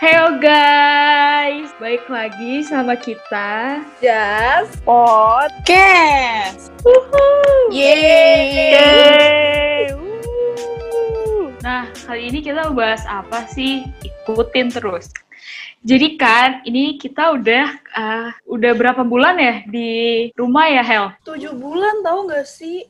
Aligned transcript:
Heyo 0.00 0.40
guys, 0.40 1.68
baik 1.76 2.08
lagi 2.08 2.64
sama 2.64 2.96
kita. 2.96 3.84
Just 4.00 4.80
Podcast. 4.80 6.72
Yeay. 7.68 8.48
Yeay. 8.48 9.92
Nah, 11.60 11.84
kali 12.08 12.32
ini 12.32 12.40
kita 12.40 12.72
mau 12.72 12.80
bahas 12.80 13.04
apa 13.04 13.44
sih? 13.52 13.84
Ikutin 14.00 14.72
terus. 14.72 15.12
Jadi 15.80 16.16
kan, 16.16 16.64
ini 16.64 16.96
kita 16.96 17.36
udah 17.36 17.64
uh, 17.92 18.28
udah 18.48 18.72
berapa 18.76 19.00
bulan 19.00 19.36
ya 19.36 19.64
di 19.64 19.88
rumah 20.32 20.68
ya, 20.68 20.80
Hel? 20.84 21.12
tujuh 21.24 21.52
bulan 21.56 22.00
tahu 22.00 22.28
nggak 22.28 22.44
sih? 22.44 22.84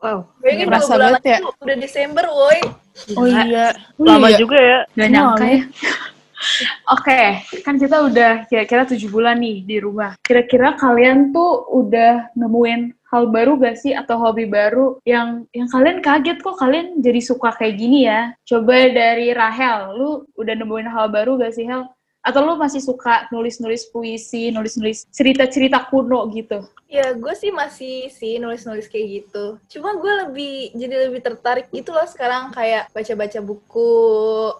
Wow, 0.00 0.28
Bayangin 0.40 0.68
bulan 0.68 0.84
banget 1.12 1.22
ya. 1.24 1.38
udah 1.60 1.76
Desember, 1.76 2.24
woi. 2.28 2.60
Oh 3.16 3.24
iya. 3.24 3.72
Lama 3.96 4.28
Iya. 4.28 4.36
juga 4.40 4.56
ya. 4.60 4.78
Gak 4.92 5.08
nyangka 5.08 5.44
lama. 5.44 5.52
ya. 5.52 5.62
Oke, 6.88 7.42
kan 7.66 7.76
kita 7.76 8.06
udah 8.06 8.46
kira-kira 8.46 8.86
tujuh 8.86 9.10
bulan 9.10 9.42
nih 9.42 9.66
di 9.66 9.76
rumah. 9.82 10.14
Kira-kira 10.22 10.78
kalian 10.78 11.34
tuh 11.34 11.66
udah 11.74 12.30
nemuin 12.38 12.94
hal 13.08 13.32
baru 13.32 13.56
gak 13.56 13.80
sih 13.80 13.96
atau 13.96 14.20
hobi 14.20 14.44
baru 14.44 15.00
yang 15.08 15.48
yang 15.56 15.68
kalian 15.72 16.04
kaget 16.04 16.44
kok 16.44 16.60
kalian 16.60 17.00
jadi 17.00 17.20
suka 17.24 17.56
kayak 17.56 17.74
gini 17.80 18.06
ya? 18.06 18.36
Coba 18.44 18.92
dari 18.92 19.32
Rahel, 19.32 19.96
lu 19.96 20.10
udah 20.36 20.54
nemuin 20.54 20.88
hal 20.92 21.08
baru 21.08 21.40
gak 21.40 21.56
sih 21.56 21.64
Hel? 21.66 21.88
Atau 22.20 22.44
lu 22.44 22.60
masih 22.60 22.84
suka 22.84 23.24
nulis-nulis 23.32 23.88
puisi, 23.88 24.52
nulis-nulis 24.52 25.08
cerita-cerita 25.10 25.88
kuno 25.88 26.28
gitu? 26.34 26.60
Ya 26.88 27.12
gue 27.12 27.34
sih 27.36 27.52
masih 27.52 28.08
sih 28.08 28.40
nulis-nulis 28.40 28.88
kayak 28.88 29.06
gitu. 29.28 29.60
Cuma 29.68 29.92
gue 30.00 30.08
lebih 30.24 30.72
jadi 30.72 31.12
lebih 31.12 31.20
tertarik 31.20 31.68
gitu 31.68 31.92
loh 31.92 32.08
sekarang 32.08 32.48
kayak 32.56 32.88
baca-baca 32.96 33.44
buku, 33.44 33.92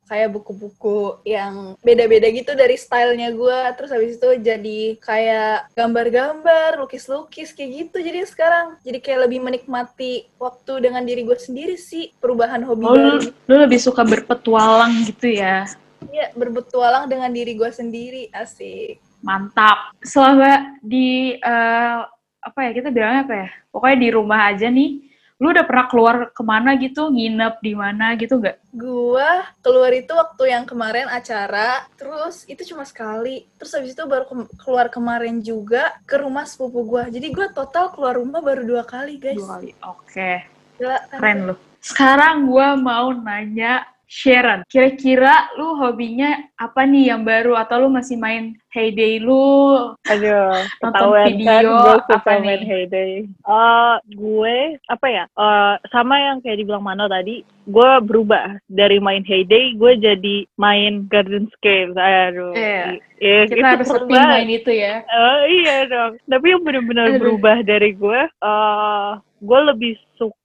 kayak 0.05 0.29
buku-buku 0.37 1.25
yang 1.25 1.73
beda-beda 1.81 2.29
gitu 2.29 2.53
dari 2.53 2.77
stylenya 2.77 3.33
gue. 3.33 3.61
Terus 3.81 3.91
habis 3.97 4.21
itu 4.21 4.29
jadi 4.45 5.01
kayak 5.01 5.73
gambar-gambar, 5.73 6.77
lukis-lukis 6.85 7.57
kayak 7.57 7.89
gitu. 7.89 8.05
Jadi 8.05 8.21
sekarang 8.29 8.77
jadi 8.85 9.01
kayak 9.01 9.21
lebih 9.25 9.41
menikmati 9.41 10.29
waktu 10.37 10.85
dengan 10.85 11.09
diri 11.09 11.25
gue 11.25 11.39
sendiri 11.41 11.81
sih. 11.81 12.13
Perubahan 12.21 12.61
hobi 12.61 12.85
Oh, 12.85 12.93
lu, 12.93 13.25
lu 13.25 13.57
lebih 13.57 13.81
suka 13.81 14.05
berpetualang 14.05 15.01
gitu 15.09 15.33
ya? 15.33 15.65
Iya, 16.13 16.37
berpetualang 16.37 17.09
dengan 17.09 17.33
diri 17.33 17.57
gue 17.57 17.73
sendiri, 17.73 18.29
asik. 18.37 19.01
Mantap. 19.25 19.97
Selama 20.05 20.77
di 20.85 21.35
eh, 21.41 22.01
apa 22.39 22.59
ya 22.67 22.71
kita 22.73 22.89
bilangnya 22.95 23.23
apa 23.27 23.35
ya? 23.35 23.49
Pokoknya 23.71 23.99
di 23.99 24.09
rumah 24.15 24.41
aja 24.51 24.69
nih. 24.71 24.91
Lu 25.39 25.55
udah 25.55 25.63
pernah 25.63 25.87
keluar 25.87 26.17
ke 26.35 26.43
mana 26.43 26.75
gitu? 26.75 27.15
Nginep 27.15 27.63
di 27.63 27.73
mana 27.79 28.19
gitu 28.19 28.43
nggak? 28.43 28.59
Gua 28.75 29.47
keluar 29.63 29.95
itu 29.95 30.11
waktu 30.11 30.51
yang 30.51 30.67
kemarin 30.67 31.07
acara, 31.07 31.87
terus 31.95 32.43
itu 32.51 32.75
cuma 32.75 32.83
sekali. 32.83 33.47
Terus 33.55 33.71
habis 33.79 33.95
itu 33.95 34.03
baru 34.03 34.27
ke- 34.27 34.51
keluar 34.59 34.91
kemarin 34.91 35.39
juga 35.39 35.95
ke 36.03 36.19
rumah 36.19 36.43
sepupu 36.43 36.83
gua. 36.83 37.07
Jadi 37.07 37.31
gua 37.31 37.55
total 37.55 37.95
keluar 37.95 38.19
rumah 38.19 38.43
baru 38.43 38.67
dua 38.67 38.83
kali, 38.83 39.15
guys. 39.23 39.39
Dua 39.39 39.63
kali. 39.63 39.71
Oke, 39.87 40.43
Gila, 40.75 40.99
kan? 41.07 41.19
keren 41.23 41.39
lu. 41.47 41.55
Sekarang 41.79 42.51
gua 42.51 42.75
mau 42.75 43.15
nanya 43.15 43.87
Sharon, 44.09 44.65
kira-kira 44.73 45.53
lu 45.61 45.77
hobinya 45.77 46.41
apa 46.57 46.89
nih 46.89 47.13
yang 47.13 47.29
baru 47.29 47.61
atau 47.61 47.85
lu 47.85 47.89
masih 47.93 48.17
main 48.17 48.57
Heyday 48.73 49.21
lu? 49.21 49.93
Aduh, 50.09 50.65
Nonton 50.81 51.09
kan 51.13 51.29
video, 51.29 51.77
gue 51.77 51.97
suka 52.09 52.17
apa 52.17 52.41
main 52.41 52.65
nih? 52.65 52.65
Heyday. 52.65 53.13
Eh, 53.29 53.97
gue, 54.17 54.57
apa 54.89 55.07
ya, 55.13 55.25
eh, 55.29 55.75
sama 55.93 56.17
yang 56.17 56.41
kayak 56.41 56.65
dibilang 56.65 56.89
Mano 56.89 57.05
tadi, 57.05 57.45
gue 57.69 57.91
berubah. 58.01 58.57
Dari 58.73 58.97
main 58.97 59.21
Heyday, 59.29 59.77
gue 59.77 59.93
jadi 60.01 60.37
main 60.57 61.05
Garden 61.13 61.53
Scapes. 61.53 61.93
Aduh. 61.93 62.57
Iya. 62.57 62.97
Iya, 63.21 63.41
Kita 63.45 63.61
itu 63.61 63.67
harus 63.67 63.89
main 64.09 64.49
itu 64.49 64.73
ya. 64.73 65.05
Oh 65.05 65.41
iya 65.51 65.77
dong. 65.85 66.13
Tapi 66.25 66.47
yang 66.49 66.63
benar-benar 66.65 67.19
berubah 67.21 67.61
dari 67.61 67.93
gue, 67.93 68.21
eh 68.25 69.11
gue 69.43 69.61
lebih 69.75 69.95
suka 70.19 70.39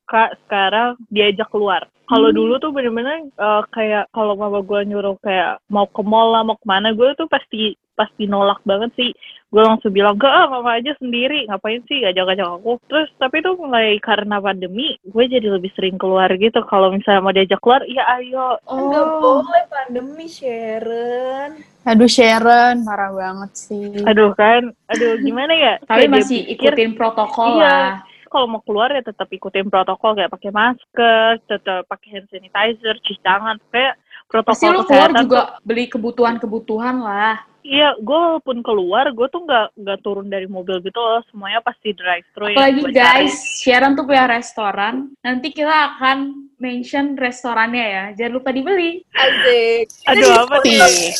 sekarang 0.45 0.95
diajak 1.09 1.49
keluar. 1.49 1.85
Kalau 2.03 2.29
Hmm. 2.29 2.37
dulu 2.37 2.53
tuh 2.59 2.69
bener-bener 2.69 3.25
eh, 3.25 3.63
kayak 3.71 4.11
kalau 4.11 4.35
mama 4.35 4.59
gue 4.61 4.79
nyuruh 4.85 5.17
kayak 5.19 5.63
mau 5.67 5.87
ke 5.87 6.03
mall 6.03 6.29
lah, 6.29 6.43
mau 6.43 6.55
ke 6.55 6.67
mana, 6.67 6.91
gue 6.91 7.15
tuh 7.15 7.25
pasti 7.25 7.73
pasti 7.93 8.25
nolak 8.25 8.57
banget 8.65 8.89
sih. 8.93 9.11
Gue 9.53 9.61
langsung 9.61 9.93
bilang, 9.93 10.17
gak 10.17 10.33
ah, 10.33 10.49
mama 10.49 10.81
aja 10.81 10.97
sendiri, 10.97 11.45
ngapain 11.45 11.85
sih 11.85 12.01
ajak-ajak 12.01 12.57
aku. 12.57 12.81
Terus 12.89 13.05
tapi 13.21 13.37
tuh 13.39 13.53
mulai 13.53 14.01
karena 14.01 14.41
pandemi, 14.41 14.97
gue 14.99 15.23
jadi 15.29 15.45
lebih 15.45 15.69
sering 15.77 16.01
keluar 16.01 16.25
gitu. 16.33 16.57
Kalau 16.65 16.89
misalnya 16.89 17.21
mau 17.21 17.29
diajak 17.29 17.61
keluar, 17.61 17.85
ya 17.85 18.01
ayo. 18.17 18.57
Enggak 18.65 19.05
Oh. 19.21 19.45
boleh 19.45 19.65
pandemi, 19.69 20.25
Sharon. 20.25 21.51
Aduh 21.85 22.09
Sharon, 22.09 22.81
parah 22.81 23.13
banget 23.13 23.51
sih. 23.53 23.93
Aduh 24.03 24.33
kan, 24.33 24.73
aduh 24.89 25.21
gimana 25.21 25.53
ya? 25.53 25.73
Tapi 25.85 26.09
masih 26.09 26.49
pikir, 26.49 26.73
ikutin 26.73 26.91
protokol 26.97 27.59
Iya. 27.59 27.69
lah. 27.69 27.91
Kalau 28.33 28.49
mau 28.49 28.61
keluar 28.65 28.89
ya 28.89 29.05
tetap 29.05 29.29
ikutin 29.29 29.69
protokol 29.69 30.17
kayak 30.17 30.33
pakai 30.33 30.49
masker, 30.49 31.37
tetap 31.45 31.85
pakai 31.85 32.17
hand 32.17 32.27
sanitizer, 32.33 32.97
cuci 32.97 33.21
tangan, 33.21 33.61
kayak 33.69 34.01
protokol 34.25 34.57
Pasti 34.57 34.65
lu 34.73 34.81
keluar 34.89 35.11
juga 35.13 35.37
tuh- 35.37 35.49
beli 35.61 35.85
kebutuhan-kebutuhan 35.85 36.97
lah. 36.97 37.52
Iya, 37.63 37.95
gue 37.95 38.17
walaupun 38.19 38.59
keluar, 38.59 39.07
gue 39.15 39.27
tuh 39.31 39.47
nggak 39.47 39.79
nggak 39.79 39.99
turun 40.03 40.27
dari 40.27 40.51
mobil 40.51 40.83
gitu 40.83 40.99
loh, 40.99 41.23
semuanya 41.31 41.63
pasti 41.63 41.95
drive 41.95 42.27
thru 42.35 42.51
ya. 42.51 42.59
Apalagi 42.59 42.81
gua 42.83 42.91
guys, 42.91 43.35
Sharon 43.63 43.95
tuh 43.95 44.03
punya 44.03 44.27
restoran. 44.27 45.15
Nanti 45.23 45.47
kita 45.55 45.95
akan 45.95 46.51
mention 46.59 47.15
restorannya 47.15 47.85
ya. 47.87 48.05
Jangan 48.19 48.33
lupa 48.39 48.51
dibeli. 48.51 49.03
Asik. 49.15 49.87
Aduh, 50.11 50.31
apa 50.43 50.55
Sih. 50.63 50.79
sih? 50.79 51.11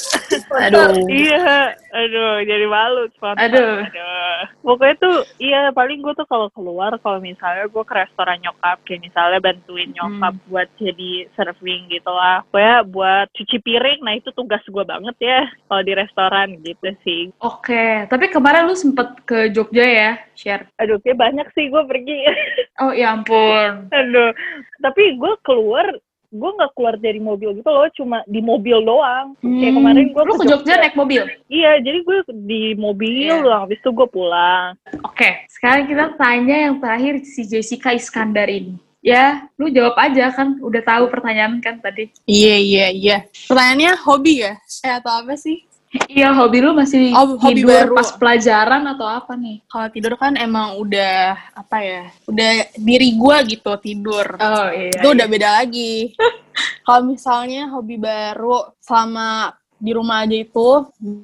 Aduh. 0.67 0.91
Iya, 1.07 1.75
aduh, 1.91 2.33
jadi 2.43 2.65
malu. 2.67 3.07
sponsor. 3.15 3.39
Aduh. 3.39 3.87
Aduh. 3.87 4.39
Pokoknya 4.63 4.95
tuh, 4.99 5.17
iya 5.39 5.71
paling 5.71 5.99
gue 6.03 6.11
tuh 6.15 6.27
kalau 6.27 6.47
keluar, 6.51 6.95
kalau 6.99 7.19
misalnya 7.23 7.67
gue 7.71 7.83
ke 7.83 7.93
restoran 7.95 8.39
nyokap, 8.43 8.83
kayak 8.83 9.03
misalnya 9.03 9.39
bantuin 9.39 9.91
nyokap 9.95 10.35
Hmm. 10.35 10.47
buat 10.51 10.67
jadi 10.79 11.27
serving 11.35 11.91
gitu 11.91 12.11
lah. 12.11 12.43
Pokoknya 12.51 12.77
buat 12.87 13.27
cuci 13.31 13.57
piring, 13.59 13.99
nah 14.03 14.15
itu 14.15 14.31
tugas 14.31 14.63
gue 14.63 14.83
banget 14.83 15.15
ya 15.19 15.47
kalau 15.67 15.83
di 15.83 15.93
restoran 15.93 16.32
gitu 16.59 16.87
sih. 17.01 17.21
Oke, 17.37 18.05
tapi 18.05 18.25
kemarin 18.27 18.65
lu 18.65 18.73
sempet 18.73 19.21
ke 19.23 19.49
Jogja 19.49 19.83
ya, 19.83 20.11
share. 20.33 20.65
Aduh, 20.75 20.97
kayak 20.99 21.19
banyak 21.19 21.47
sih 21.51 21.67
gue 21.67 21.83
pergi. 21.83 22.17
Oh 22.73 22.89
ya 22.89 23.13
ampun. 23.13 23.85
Aduh, 23.87 24.33
tapi 24.79 25.13
gue 25.13 25.33
keluar, 25.41 25.93
gue 26.27 26.49
nggak 26.51 26.73
keluar 26.73 26.97
dari 26.97 27.21
mobil 27.21 27.53
gitu 27.53 27.69
loh, 27.69 27.85
cuma 27.93 28.25
di 28.25 28.41
mobil 28.41 28.81
doang. 28.81 29.37
Kayak 29.37 29.61
Hmm, 29.69 29.77
kemarin 29.77 30.05
gue 30.09 30.23
lu 30.23 30.33
ke 30.33 30.45
Jogja 30.49 30.81
naik 30.81 30.97
mobil. 30.97 31.21
Iya, 31.47 31.77
jadi 31.79 32.01
gue 32.01 32.17
di 32.43 32.73
mobil 32.73 33.29
Iya. 33.29 33.45
doang, 33.45 33.61
habis 33.63 33.77
itu 33.77 33.93
gue 33.93 34.07
pulang. 34.09 34.73
Oke, 35.05 35.45
sekarang 35.53 35.85
kita 35.85 36.17
tanya 36.17 36.57
yang 36.65 36.81
terakhir 36.81 37.21
si 37.21 37.45
Jessica 37.45 37.93
Iskandar 37.93 38.49
ini. 38.49 38.73
Ya, 39.03 39.45
lu 39.59 39.67
jawab 39.67 39.93
aja 39.99 40.31
kan, 40.31 40.57
udah 40.57 40.81
tahu 40.81 41.11
pertanyaan 41.11 41.59
kan 41.59 41.77
tadi. 41.77 42.09
Iya 42.23 42.55
iya 42.57 42.87
iya. 42.89 43.17
Pertanyaannya 43.45 43.99
hobi 44.01 44.41
ya? 44.41 44.57
Eh 44.81 44.93
atau 44.95 45.13
apa 45.13 45.35
sih? 45.35 45.61
Iya, 46.09 46.33
hobi 46.33 46.57
lu 46.57 46.73
masih 46.73 47.13
Oh, 47.13 47.37
hobi 47.37 47.61
tidur 47.61 47.85
baru. 47.89 47.93
pas 47.93 48.09
pelajaran 48.17 48.81
atau 48.89 49.05
apa 49.05 49.37
nih? 49.37 49.61
Kalau 49.69 49.87
tidur 49.93 50.13
kan 50.17 50.33
emang 50.33 50.81
udah 50.81 51.37
apa 51.53 51.77
ya? 51.79 52.03
Udah 52.25 52.49
diri 52.73 53.13
gua 53.13 53.45
gitu 53.45 53.69
tidur. 53.77 54.25
Oh 54.37 54.67
iya. 54.73 54.89
itu 54.89 55.07
udah 55.07 55.27
beda 55.29 55.49
lagi. 55.61 56.13
Kalau 56.85 57.01
misalnya 57.05 57.69
hobi 57.69 57.97
baru 57.97 58.73
selama 58.81 59.53
di 59.83 59.91
rumah 59.91 60.23
aja 60.23 60.39
itu, 60.39 60.69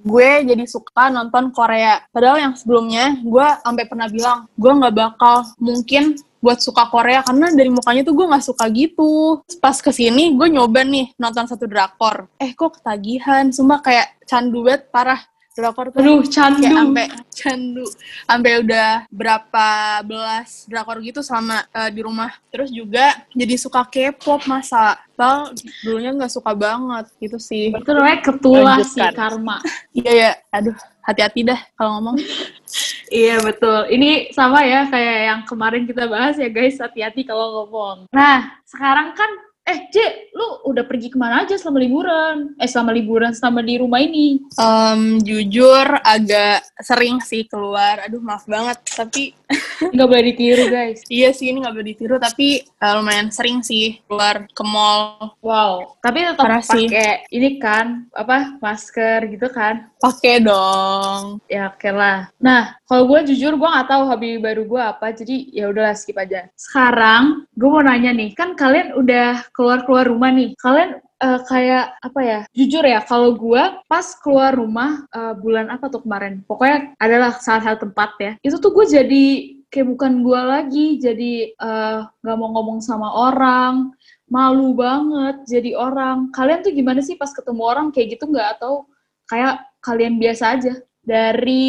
gue 0.03 0.30
jadi 0.44 0.68
suka 0.68 1.08
nonton 1.08 1.56
Korea. 1.56 2.03
Padahal 2.12 2.44
yang 2.44 2.53
sebelumnya 2.59 3.16
gue 3.24 3.47
sampai 3.64 3.88
pernah 3.88 4.12
bilang, 4.12 4.52
gue 4.59 4.72
nggak 4.75 4.96
bakal 5.00 5.47
mungkin 5.56 6.20
buat 6.40 6.59
suka 6.64 6.88
Korea 6.88 7.24
karena 7.24 7.52
dari 7.52 7.72
mukanya 7.72 8.03
tuh 8.03 8.16
gue 8.16 8.25
nggak 8.28 8.46
suka 8.47 8.66
gitu. 8.72 9.44
Pas 9.59 9.76
ke 9.79 9.91
sini 9.91 10.35
gue 10.35 10.47
nyoba 10.52 10.84
nih 10.84 11.16
nonton 11.16 11.47
satu 11.47 11.67
drakor. 11.67 12.28
Eh 12.40 12.52
kok 12.56 12.79
ketagihan, 12.79 13.52
sumpah 13.52 13.79
kayak 13.79 14.08
candu 14.28 14.67
banget 14.67 14.88
parah. 14.91 15.20
Drakor 15.59 15.91
tuh 15.91 16.00
Aduh, 16.00 16.23
candu. 16.23 16.64
kayak 16.64 16.76
sampai 16.79 17.06
candu 17.40 17.85
sampai 18.23 18.52
udah 18.64 18.90
berapa 19.11 19.67
belas 20.08 20.64
drakor 20.72 21.03
gitu 21.03 21.20
sama 21.20 21.67
eh, 21.76 21.91
di 21.91 22.00
rumah 22.00 22.32
terus 22.47 22.72
juga 22.72 23.20
jadi 23.35 23.56
suka 23.59 23.84
K-pop 23.84 24.47
masa 24.47 24.96
Padahal 25.20 25.52
dulunya 25.84 26.16
nggak 26.16 26.32
suka 26.32 26.56
banget 26.56 27.11
gitu 27.20 27.35
sih 27.35 27.76
Itu 27.76 27.91
namanya 27.91 28.23
ketulah 28.23 28.79
sih 28.88 29.03
karma. 29.11 29.59
iya 30.00 30.11
ya 30.16 30.32
aduh 30.47 30.76
hati-hati 31.03 31.44
dah 31.44 31.59
kalau 31.76 32.00
ngomong 32.00 32.16
Iya 33.09 33.41
betul. 33.41 33.90
Ini 33.90 34.29
sama 34.38 34.62
ya 34.62 34.85
kayak 34.85 35.17
yang 35.26 35.41
kemarin 35.50 35.90
kita 35.90 36.05
bahas 36.05 36.38
ya 36.38 36.46
guys, 36.46 36.78
hati-hati 36.78 37.26
kalau 37.26 37.66
ngomong. 37.66 38.05
Nah, 38.14 38.53
sekarang 38.70 39.17
kan 39.17 39.48
eh 39.69 39.77
J, 39.93 39.95
lu 40.33 40.73
udah 40.73 40.83
pergi 40.89 41.13
ke 41.13 41.17
mana 41.21 41.45
aja 41.45 41.53
selama 41.53 41.77
liburan? 41.77 42.57
Eh 42.57 42.66
selama 42.66 42.89
liburan 42.89 43.31
selama 43.37 43.61
di 43.61 43.77
rumah 43.77 44.01
ini? 44.01 44.41
Em, 44.57 45.21
jujur 45.21 45.85
agak 46.01 46.66
sering 46.81 47.21
sih 47.21 47.45
keluar 47.45 48.01
aduh 48.01 48.21
maaf 48.21 48.49
banget 48.49 48.81
tapi 48.89 49.37
Nggak 49.93 50.07
boleh 50.07 50.25
ditiru 50.29 50.66
guys. 50.69 51.01
Iya 51.09 51.29
sih 51.33 51.49
ini 51.49 51.66
nggak 51.66 51.73
boleh 51.73 51.87
ditiru 51.93 52.16
tapi 52.21 52.61
eh, 52.61 52.93
lumayan 52.93 53.33
sering 53.33 53.66
sih 53.66 53.97
keluar 54.05 54.45
ke 54.45 54.63
mall 54.66 55.33
Wow. 55.41 55.97
Tapi 56.01 56.21
tetap 56.21 56.45
pakai 56.45 57.25
ini 57.33 57.57
kan 57.57 58.05
apa 58.13 58.61
masker 58.61 59.25
gitu 59.33 59.49
kan? 59.49 59.89
Pakai 59.99 60.41
dong. 60.41 61.43
Ya 61.51 61.69
oke 61.69 61.91
lah. 61.91 62.31
Nah, 62.40 62.79
kalau 62.87 63.05
gue 63.11 63.35
jujur 63.35 63.59
gue 63.59 63.69
nggak 63.69 63.90
tahu 63.91 64.03
hobi 64.07 64.40
baru 64.40 64.63
gue 64.66 64.81
apa, 64.81 65.11
jadi 65.11 65.35
ya 65.51 65.69
udahlah 65.69 65.93
skip 65.93 66.16
aja. 66.16 66.47
Sekarang 66.55 67.46
gue 67.53 67.69
mau 67.69 67.84
nanya 67.84 68.16
nih, 68.16 68.31
kan 68.34 68.55
kalian 68.55 68.96
udah 68.96 69.43
keluar 69.51 69.84
keluar 69.84 70.07
rumah 70.07 70.31
nih, 70.31 70.55
kalian 70.55 71.03
eh, 71.03 71.40
kayak 71.46 71.85
apa 71.99 72.19
ya? 72.23 72.40
Jujur 72.55 72.84
ya, 72.87 73.03
kalau 73.03 73.35
gue 73.35 73.63
pas 73.91 74.07
keluar 74.23 74.55
rumah 74.55 75.03
eh, 75.11 75.35
bulan 75.35 75.67
apa 75.67 75.91
tuh 75.91 76.02
kemarin, 76.07 76.41
pokoknya 76.47 76.95
adalah 76.97 77.35
salah 77.37 77.61
satu 77.67 77.91
tempat 77.91 78.09
ya. 78.17 78.31
Itu 78.40 78.57
tuh 78.63 78.72
gue 78.72 78.87
jadi 78.87 79.25
kayak 79.69 79.87
bukan 79.99 80.23
gue 80.23 80.41
lagi, 80.41 80.87
jadi 80.97 81.34
eh, 81.53 81.99
nggak 82.23 82.37
mau 82.40 82.49
ngomong 82.55 82.79
sama 82.79 83.11
orang, 83.11 83.91
malu 84.31 84.72
banget 84.78 85.43
jadi 85.43 85.75
orang. 85.75 86.31
Kalian 86.31 86.63
tuh 86.63 86.72
gimana 86.72 87.03
sih 87.03 87.19
pas 87.19 87.29
ketemu 87.35 87.61
orang 87.67 87.91
kayak 87.91 88.16
gitu 88.16 88.31
nggak 88.31 88.57
atau 88.57 88.87
kayak 89.29 89.68
kalian 89.79 90.20
biasa 90.20 90.59
aja 90.59 90.73
dari 90.99 91.66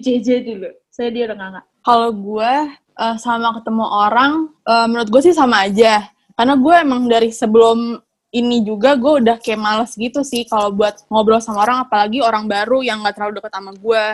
JJ 0.00 0.28
dulu 0.46 0.70
saya 0.94 1.10
dia 1.10 1.26
udah 1.26 1.36
nggak 1.36 1.66
Kalau 1.82 2.10
gue 2.14 2.54
eh, 2.94 3.16
sama 3.18 3.50
ketemu 3.58 3.84
orang, 3.84 4.32
eh, 4.62 4.86
menurut 4.86 5.08
gue 5.10 5.22
sih 5.26 5.34
sama 5.34 5.66
aja. 5.66 6.06
Karena 6.38 6.54
gue 6.54 6.74
emang 6.74 7.10
dari 7.10 7.34
sebelum 7.34 7.98
ini 8.34 8.62
juga 8.66 8.98
gue 8.98 9.22
udah 9.22 9.36
kayak 9.38 9.60
males 9.60 9.92
gitu 9.94 10.22
sih 10.26 10.46
kalau 10.46 10.70
buat 10.74 11.02
ngobrol 11.10 11.42
sama 11.42 11.66
orang, 11.66 11.86
apalagi 11.86 12.22
orang 12.22 12.46
baru 12.46 12.82
yang 12.82 13.02
gak 13.02 13.18
terlalu 13.18 13.42
deket 13.42 13.52
sama 13.54 13.72
gue. 13.74 14.04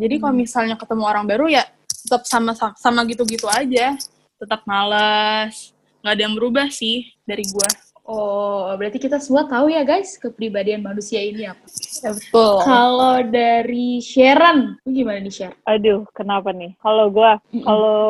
Jadi 0.00 0.14
kalau 0.16 0.34
misalnya 0.36 0.76
ketemu 0.80 1.04
orang 1.04 1.24
baru 1.28 1.46
ya 1.48 1.64
tetap 2.04 2.24
sama 2.24 2.52
sama 2.56 3.00
gitu-gitu 3.04 3.44
aja, 3.48 3.96
tetap 4.40 4.64
males. 4.64 5.76
Nggak 6.00 6.14
ada 6.16 6.22
yang 6.24 6.34
berubah 6.36 6.66
sih 6.72 7.12
dari 7.28 7.44
gue. 7.44 7.70
Oh 8.10 8.74
berarti 8.74 8.98
kita 8.98 9.22
semua 9.22 9.46
tahu 9.46 9.70
ya 9.70 9.86
guys 9.86 10.18
kepribadian 10.18 10.82
manusia 10.82 11.22
ini 11.22 11.46
apa 11.46 11.62
Ya 12.00 12.16
betul. 12.16 12.64
kalau 12.64 13.20
dari 13.22 14.00
Sharon 14.00 14.80
gimana 14.82 15.20
nih 15.20 15.30
Sharon 15.30 15.58
Aduh, 15.68 16.08
kenapa 16.10 16.48
nih? 16.50 16.72
Kalau 16.80 17.12
gua, 17.12 17.36
Mm-mm. 17.52 17.60
kalau 17.60 18.00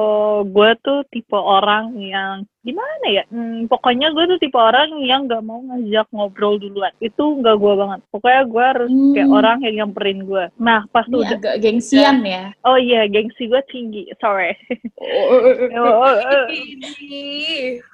gua 0.47 0.79
tuh 0.79 1.03
tipe 1.11 1.35
orang 1.35 1.91
yang 1.99 2.47
gimana 2.61 3.07
ya? 3.09 3.25
Hmm, 3.29 3.65
pokoknya 3.67 4.13
gua 4.13 4.25
tuh 4.27 4.37
tipe 4.37 4.55
orang 4.55 4.93
yang 5.01 5.25
nggak 5.25 5.41
mau 5.41 5.61
ngajak 5.61 6.07
ngobrol 6.11 6.57
duluan. 6.57 6.93
Itu 6.99 7.41
nggak 7.41 7.57
gua 7.57 7.73
banget. 7.75 8.01
Pokoknya 8.09 8.43
gua 8.45 8.65
harus 8.77 8.91
Hmm. 8.91 9.13
kayak 9.17 9.31
orang 9.31 9.59
yang 9.65 9.75
nyamperin 9.81 10.21
gua. 10.25 10.45
Nah, 10.57 10.85
pas 10.89 11.09
ini 11.09 11.17
udah, 11.19 11.37
agak 11.37 11.57
gengsian 11.59 12.21
ya 12.23 12.53
oh 12.63 12.77
iya, 12.77 13.05
gengsi 13.07 13.47
gua 13.47 13.65
tinggi. 13.67 14.09
Sorry. 14.21 14.53
oh, 15.01 15.41
Oh, 15.73 15.95
oh, 16.05 16.15
oh. 16.15 16.47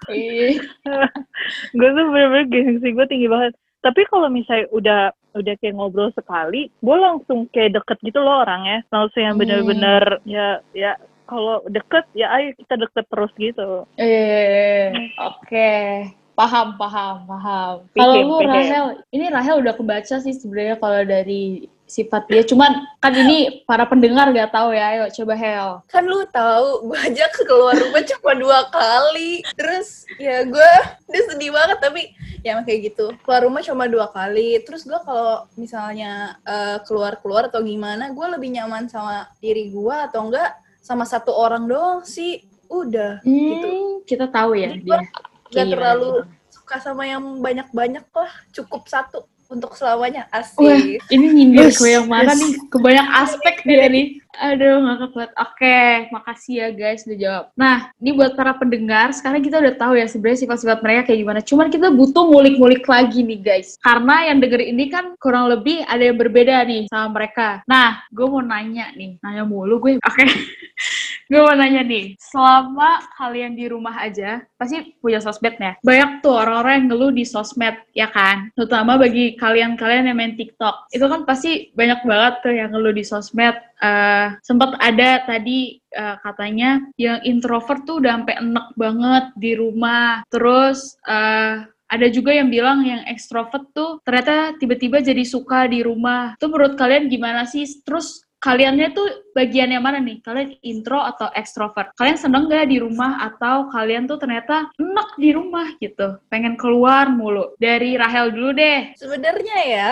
Gue 1.76 1.88
tuh 1.88 2.04
bener-bener 2.10 2.46
gengsi 2.48 2.88
gue 2.90 3.06
tinggi 3.06 3.28
banget 3.28 3.52
tapi 3.78 4.02
kalau 4.10 4.26
misalnya 4.26 4.66
udah 4.74 5.00
udah 5.36 5.54
kayak 5.60 5.76
ngobrol 5.76 6.10
sekali 6.10 6.66
gue 6.72 6.96
langsung 6.96 7.46
kayak 7.52 7.78
deket 7.78 7.98
gitu 8.02 8.18
loh 8.18 8.42
orangnya 8.42 8.82
langsung 8.90 9.22
yang 9.22 9.36
Hmm. 9.36 9.42
bener-bener 9.44 10.02
ya 10.26 10.58
ya 10.72 10.98
kalau 11.26 11.60
deket 11.66 12.06
ya 12.14 12.30
ayo 12.38 12.54
kita 12.56 12.74
deket 12.78 13.04
terus 13.10 13.32
gitu. 13.36 13.84
Eh 13.98 14.94
oke. 15.18 15.70
Paham 16.36 16.76
paham 16.76 17.24
paham. 17.24 17.74
Pikir, 17.96 18.00
kalau 18.00 18.14
lu. 18.22 18.36
Rahel 18.44 18.86
ini 19.10 19.26
Rahel 19.32 19.56
udah 19.64 19.74
kebaca 19.74 20.16
sih 20.20 20.34
sebenarnya 20.36 20.76
kalau 20.76 21.02
dari 21.02 21.66
sifat 21.86 22.28
dia. 22.28 22.42
Cuman 22.44 22.84
kan 23.00 23.14
ini 23.14 23.62
para 23.64 23.86
pendengar 23.88 24.28
gak 24.34 24.52
tahu 24.52 24.74
ya. 24.74 24.92
Ayo 24.92 25.04
coba 25.16 25.34
Hel. 25.38 25.70
Kan 25.88 26.04
lu 26.04 26.26
tahu 26.28 26.92
gue 26.92 26.98
aja 26.98 27.24
keluar 27.32 27.72
rumah 27.78 28.04
cuma 28.04 28.32
dua 28.36 28.60
kali. 28.68 29.40
Terus 29.56 30.04
ya 30.20 30.44
gue 30.44 30.72
dia 31.08 31.22
sedih 31.24 31.54
banget. 31.54 31.78
Tapi 31.80 32.12
ya 32.44 32.60
kayak 32.60 32.92
gitu. 32.92 33.16
Keluar 33.24 33.40
rumah 33.46 33.62
cuma 33.64 33.88
dua 33.88 34.06
kali. 34.12 34.60
Terus 34.60 34.84
gue 34.84 34.98
kalau 35.08 35.48
misalnya 35.56 36.36
eh, 36.44 36.78
keluar 36.84 37.16
keluar 37.24 37.48
atau 37.48 37.64
gimana 37.64 38.12
gue 38.12 38.26
lebih 38.28 38.52
nyaman 38.60 38.92
sama 38.92 39.30
diri 39.40 39.72
gue 39.72 39.96
atau 40.10 40.28
enggak 40.28 40.65
sama 40.86 41.02
satu 41.02 41.34
orang 41.34 41.66
doang 41.66 42.06
sih 42.06 42.46
udah 42.70 43.18
Hmm, 43.26 43.42
gitu 43.50 43.68
kita 44.06 44.30
tahu 44.30 44.54
ya 44.54 44.70
Jadi 44.70 44.86
dia. 44.86 44.94
gak 44.94 45.02
Kayak 45.50 45.68
terlalu 45.74 46.10
suka 46.46 46.76
sama 46.78 47.02
yang 47.06 47.22
banyak-banyak 47.38 48.06
lah 48.06 48.30
cukup 48.50 48.86
satu 48.86 49.26
untuk 49.46 49.74
selamanya 49.74 50.26
Wah, 50.30 50.42
asik 50.42 50.98
ini 51.10 51.26
nyindir 51.30 51.70
Yes, 51.70 51.78
ke 51.78 51.86
yang 51.86 52.06
mana 52.06 52.34
yes. 52.34 52.38
nih? 52.38 52.52
Ke 52.66 52.76
banyak 52.82 53.06
aspek 53.14 53.54
dia 53.62 53.86
nih. 53.86 54.06
Aduh, 54.36 54.84
ngakak 54.84 55.10
banget. 55.16 55.32
Oke, 55.40 55.80
makasih 56.12 56.54
ya 56.60 56.68
guys 56.72 57.08
udah 57.08 57.18
jawab. 57.18 57.44
Nah, 57.56 57.88
ini 57.96 58.12
buat 58.12 58.36
para 58.36 58.52
pendengar, 58.52 59.16
sekarang 59.16 59.40
kita 59.40 59.56
udah 59.60 59.74
tahu 59.80 59.96
ya 59.96 60.04
sebenarnya 60.04 60.44
sifat-sifat 60.44 60.78
mereka 60.84 61.00
kayak 61.08 61.20
gimana. 61.24 61.40
Cuman 61.40 61.68
kita 61.72 61.88
butuh 61.88 62.24
ngulik-ngulik 62.28 62.84
lagi 62.84 63.24
nih 63.24 63.40
guys. 63.40 63.80
Karena 63.80 64.28
yang 64.28 64.38
denger 64.44 64.60
ini 64.60 64.92
kan 64.92 65.16
kurang 65.16 65.48
lebih 65.48 65.80
ada 65.88 66.04
yang 66.04 66.18
berbeda 66.20 66.68
nih 66.68 66.92
sama 66.92 67.16
mereka. 67.16 67.64
Nah, 67.64 68.04
gue 68.12 68.26
mau 68.28 68.44
nanya 68.44 68.92
nih. 68.92 69.16
Nanya 69.24 69.48
mulu 69.48 69.80
gue. 69.80 69.96
Oke. 70.04 70.24
gue 71.30 71.40
mau 71.42 71.58
nanya 71.58 71.82
nih, 71.82 72.14
selama 72.22 73.02
kalian 73.18 73.58
di 73.58 73.66
rumah 73.66 73.98
aja, 73.98 74.46
pasti 74.54 74.94
punya 75.02 75.18
sosmed 75.18 75.58
ya. 75.58 75.74
Banyak 75.82 76.22
tuh 76.22 76.38
orang-orang 76.38 76.72
yang 76.78 76.86
ngeluh 76.94 77.10
di 77.10 77.24
sosmed, 77.26 77.74
ya 77.90 78.06
kan? 78.14 78.54
Terutama 78.54 78.94
bagi 78.94 79.34
kalian-kalian 79.34 80.06
yang 80.06 80.16
main 80.16 80.38
TikTok. 80.38 80.86
Itu 80.94 81.10
kan 81.10 81.26
pasti 81.26 81.74
banyak 81.74 82.06
banget 82.06 82.34
tuh 82.46 82.54
yang 82.54 82.70
ngeluh 82.70 82.94
di 82.94 83.02
sosmed. 83.02 83.58
Eh 83.76 84.28
sempat 84.40 84.72
ada 84.80 85.20
tadi 85.28 85.76
eh, 85.76 86.16
katanya 86.24 86.80
yang 86.96 87.20
introvert 87.28 87.84
tuh 87.84 88.00
udah 88.00 88.20
sampai 88.20 88.36
enek 88.40 88.66
banget 88.76 89.24
di 89.36 89.52
rumah. 89.56 90.24
Terus 90.32 90.96
eh 91.04 91.64
ada 91.86 92.06
juga 92.10 92.34
yang 92.34 92.50
bilang 92.50 92.82
yang 92.82 93.06
ekstrovert 93.06 93.70
tuh 93.70 94.02
ternyata 94.02 94.58
tiba-tiba 94.58 94.98
jadi 95.04 95.22
suka 95.22 95.70
di 95.70 95.86
rumah. 95.86 96.34
Itu 96.34 96.50
menurut 96.50 96.74
kalian 96.74 97.06
gimana 97.06 97.46
sih? 97.46 97.62
Terus 97.86 98.26
kaliannya 98.42 98.90
tuh 98.94 99.08
bagian 99.36 99.68
yang 99.68 99.84
mana 99.84 100.00
nih? 100.00 100.24
Kalian 100.24 100.56
intro 100.64 100.96
atau 100.96 101.28
ekstrovert? 101.36 101.92
Kalian 101.92 102.16
seneng 102.16 102.48
gak 102.48 102.72
di 102.72 102.80
rumah 102.80 103.20
atau 103.20 103.68
kalian 103.68 104.08
tuh 104.08 104.16
ternyata 104.16 104.72
enak 104.80 105.08
di 105.20 105.36
rumah 105.36 105.68
gitu? 105.76 106.16
Pengen 106.32 106.56
keluar 106.56 107.12
mulu. 107.12 107.52
Dari 107.60 108.00
Rahel 108.00 108.32
dulu 108.32 108.56
deh. 108.56 108.96
sebenarnya 108.96 109.58
ya 109.66 109.90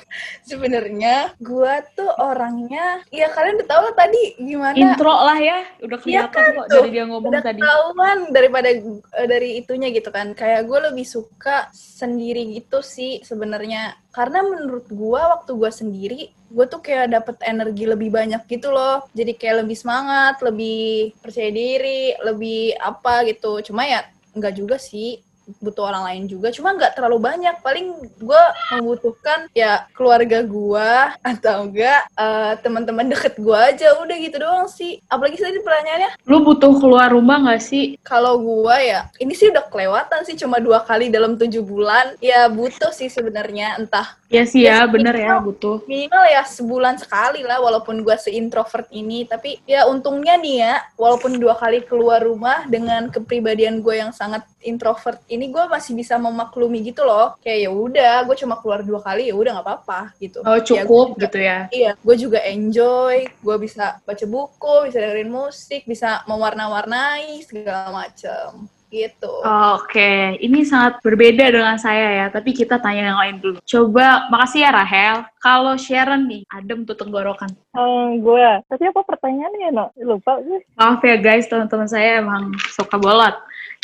sebenarnya 0.48 1.32
gua 1.38 1.80
tuh 1.94 2.10
orangnya 2.18 3.00
ya 3.08 3.30
kalian 3.30 3.62
udah 3.62 3.68
tahu 3.68 3.82
lah 3.86 3.94
tadi 3.96 4.22
gimana 4.36 4.74
Intro 4.76 5.14
lah 5.14 5.38
ya. 5.38 5.58
Udah 5.80 5.98
Iya 6.02 6.26
kelihatan 6.28 6.34
kan 6.34 6.52
kok 6.52 6.66
tuh. 6.66 6.74
dari 6.76 6.88
dia 6.90 7.04
ngomong 7.06 7.30
udah 7.30 7.42
tadi. 7.42 7.60
ketahuan 7.62 8.18
daripada 8.28 8.68
eh, 8.68 9.26
dari 9.26 9.50
itunya 9.56 9.88
gitu 9.88 10.10
kan 10.10 10.34
kayak 10.34 10.66
gue 10.66 10.78
lebih 10.90 11.06
suka 11.06 11.70
sendiri 11.72 12.42
gitu 12.52 12.82
sih 12.82 13.22
sebenarnya 13.22 13.94
karena 14.10 14.42
menurut 14.42 14.90
gue 14.90 15.20
waktu 15.22 15.50
gue 15.54 15.70
sendiri 15.70 16.20
gue 16.52 16.66
tuh 16.68 16.82
kayak 16.82 17.08
dapet 17.08 17.36
energi 17.46 17.84
lebih 17.86 18.10
banyak 18.10 18.42
gitu 18.44 18.68
loh 18.68 18.81
jadi 19.12 19.32
kayak 19.36 19.56
lebih 19.66 19.76
semangat 19.78 20.34
lebih 20.40 21.12
percaya 21.20 21.50
diri 21.52 22.16
lebih 22.22 22.76
apa 22.78 23.26
gitu. 23.28 23.60
Cuma 23.64 23.86
ya 23.86 24.06
nggak 24.32 24.54
juga 24.56 24.76
sih 24.80 25.20
butuh 25.58 25.90
orang 25.90 26.04
lain 26.06 26.24
juga. 26.30 26.54
Cuma 26.54 26.74
nggak 26.74 26.94
terlalu 26.96 27.18
banyak. 27.18 27.56
Paling 27.60 27.86
gue 28.20 28.42
membutuhkan 28.78 29.50
ya 29.52 29.86
keluarga 29.92 30.40
gue 30.46 30.90
atau 31.32 31.66
enggak 31.66 32.06
eh, 32.14 32.52
teman-teman 32.62 33.10
deket 33.10 33.36
gue 33.38 33.58
aja. 33.58 33.98
Udah 33.98 34.16
gitu 34.16 34.36
doang 34.38 34.68
sih. 34.70 35.02
Apalagi 35.10 35.38
tadi 35.38 35.58
pertanyaannya? 35.60 36.10
Lu 36.28 36.46
butuh 36.46 36.78
keluar 36.78 37.10
rumah 37.10 37.42
gak 37.52 37.62
sih? 37.62 37.94
kalau 38.02 38.38
gua 38.38 38.76
ya 38.76 39.08
ini 39.18 39.32
sih 39.32 39.48
udah 39.50 39.66
kelewatan 39.72 40.22
sih. 40.28 40.36
Cuma 40.38 40.60
dua 40.62 40.84
kali 40.84 41.08
dalam 41.08 41.34
tujuh 41.34 41.64
bulan. 41.64 42.14
Ya 42.22 42.46
butuh 42.46 42.92
sih 42.94 43.08
sebenarnya. 43.08 43.80
Entah 43.80 44.14
Ya 44.32 44.42
sih 44.42 44.64
ya, 44.64 44.82
Ya, 44.82 44.88
bener 44.88 45.12
ya, 45.12 45.36
butuh. 45.38 45.84
minimal 45.84 46.24
ya 46.26 46.40
sebulan 46.42 46.96
sekali 46.96 47.44
lah 47.44 47.60
walaupun 47.60 48.00
gua 48.00 48.16
seintrovert 48.16 48.88
ini 48.90 49.22
tapi 49.24 49.60
ya 49.64 49.84
untungnya 49.84 50.34
nih 50.34 50.56
ya 50.58 50.74
walaupun 50.96 51.36
dua 51.36 51.52
kali 51.52 51.84
keluar 51.84 52.18
rumah 52.18 52.64
dengan 52.64 53.06
kepribadian 53.06 53.78
gue 53.78 54.00
yang 54.00 54.08
sangat 54.10 54.40
introvert 54.62 55.20
ini 55.26 55.50
gue 55.50 55.64
masih 55.66 55.92
bisa 55.92 56.16
memaklumi 56.16 56.80
gitu 56.82 57.02
loh 57.02 57.36
kayak 57.38 57.58
ya 57.60 57.70
udah 57.70 58.14
gue 58.24 58.36
cuma 58.36 58.56
keluar 58.56 58.80
dua 58.80 58.98
kali 58.98 59.28
ya 59.28 59.34
udah 59.34 59.52
nggak 59.52 59.66
apa-apa 59.66 60.00
gitu 60.16 60.40
Oh, 60.42 60.56
Ya, 60.56 60.64
cukup 60.64 61.06
juga- 61.12 61.22
gitu 61.22 61.38
ya. 61.38 61.58
Iya, 61.68 61.90
gue 61.98 62.16
juga 62.16 62.38
enjoy. 62.40 63.16
Gue 63.38 63.56
bisa 63.58 64.00
baca 64.00 64.24
buku, 64.24 64.74
bisa 64.86 64.98
dengerin 64.98 65.28
musik, 65.28 65.84
bisa 65.84 66.24
mewarna-warnai 66.24 67.42
segala 67.42 67.92
macem. 67.92 68.64
Gitu. 68.92 69.32
Oke, 69.72 70.36
ini 70.36 70.68
sangat 70.68 71.00
berbeda 71.00 71.48
dengan 71.48 71.80
saya 71.80 72.12
ya, 72.12 72.26
tapi 72.28 72.52
kita 72.52 72.76
tanya 72.76 73.08
yang 73.08 73.20
lain 73.24 73.36
dulu. 73.40 73.58
Coba, 73.64 74.28
makasih 74.28 74.68
ya 74.68 74.70
Rahel. 74.70 75.16
Kalau 75.40 75.80
Sharon 75.80 76.28
nih, 76.28 76.44
adem 76.52 76.84
tuh 76.84 76.92
tenggorokan. 77.00 77.48
Hmm, 77.72 78.20
gue 78.20 78.60
tapi 78.68 78.84
apa 78.92 79.00
pertanyaannya 79.00 79.72
no 79.72 79.88
lupa 79.96 80.36
gue 80.44 80.60
Maaf 80.76 81.00
ya 81.00 81.16
guys, 81.16 81.48
teman-teman 81.48 81.88
saya 81.88 82.20
emang 82.20 82.52
suka 82.68 83.00
bolot. 83.00 83.32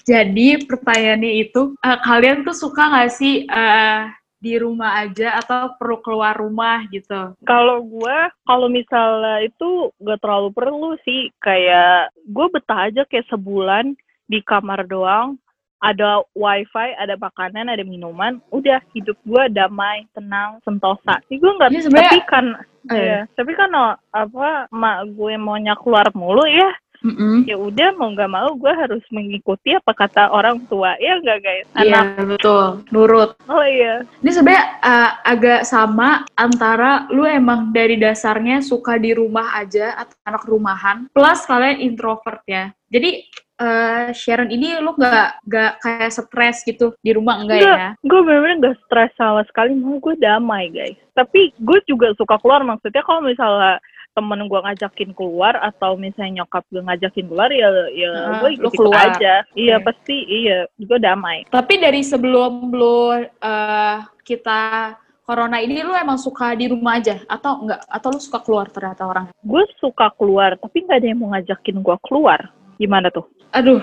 Jadi 0.05 0.69
pertanyaannya 0.69 1.33
itu, 1.41 1.73
eh, 1.81 1.99
kalian 2.05 2.45
tuh 2.45 2.53
suka 2.53 2.93
nggak 2.93 3.09
sih 3.09 3.49
eh, 3.49 4.00
di 4.38 4.55
rumah 4.61 5.03
aja 5.03 5.41
atau 5.43 5.75
perlu 5.75 5.99
keluar 6.05 6.37
rumah 6.38 6.87
gitu? 6.93 7.35
Kalau 7.43 7.83
gue, 7.83 8.19
kalau 8.47 8.71
misalnya 8.71 9.43
itu 9.43 9.91
gak 9.99 10.23
terlalu 10.23 10.55
perlu 10.55 10.95
sih. 11.03 11.35
Kayak 11.43 12.15
gue 12.23 12.47
betah 12.55 12.87
aja 12.87 13.03
kayak 13.11 13.27
sebulan 13.27 13.99
di 14.29 14.45
kamar 14.45 14.85
doang. 14.87 15.41
Ada 15.79 16.27
wifi, 16.35 16.91
ada 16.99 17.15
makanan, 17.15 17.71
ada 17.71 17.87
minuman. 17.87 18.43
Udah 18.51 18.83
hidup 18.99 19.15
gue 19.23 19.43
damai, 19.55 20.11
tenang, 20.11 20.59
sentosa. 20.67 21.23
Ini 21.31 21.39
gue 21.39 21.53
nggak. 21.55 21.71
Ini 21.71 21.81
sebenarnya- 21.87 22.11
Tapi 22.11 22.21
kan, 22.27 22.47
iya. 22.91 23.07
ya, 23.07 23.21
tapi 23.39 23.53
kan 23.55 23.71
oh, 23.79 23.95
apa 24.11 24.67
mak 24.75 25.07
gue 25.15 25.39
maunya 25.39 25.79
keluar 25.79 26.11
mulu 26.19 26.43
ya. 26.51 26.75
Mm-mm. 26.99 27.47
Ya 27.47 27.55
udah 27.55 27.95
mau 27.95 28.11
nggak 28.11 28.27
mau 28.27 28.59
gue 28.59 28.75
harus 28.75 29.07
mengikuti 29.15 29.71
apa 29.71 29.95
kata 29.95 30.35
orang 30.35 30.67
tua 30.67 30.99
ya 30.99 31.15
nggak 31.23 31.39
guys. 31.47 31.67
Iya 31.79 31.95
Anak. 32.03 32.27
betul, 32.27 32.83
nurut. 32.91 33.39
Oh 33.47 33.63
iya. 33.63 34.03
Ini 34.19 34.31
sebenarnya 34.35 34.83
uh, 34.83 35.11
agak 35.23 35.63
sama 35.63 36.27
antara 36.35 37.07
lu 37.15 37.23
emang 37.23 37.71
dari 37.71 38.03
dasarnya 38.03 38.67
suka 38.67 38.99
di 38.99 39.15
rumah 39.15 39.55
aja 39.63 39.95
atau 39.95 40.19
anak 40.27 40.43
rumahan, 40.51 41.07
plus 41.15 41.47
kalian 41.47 41.79
introvert 41.79 42.43
ya. 42.51 42.75
Jadi 42.91 43.31
uh, 43.59 44.09
Sharon 44.15 44.49
ini 44.49 44.79
lu 44.79 44.95
nggak 44.95 45.45
nggak 45.45 45.73
kayak 45.83 46.11
stres 46.15 46.62
gitu 46.65 46.95
di 47.03 47.12
rumah 47.12 47.43
enggak 47.43 47.59
ya? 47.61 47.88
gue 48.00 48.21
bener-bener 48.23 48.73
gak 48.73 48.79
stres 48.87 49.12
sama 49.19 49.43
sekali, 49.50 49.75
malah 49.77 50.00
gue 50.00 50.15
damai 50.19 50.65
guys. 50.73 50.99
Tapi 51.15 51.53
gue 51.59 51.79
juga 51.91 52.15
suka 52.15 52.38
keluar, 52.38 52.62
maksudnya 52.62 53.03
kalau 53.03 53.23
misalnya 53.27 53.83
temen 54.17 54.50
gue 54.50 54.61
ngajakin 54.67 55.15
keluar 55.15 55.55
atau 55.62 55.95
misalnya 55.95 56.43
nyokap 56.43 56.67
gue 56.75 56.83
ngajakin 56.83 57.27
keluar 57.31 57.50
ya 57.55 57.71
ya 57.95 58.11
Ah, 58.11 58.43
gue 58.43 58.50
ikut 58.59 58.73
keluar. 58.75 59.15
aja. 59.15 59.47
Iya 59.55 59.79
pasti 59.79 60.17
iya, 60.27 60.67
gue 60.75 60.99
damai. 60.99 61.47
Tapi 61.47 61.79
dari 61.79 62.03
sebelum 62.03 62.75
lu 62.75 63.15
uh, 63.15 63.99
kita 64.27 64.95
corona 65.23 65.61
ini 65.62 65.85
lu 65.87 65.95
emang 65.95 66.19
suka 66.19 66.57
di 66.59 66.67
rumah 66.67 66.99
aja 66.99 67.23
atau 67.31 67.62
enggak? 67.62 67.85
Atau 67.87 68.09
lu 68.11 68.19
suka 68.19 68.43
keluar 68.43 68.67
ternyata 68.75 69.07
orang? 69.07 69.31
Gue 69.45 69.62
suka 69.79 70.11
keluar, 70.19 70.59
tapi 70.59 70.83
nggak 70.83 70.99
ada 70.99 71.07
yang 71.07 71.21
mau 71.23 71.31
ngajakin 71.37 71.79
gue 71.79 71.97
keluar. 72.09 72.41
Gimana 72.79 73.11
tuh? 73.11 73.27
Aduh, 73.53 73.83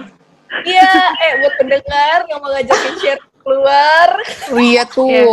Iya, 0.63 0.87
eh 1.19 1.31
buat 1.43 1.53
pendengar 1.59 2.17
yang 2.31 2.39
mau 2.39 2.47
ngajakin 2.53 2.93
share 3.03 3.23
keluar, 3.43 4.09
Oh 4.55 4.61
iya 4.61 4.83
tuh. 4.87 5.09
Iya. 5.11 5.25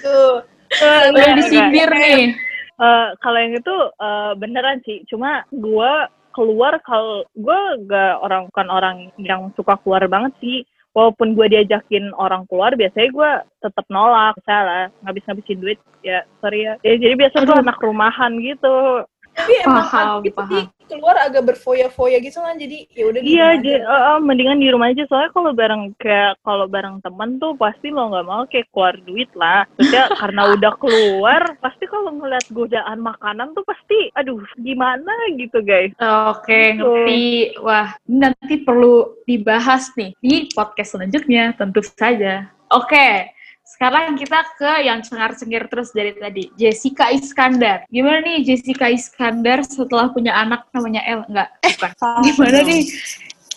tuh. 0.00 0.32
udah 0.74 1.10
Enggak, 1.12 1.36
disindir 1.38 1.90
nih. 1.92 2.32
Eh, 2.74 3.06
kalau 3.22 3.38
yang 3.38 3.54
itu 3.54 3.76
eh, 4.00 4.32
beneran 4.40 4.78
sih, 4.82 5.04
cuma 5.06 5.44
gue 5.52 5.92
keluar 6.34 6.80
kalau 6.82 7.22
gue 7.36 7.58
gak 7.86 8.18
orang 8.18 8.50
bukan 8.50 8.68
orang 8.72 8.96
yang 9.22 9.52
suka 9.54 9.76
keluar 9.84 10.02
banget 10.08 10.32
sih. 10.40 10.64
Walaupun 10.94 11.34
gue 11.34 11.50
diajakin 11.50 12.14
orang 12.14 12.46
keluar, 12.46 12.70
biasanya 12.78 13.10
gue 13.10 13.30
tetap 13.66 13.82
nolak, 13.90 14.38
misalnya 14.38 14.94
ngabis-ngabisin 15.02 15.58
duit, 15.58 15.78
ya 16.06 16.22
sorry 16.38 16.70
ya. 16.70 16.78
Ya, 16.86 16.94
jadi 16.94 17.18
biasa 17.18 17.42
Aduh. 17.42 17.58
anak 17.58 17.82
rumahan 17.82 18.38
gitu. 18.38 19.02
Tapi 19.34 19.52
emang 19.66 19.90
Paham, 19.90 20.22
gitu 20.22 20.38
paham. 20.38 20.50
sih, 20.54 20.62
keluar 20.86 21.16
agak 21.18 21.42
berfoya-foya 21.44 22.18
gitu 22.20 22.38
kan, 22.38 22.54
jadi 22.54 22.84
ya 22.92 23.04
udah 23.10 23.20
di 23.20 23.28
Iya, 23.28 23.46
rumah 23.48 23.62
jadi 23.62 23.72
aja. 23.84 24.12
mendingan 24.20 24.58
di 24.60 24.68
rumah 24.70 24.88
aja. 24.92 25.02
Soalnya 25.08 25.30
kalau 25.32 25.50
bareng 25.52 25.82
kayak 25.98 26.32
kalau 26.40 26.66
bareng 26.68 26.96
temen 27.02 27.30
tuh 27.38 27.52
pasti 27.56 27.88
mau 27.90 28.08
nggak 28.12 28.26
mau 28.26 28.42
kayak 28.46 28.68
keluar 28.70 28.94
duit 29.02 29.30
lah. 29.34 29.64
Maksudnya 29.74 30.04
karena 30.20 30.42
udah 30.54 30.72
keluar, 30.78 31.42
pasti 31.58 31.84
kalau 31.88 32.10
ngeliat 32.14 32.46
godaan 32.52 32.98
makanan 33.00 33.52
tuh 33.52 33.64
pasti, 33.66 34.12
aduh 34.14 34.40
gimana 34.56 35.12
gitu 35.34 35.60
guys. 35.60 35.90
Oke, 36.30 36.78
ngerti. 36.78 37.56
Wah, 37.60 37.96
nanti 38.06 38.60
perlu 38.62 39.18
dibahas 39.24 39.90
nih 39.98 40.14
di 40.20 40.48
podcast 40.52 40.96
selanjutnya, 40.96 41.56
tentu 41.56 41.80
saja. 41.82 42.48
Oke, 42.72 43.33
sekarang 43.64 44.12
kita 44.20 44.44
ke 44.60 44.72
yang 44.84 45.00
cengar-cengir 45.00 45.64
terus 45.72 45.88
dari 45.90 46.12
tadi. 46.12 46.52
Jessica 46.54 47.08
Iskandar. 47.08 47.88
Gimana 47.88 48.20
nih 48.20 48.44
Jessica 48.44 48.92
Iskandar 48.92 49.64
setelah 49.64 50.12
punya 50.12 50.36
anak 50.36 50.68
namanya 50.70 51.00
El? 51.08 51.24
Enggak, 51.26 51.48
bukan. 51.64 51.90
Gimana 52.28 52.58
nih? 52.60 52.82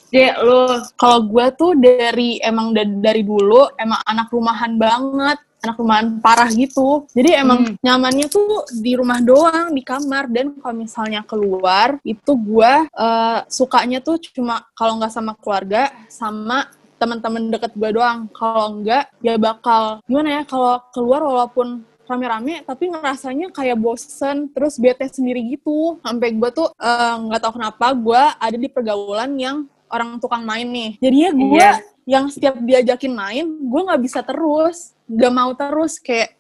Dek, 0.08 0.34
lu 0.40 0.64
Kalau 0.96 1.20
gue 1.28 1.46
tuh 1.60 1.72
dari 1.76 2.40
emang 2.40 2.72
da- 2.72 2.88
dari 2.88 3.28
dulu 3.28 3.68
emang 3.76 4.00
anak 4.08 4.32
rumahan 4.32 4.80
banget, 4.80 5.36
anak 5.60 5.76
rumahan 5.76 6.08
parah 6.24 6.48
gitu. 6.48 7.04
Jadi 7.12 7.36
emang 7.36 7.68
Hmm. 7.68 7.76
nyamannya 7.84 8.32
tuh 8.32 8.64
di 8.72 8.96
rumah 8.96 9.20
doang, 9.20 9.76
di 9.76 9.84
kamar. 9.84 10.32
Dan 10.32 10.56
kalau 10.64 10.76
misalnya 10.80 11.28
keluar, 11.28 12.00
itu 12.08 12.32
gue 12.32 12.74
eh, 12.88 13.40
sukanya 13.52 14.00
tuh 14.00 14.16
cuma 14.32 14.64
kalau 14.72 14.96
nggak 14.96 15.12
sama 15.12 15.36
keluarga, 15.36 15.92
sama 16.08 16.72
teman-teman 16.98 17.54
deket 17.54 17.72
gue 17.78 17.90
doang. 17.94 18.30
Kalau 18.34 18.78
enggak, 18.78 19.10
ya 19.22 19.38
bakal 19.38 20.02
gimana 20.06 20.42
ya? 20.42 20.42
Kalau 20.46 20.82
keluar 20.92 21.22
walaupun 21.24 21.86
rame-rame 22.08 22.64
tapi 22.64 22.88
ngerasanya 22.88 23.52
kayak 23.52 23.76
bosen 23.78 24.48
terus 24.56 24.80
bete 24.80 25.04
sendiri 25.12 25.44
gitu 25.44 26.00
sampai 26.00 26.32
gue 26.40 26.50
tuh 26.56 26.72
eh, 26.80 27.16
nggak 27.20 27.42
tahu 27.44 27.54
kenapa 27.60 27.92
gue 27.92 28.22
ada 28.40 28.58
di 28.58 28.72
pergaulan 28.72 29.36
yang 29.36 29.68
orang 29.92 30.16
tukang 30.16 30.48
main 30.48 30.64
nih 30.72 30.96
jadinya 31.04 31.32
gue 31.36 31.60
Iya. 31.60 31.74
yang 32.08 32.32
setiap 32.32 32.56
diajakin 32.64 33.12
main 33.12 33.44
gue 33.44 33.82
nggak 33.84 34.00
bisa 34.00 34.24
terus 34.24 34.96
gak 35.04 35.34
mau 35.36 35.52
terus 35.52 36.00
kayak 36.00 36.36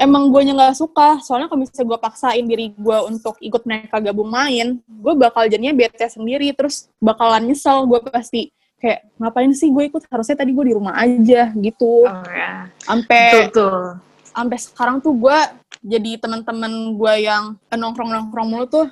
emang 0.00 0.28
gue 0.32 0.52
nggak 0.52 0.76
suka 0.76 1.20
soalnya 1.24 1.48
kalau 1.48 1.60
misalnya 1.64 1.88
gue 1.92 1.98
paksain 2.00 2.44
diri 2.44 2.72
gue 2.72 2.98
untuk 3.04 3.36
ikut 3.40 3.62
mereka 3.68 4.00
gabung 4.00 4.28
main 4.28 4.80
gue 4.80 5.12
bakal 5.16 5.44
jadinya 5.48 5.72
bete 5.76 6.08
sendiri 6.08 6.52
terus 6.56 6.88
bakalan 7.00 7.48
nyesel 7.48 7.84
gue 7.84 8.00
pasti 8.08 8.52
kayak 8.80 9.08
ngapain 9.16 9.52
sih 9.52 9.68
gue 9.72 9.84
ikut? 9.88 10.02
Harusnya 10.08 10.36
tadi 10.38 10.50
gue 10.52 10.64
di 10.68 10.74
rumah 10.76 10.94
aja 10.96 11.52
gitu. 11.54 12.04
Oh 12.04 12.24
ya, 12.28 12.68
sampai 12.82 13.48
betul. 13.48 14.00
sampai 14.36 14.58
sekarang 14.60 14.96
tuh 15.00 15.16
gue 15.16 15.38
jadi 15.80 16.20
teman-teman 16.20 16.92
gue 16.96 17.14
yang 17.24 17.56
nongkrong 17.72 18.12
nongkrong 18.12 18.48
mulu 18.52 18.66
tuh 18.68 18.86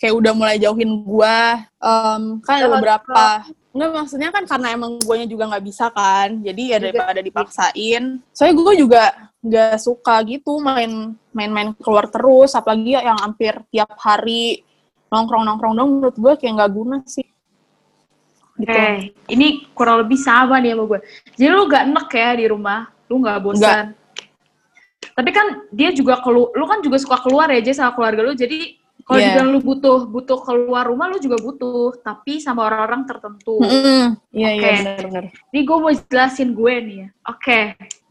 kayak 0.00 0.16
udah 0.16 0.32
mulai 0.32 0.56
jauhin 0.56 1.04
gue. 1.04 1.36
Em, 1.80 2.22
kan 2.44 2.54
ada 2.60 2.68
beberapa 2.72 3.44
Enggak 3.70 3.90
maksudnya 4.02 4.34
kan 4.34 4.44
karena 4.50 4.74
emang 4.74 4.98
guanya 4.98 5.30
juga 5.30 5.46
nggak 5.46 5.62
bisa 5.62 5.94
kan 5.94 6.42
jadi 6.42 6.62
ya 6.74 6.78
Juga. 6.82 6.86
daripada 6.90 7.20
dipaksain. 7.22 8.18
Soalnya 8.34 8.54
gue 8.58 8.74
juga 8.82 9.02
nggak 9.40 9.78
suka 9.78 10.14
gitu 10.26 10.58
main 10.58 11.14
main-main 11.30 11.70
keluar 11.78 12.10
terus 12.10 12.52
apalagi 12.58 12.98
yang 12.98 13.16
hampir 13.22 13.54
tiap 13.70 13.94
hari 14.02 14.66
nongkrong 15.08 15.46
nongkrong 15.46 15.74
dong 15.78 15.90
menurut 15.96 16.16
gue 16.18 16.32
kayak 16.36 16.60
nggak 16.60 16.72
guna 16.74 16.96
sih 17.06 17.24
gitu 18.60 18.70
Oke, 18.70 19.16
ini 19.32 19.64
kurang 19.72 20.04
lebih 20.04 20.18
sama 20.20 20.60
nih 20.60 20.76
sama 20.76 20.84
gue. 20.86 21.00
Jadi 21.34 21.48
lu 21.50 21.62
gak 21.66 21.82
enek 21.88 22.08
ya 22.12 22.30
di 22.36 22.44
rumah, 22.46 22.80
lu 23.08 23.14
gak 23.24 23.38
bosan. 23.40 23.86
Tapi 25.16 25.30
kan 25.32 25.46
dia 25.72 25.90
juga 25.96 26.20
kelu, 26.20 26.52
lu 26.54 26.64
kan 26.68 26.80
juga 26.84 26.96
suka 27.00 27.18
keluar 27.20 27.48
ya, 27.50 27.60
Jay, 27.64 27.74
sama 27.74 27.92
keluarga 27.96 28.20
lu. 28.24 28.32
Jadi 28.36 28.76
kalau 29.04 29.18
Iya. 29.18 29.26
dibilang 29.32 29.48
lu 29.50 29.60
butuh 29.64 29.98
butuh 30.06 30.38
keluar 30.44 30.84
rumah, 30.86 31.10
lu 31.10 31.18
juga 31.18 31.40
butuh, 31.40 31.98
tapi 32.04 32.38
sama 32.38 32.68
orang-orang 32.68 33.08
tertentu. 33.08 33.58
Iya 34.30 34.50
iya 34.54 34.68
Oke. 34.70 34.70
benar-benar 34.84 35.24
Ini 35.50 35.60
gue 35.66 35.76
mau 35.80 35.90
jelasin 35.92 36.48
gue 36.54 36.74
nih 36.84 36.96
ya. 37.02 37.08
Oke, 37.26 37.60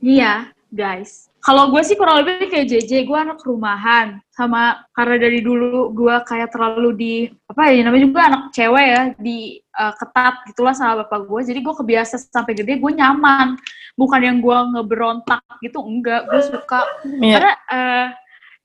ini 0.04 0.14
ya 0.20 0.34
guys. 0.68 1.29
Kalau 1.40 1.72
gue 1.72 1.82
sih 1.88 1.96
kurang 1.96 2.24
lebih 2.24 2.52
kayak 2.52 2.68
JJ, 2.68 3.08
gue 3.08 3.18
anak 3.18 3.40
rumahan. 3.48 4.20
Sama 4.36 4.84
karena 4.92 5.16
dari 5.24 5.40
dulu 5.40 5.96
gue 5.96 6.16
kayak 6.28 6.52
terlalu 6.52 6.90
di, 6.96 7.14
apa 7.48 7.72
ya, 7.72 7.82
namanya 7.88 8.04
juga 8.12 8.22
anak 8.28 8.44
cewek 8.52 8.88
ya, 8.92 9.04
di 9.16 9.38
uh, 9.80 9.94
ketat 9.96 10.36
gitulah 10.52 10.76
sama 10.76 11.08
bapak 11.08 11.24
gue. 11.28 11.42
Jadi 11.48 11.60
gue 11.64 11.76
kebiasa 11.80 12.16
sampai 12.20 12.54
gede, 12.60 12.76
gue 12.80 12.92
nyaman. 12.92 13.56
Bukan 13.96 14.20
yang 14.20 14.44
gue 14.44 14.58
ngeberontak 14.76 15.44
gitu, 15.64 15.80
enggak. 15.80 16.28
Gue 16.28 16.44
suka. 16.44 16.84
Iya. 17.08 17.34
Karena 17.40 17.54
uh, 17.72 18.08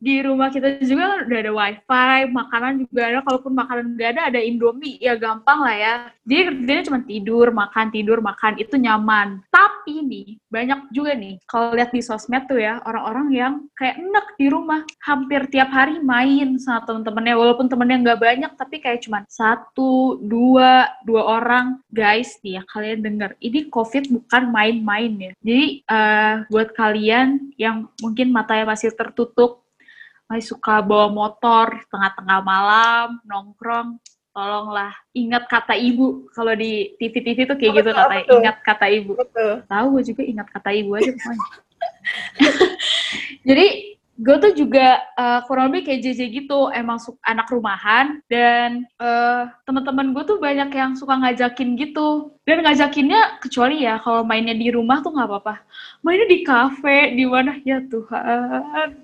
di 0.04 0.20
rumah 0.20 0.52
kita 0.52 0.84
juga 0.84 1.16
kan 1.16 1.18
udah 1.24 1.38
ada 1.40 1.52
wifi, 1.56 2.18
makanan 2.28 2.72
juga 2.84 3.02
ada. 3.08 3.18
Kalaupun 3.24 3.52
makanan 3.56 3.96
nggak 3.96 4.10
ada, 4.12 4.22
ada 4.28 4.40
Indomie, 4.44 5.00
ya 5.00 5.16
gampang 5.16 5.64
lah 5.64 5.72
ya. 5.72 5.94
Dia 6.28 6.52
kerjanya 6.52 6.82
cuma 6.84 7.00
tidur, 7.00 7.48
makan, 7.48 7.86
tidur, 7.88 8.20
makan. 8.20 8.60
Itu 8.60 8.76
nyaman. 8.76 9.40
Tapi 9.48 10.04
nih, 10.04 10.36
banyak 10.52 10.92
juga 10.92 11.16
nih, 11.16 11.40
kalau 11.48 11.72
lihat 11.72 11.96
di 11.96 12.04
sosmed 12.04 12.44
tuh 12.44 12.60
ya, 12.60 12.84
orang-orang 12.84 13.28
yang 13.32 13.52
kayak 13.72 13.96
enak 13.96 14.26
di 14.36 14.46
rumah. 14.52 14.84
Hampir 15.00 15.48
tiap 15.48 15.72
hari 15.72 15.96
main 16.04 16.60
sama 16.60 16.84
temen-temennya. 16.84 17.40
Walaupun 17.40 17.72
temennya 17.72 17.96
nggak 18.04 18.20
banyak, 18.20 18.52
tapi 18.60 18.84
kayak 18.84 19.08
cuma 19.08 19.24
satu, 19.24 20.20
dua, 20.20 20.92
dua 21.08 21.40
orang. 21.40 21.80
Guys, 21.88 22.36
nih 22.44 22.60
ya, 22.60 22.62
kalian 22.68 23.00
denger. 23.00 23.40
Ini 23.40 23.72
COVID 23.72 24.12
bukan 24.12 24.42
main-main 24.52 25.12
ya. 25.16 25.32
Jadi, 25.40 25.66
eh, 25.80 26.34
buat 26.52 26.76
kalian 26.76 27.56
yang 27.56 27.88
mungkin 28.04 28.28
matanya 28.34 28.68
masih 28.68 28.92
tertutup, 28.92 29.63
masih 30.30 30.56
suka 30.56 30.80
bawa 30.80 31.12
motor 31.12 31.84
tengah-tengah 31.92 32.40
malam, 32.40 33.20
nongkrong, 33.28 34.00
tolonglah 34.34 34.90
ingat 35.14 35.46
kata 35.46 35.78
ibu. 35.78 36.26
Kalau 36.34 36.52
di 36.58 36.98
TV-TV 36.98 37.46
tuh 37.46 37.56
kayak 37.56 37.70
Apa 37.72 37.78
gitu 37.78 37.90
katanya, 37.94 38.24
tuh? 38.26 38.38
ingat 38.42 38.56
kata 38.66 38.86
ibu. 38.90 39.12
Betul. 39.14 39.52
Tahu 39.70 39.86
gue 39.94 40.02
juga 40.10 40.22
ingat 40.26 40.46
kata 40.50 40.70
ibu 40.74 40.90
aja 40.98 41.10
pokoknya. 41.14 41.48
Jadi 43.48 43.66
gue 44.14 44.36
tuh 44.38 44.52
juga 44.54 45.02
eh, 45.18 45.40
kurang 45.50 45.74
lebih 45.74 45.90
kayak 45.90 46.00
JJ 46.06 46.20
gitu, 46.30 46.70
emang 46.70 47.02
anak 47.26 47.50
rumahan 47.50 48.22
dan 48.30 48.86
eh, 49.02 49.42
teman-teman 49.66 50.14
gue 50.14 50.22
tuh 50.22 50.38
banyak 50.38 50.70
yang 50.70 50.94
suka 50.94 51.18
ngajakin 51.18 51.74
gitu. 51.74 52.30
Dan 52.44 52.62
ngajakinnya 52.62 53.40
kecuali 53.40 53.82
ya 53.82 53.96
kalau 53.98 54.22
mainnya 54.22 54.54
di 54.54 54.68
rumah 54.70 55.00
tuh 55.02 55.16
nggak 55.16 55.28
apa-apa. 55.28 55.54
Mainnya 56.04 56.28
di 56.28 56.38
kafe, 56.44 57.16
di 57.16 57.24
mana 57.24 57.56
ya 57.64 57.80
Tuhan. 57.88 59.00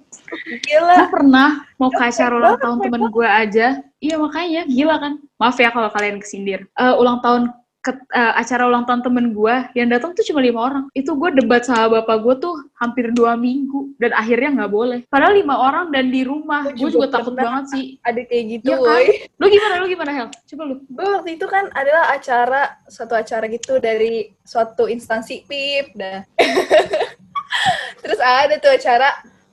Gila. 0.69 0.95
Gue 0.95 1.09
pernah 1.11 1.65
mau 1.79 1.91
ke 1.91 2.03
acara 2.03 2.35
ulang 2.37 2.59
tahun 2.61 2.79
temen 2.85 3.03
gue 3.11 3.29
aja. 3.29 3.67
Iya 3.99 4.17
makanya 4.21 4.63
gila 4.69 4.97
kan. 5.01 5.13
Maaf 5.41 5.57
ya 5.59 5.71
kalau 5.73 5.91
kalian 5.91 6.21
kesindir. 6.21 6.67
Eh, 6.79 6.95
ulang 6.99 7.19
tahun 7.25 7.51
ke, 7.81 7.97
eh, 8.13 8.33
acara 8.37 8.69
ulang 8.69 8.85
tahun 8.85 9.01
temen 9.01 9.33
gue 9.33 9.55
yang 9.73 9.89
datang 9.89 10.13
tuh 10.13 10.25
cuma 10.29 10.45
lima 10.45 10.61
orang. 10.61 10.85
Itu 10.93 11.17
gue 11.17 11.33
debat 11.33 11.65
sama 11.65 12.01
bapak 12.01 12.17
gue 12.21 12.35
tuh 12.45 12.55
hampir 12.77 13.09
dua 13.17 13.41
minggu 13.41 13.97
dan 13.97 14.13
akhirnya 14.13 14.63
nggak 14.63 14.73
boleh. 14.73 15.01
Padahal 15.09 15.33
lima 15.33 15.57
orang 15.57 15.89
dan 15.89 16.13
di 16.13 16.21
rumah. 16.23 16.69
Gua 16.69 16.77
Gue 16.77 16.93
juga 16.93 17.09
juga 17.09 17.17
takut 17.17 17.35
banget 17.37 17.65
sih. 17.73 17.85
Ada 18.05 18.21
kayak 18.29 18.45
gitu, 18.61 18.69
Iya 18.69 18.77
kan? 18.85 19.01
Lu 19.41 19.47
gimana? 19.49 19.75
Lu 19.81 19.87
gimana 19.89 20.11
Hel? 20.13 20.29
Coba 20.29 20.63
lu. 20.69 20.75
Gue 20.93 21.09
waktu 21.09 21.31
itu 21.41 21.47
kan 21.49 21.65
adalah 21.73 22.05
acara, 22.13 22.63
suatu 22.85 23.15
acara 23.17 23.45
gitu 23.49 23.81
dari 23.81 24.29
suatu 24.45 24.85
instansi 24.85 25.49
PIP, 25.49 25.97
dah. 25.97 26.21
Terus 28.05 28.21
ada 28.21 28.55
tuh 28.61 28.73
acara 28.77 29.09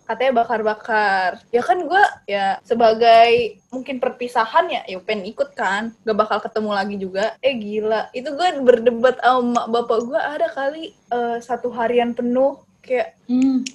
katanya 0.07 0.31
bakar-bakar. 0.37 1.43
Ya 1.51 1.59
kan 1.59 1.83
gue 1.83 2.03
ya 2.25 2.57
sebagai 2.63 3.29
mungkin 3.67 3.99
perpisahan 3.99 4.65
ya, 4.67 4.81
ya 4.87 4.97
pengen 4.97 5.27
ikut 5.27 5.51
kan. 5.53 5.91
Gak 6.01 6.15
bakal 6.15 6.39
ketemu 6.39 6.71
lagi 6.71 6.95
juga. 6.95 7.35
Eh 7.39 7.53
gila, 7.53 8.07
itu 8.11 8.31
gue 8.31 8.47
berdebat 8.59 9.19
sama 9.19 9.67
bapak 9.67 9.99
gue 10.01 10.17
ada 10.19 10.47
kali 10.47 10.83
eh, 10.93 11.37
satu 11.39 11.67
harian 11.69 12.11
penuh. 12.11 12.57
Kayak, 12.79 13.19
Hmm. 13.27 13.67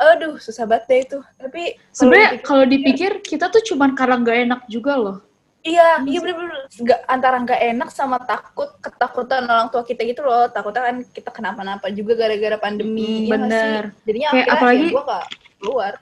aduh 0.00 0.38
susah 0.38 0.64
banget 0.64 0.84
deh 0.86 1.00
itu. 1.02 1.18
Tapi 1.36 1.62
Sebenarnya 1.90 2.38
dipikir- 2.38 2.46
kalau 2.46 2.64
dipikir 2.64 3.10
kita 3.20 3.50
tuh 3.50 3.60
cuman 3.60 3.92
karena 3.92 4.16
nggak 4.16 4.38
enak 4.46 4.60
juga 4.64 4.94
loh. 4.94 5.18
Iya, 5.60 6.04
Iya 6.04 6.06
iya 6.06 6.18
bener-bener 6.20 6.68
Nggak- 6.70 7.02
antara 7.08 7.36
nggak 7.40 7.60
enak 7.72 7.88
sama 7.88 8.20
takut 8.20 8.68
ketakutan 8.78 9.44
orang 9.44 9.68
tua 9.68 9.80
kita 9.80 10.04
gitu 10.04 10.20
loh. 10.20 10.44
Takutnya 10.46 10.86
kan 10.86 10.96
kita 11.08 11.32
kenapa-napa 11.32 11.88
juga 11.88 12.12
gara-gara 12.14 12.60
pandemi. 12.60 13.24
Mm, 13.24 13.32
ya 13.32 13.36
nggak 13.36 13.48
sih? 13.48 13.64
bener. 13.64 13.84
Jadinya 14.04 14.28
Kayak 14.28 14.44
akhirnya 14.44 14.54
apalagi- 14.60 14.84
ya 14.84 14.92
gue 14.92 15.04
nggak 15.08 15.26
keluar. 15.64 15.92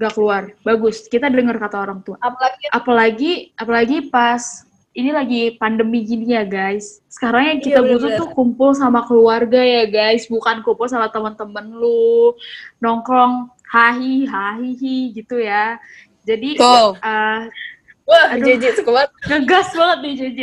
Gak 0.00 0.12
keluar. 0.16 0.42
Bagus. 0.64 1.04
Kita 1.06 1.28
dengar 1.28 1.60
kata 1.60 1.76
orang 1.78 2.00
tua. 2.00 2.16
Apalagi 2.18 2.64
apalagi 2.72 3.32
apalagi 3.54 3.98
pas 4.08 4.64
ini 4.92 5.08
lagi 5.08 5.42
pandemi 5.56 6.04
gini 6.04 6.32
ya 6.32 6.44
guys. 6.44 7.00
Sekarang 7.08 7.48
yang 7.48 7.60
kita 7.60 7.80
Iya, 7.80 7.96
butuh 7.96 8.08
bener-bener. 8.12 8.20
tuh 8.20 8.28
kumpul 8.32 8.70
sama 8.76 9.04
keluarga 9.08 9.60
ya 9.60 9.84
guys, 9.88 10.28
bukan 10.28 10.60
kumpul 10.60 10.84
sama 10.84 11.08
teman-teman 11.08 11.64
lu 11.72 12.36
nongkrong 12.76 13.48
hahi 13.72 14.28
hahihi 14.28 15.16
gitu 15.16 15.40
ya. 15.40 15.80
Jadi 16.28 16.60
Betul. 16.60 17.00
eh, 17.00 17.40
wah 18.04 18.26
Aduh. 18.36 18.44
JJ 18.44 18.64
suka 18.80 18.90
banget. 18.92 19.10
ngegas 19.32 19.68
banget 19.72 19.98
nih 20.04 20.14
JJ. 20.20 20.40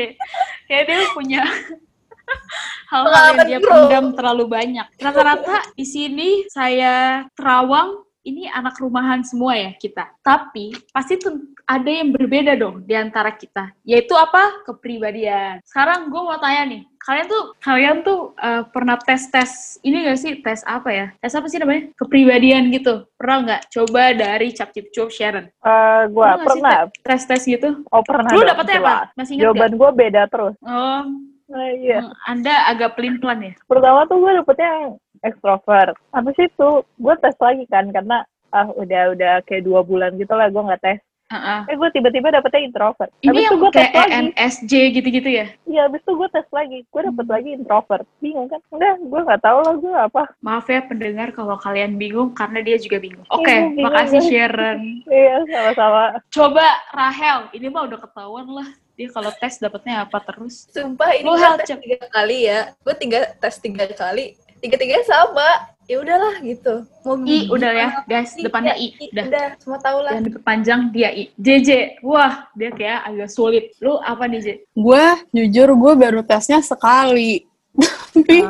Kayak 0.65 0.83
dia 0.89 0.99
punya 1.13 1.41
hal-hal 2.91 3.23
yang 3.37 3.39
dia 3.45 3.59
pendam 3.61 4.05
terlalu 4.17 4.45
banyak. 4.49 4.87
Rata-rata 4.97 5.61
di 5.77 5.85
sini 5.85 6.29
saya 6.49 7.25
terawang 7.37 8.01
ini 8.29 8.45
anak 8.45 8.77
rumahan 8.77 9.25
semua 9.25 9.57
ya 9.57 9.71
kita. 9.73 10.13
Tapi 10.21 10.71
pasti 10.93 11.17
ada 11.65 11.89
yang 11.89 12.13
berbeda 12.13 12.53
dong 12.53 12.85
di 12.85 12.93
antara 12.93 13.33
kita. 13.33 13.73
Yaitu 13.81 14.13
apa? 14.13 14.61
Kepribadian. 14.69 15.61
Sekarang 15.65 16.13
gue 16.13 16.21
mau 16.21 16.37
tanya 16.37 16.69
nih, 16.69 16.81
kalian 17.01 17.25
tuh 17.25 17.43
kalian 17.61 17.97
tuh 18.05 18.19
eh, 18.37 18.63
pernah 18.69 18.97
tes 19.01 19.29
tes 19.33 19.81
ini 19.81 20.05
gak 20.05 20.19
sih 20.21 20.33
tes 20.45 20.61
apa 20.65 20.89
ya? 20.93 21.07
Tes 21.17 21.33
apa 21.33 21.49
sih 21.49 21.57
namanya? 21.57 21.89
Kepribadian 21.97 22.69
gitu. 22.69 23.09
Pernah 23.17 23.37
nggak? 23.45 23.61
Coba 23.73 24.03
dari 24.13 24.53
Cap 24.53 24.69
Cip 24.73 24.93
Cup 24.93 25.09
Sharon. 25.09 25.49
Eh, 25.49 26.01
gua 26.13 26.37
Pernah 26.41 26.89
sih 26.89 27.01
tes 27.01 27.21
tes 27.25 27.41
gitu? 27.45 27.81
Oh 27.89 28.05
pernah. 28.05 28.29
Lu 28.33 28.45
dapetnya 28.45 28.77
apa? 28.81 28.95
Masih 29.17 29.37
ingat 29.37 29.43
Jawaban 29.49 29.73
gua 29.77 29.89
beda 29.91 30.21
terus. 30.29 30.53
Oh, 30.61 31.03
Nah, 31.49 31.69
iya. 31.73 32.05
Hmm, 32.05 32.13
Anda 32.29 32.69
agak 32.69 32.93
pelin-pelan 32.93 33.41
ya? 33.41 33.53
Pertama 33.65 34.05
tuh 34.05 34.21
gue 34.21 34.31
dapetnya 34.37 34.69
yang 34.69 34.93
ekstrovert. 35.21 35.95
Habis 36.11 36.37
itu 36.37 36.69
gue 36.83 37.15
tes 37.17 37.35
lagi 37.37 37.65
kan 37.65 37.89
karena 37.89 38.23
ah 38.49 38.67
udah 38.67 39.13
udah 39.13 39.33
kayak 39.45 39.61
dua 39.61 39.81
bulan 39.81 40.15
gitu 40.15 40.33
lah 40.33 40.47
gue 40.47 40.59
nggak 40.59 40.81
tes. 40.81 40.99
Heeh. 41.29 41.61
Eh 41.69 41.75
gue 41.77 41.89
tiba-tiba 41.93 42.33
dapetnya 42.33 42.65
introvert. 42.65 43.13
Ini 43.21 43.29
Habis 43.29 43.45
itu 43.45 43.53
yang 43.53 43.69
kayak. 43.69 44.07
ENSJ 44.09 44.73
gitu-gitu 44.97 45.29
ya? 45.29 45.45
Iya, 45.63 45.85
habis 45.85 46.01
itu 46.01 46.17
gue 46.17 46.25
tes 46.27 46.47
lagi. 46.49 46.81
Gue 46.89 47.01
dapet 47.05 47.21
Hmm. 47.21 47.33
lagi 47.37 47.49
introvert. 47.53 48.05
Bingung 48.17 48.49
kan? 48.49 48.57
Udah, 48.73 48.97
gue 48.97 49.21
nggak 49.23 49.41
tahu 49.45 49.59
lah 49.61 49.75
gue 49.77 49.93
apa. 49.93 50.23
Maaf 50.41 50.65
ya 50.65 50.81
pendengar 50.81 51.29
kalau 51.29 51.53
kalian 51.55 52.01
bingung 52.01 52.33
karena 52.33 52.65
dia 52.65 52.81
juga 52.81 52.97
bingung. 52.97 53.21
Oke, 53.29 53.45
Iya, 53.45 53.61
bingung, 53.61 53.85
makasih 53.85 54.17
guys. 54.17 54.27
Sharon. 54.27 54.79
Iya, 55.13 55.35
sama-sama. 55.45 56.03
Coba 56.27 56.65
Rahel, 56.89 57.39
ini 57.53 57.67
mah 57.69 57.83
udah 57.85 57.99
ketahuan 58.01 58.47
lah. 58.49 58.67
Dia 58.97 59.07
kalau 59.13 59.31
tes 59.31 59.55
dapetnya 59.55 60.03
apa 60.03 60.17
terus? 60.19 60.65
Sumpah 60.67 61.13
ini 61.13 61.23
gue 61.23 61.37
hal 61.37 61.55
tes 61.55 61.71
tiga 61.71 62.09
kali 62.09 62.37
ya. 62.43 62.73
Gue 62.81 62.97
tiga 62.97 63.37
tes 63.37 63.55
tiga 63.55 63.85
kali. 63.87 64.33
Tiga-tiganya 64.59 65.05
sama. 65.07 65.49
Ya 65.89 65.97
udahlah 65.97 66.37
gitu. 66.45 66.85
Mau 67.01 67.17
I 67.25 67.49
udah 67.49 67.71
ya, 67.73 67.89
guys. 68.05 68.37
sih? 68.37 68.45
Depannya 68.45 68.77
Ya, 68.77 68.93
I. 68.93 69.09
Udah. 69.09 69.25
Udah, 69.25 69.47
semua 69.57 69.79
tahu 69.81 69.97
lah. 70.05 70.11
Yang 70.13 70.25
diperpanjang 70.29 70.81
dia 70.93 71.09
I. 71.09 71.33
JJ, 71.33 71.97
wah 72.05 72.45
dia 72.53 72.69
kayak 72.69 73.09
agak 73.09 73.29
sulit. 73.33 73.73
Lu 73.81 73.97
apa 73.97 74.29
nih, 74.29 74.39
J? 74.39 74.47
Gue 74.77 75.05
jujur 75.33 75.73
gue 75.73 75.93
baru 75.97 76.21
tesnya 76.21 76.61
sekali. 76.61 77.41
tapi 78.13 78.45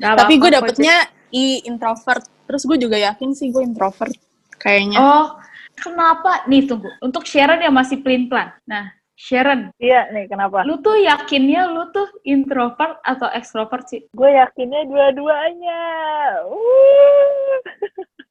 nggak 0.00 0.16
tapi 0.16 0.34
gue 0.40 0.50
dapetnya 0.50 0.96
I 1.28 1.60
introvert. 1.68 2.24
Terus 2.48 2.62
gue 2.64 2.78
juga 2.80 2.96
yakin 2.96 3.36
sih 3.36 3.52
gue 3.52 3.60
introvert 3.60 4.16
kayaknya. 4.56 4.96
Oh, 4.96 5.26
kenapa? 5.76 6.48
Nih 6.48 6.64
tunggu. 6.64 6.88
Untuk 7.04 7.28
Sharon 7.28 7.60
yang 7.60 7.76
masih 7.76 8.00
pelin-pelan. 8.00 8.48
Nah, 8.64 8.96
Sharon, 9.22 9.70
Iya, 9.78 10.10
nih 10.10 10.26
kenapa? 10.26 10.66
lu 10.66 10.82
tuh 10.82 10.98
yakinnya 10.98 11.70
lu 11.70 11.86
tuh 11.94 12.10
introvert 12.26 12.98
atau 13.06 13.30
extrovert 13.30 13.86
sih? 13.86 14.02
Gue 14.10 14.34
yakinnya 14.34 14.82
dua-duanya. 14.90 15.82
Uh. 16.50 17.56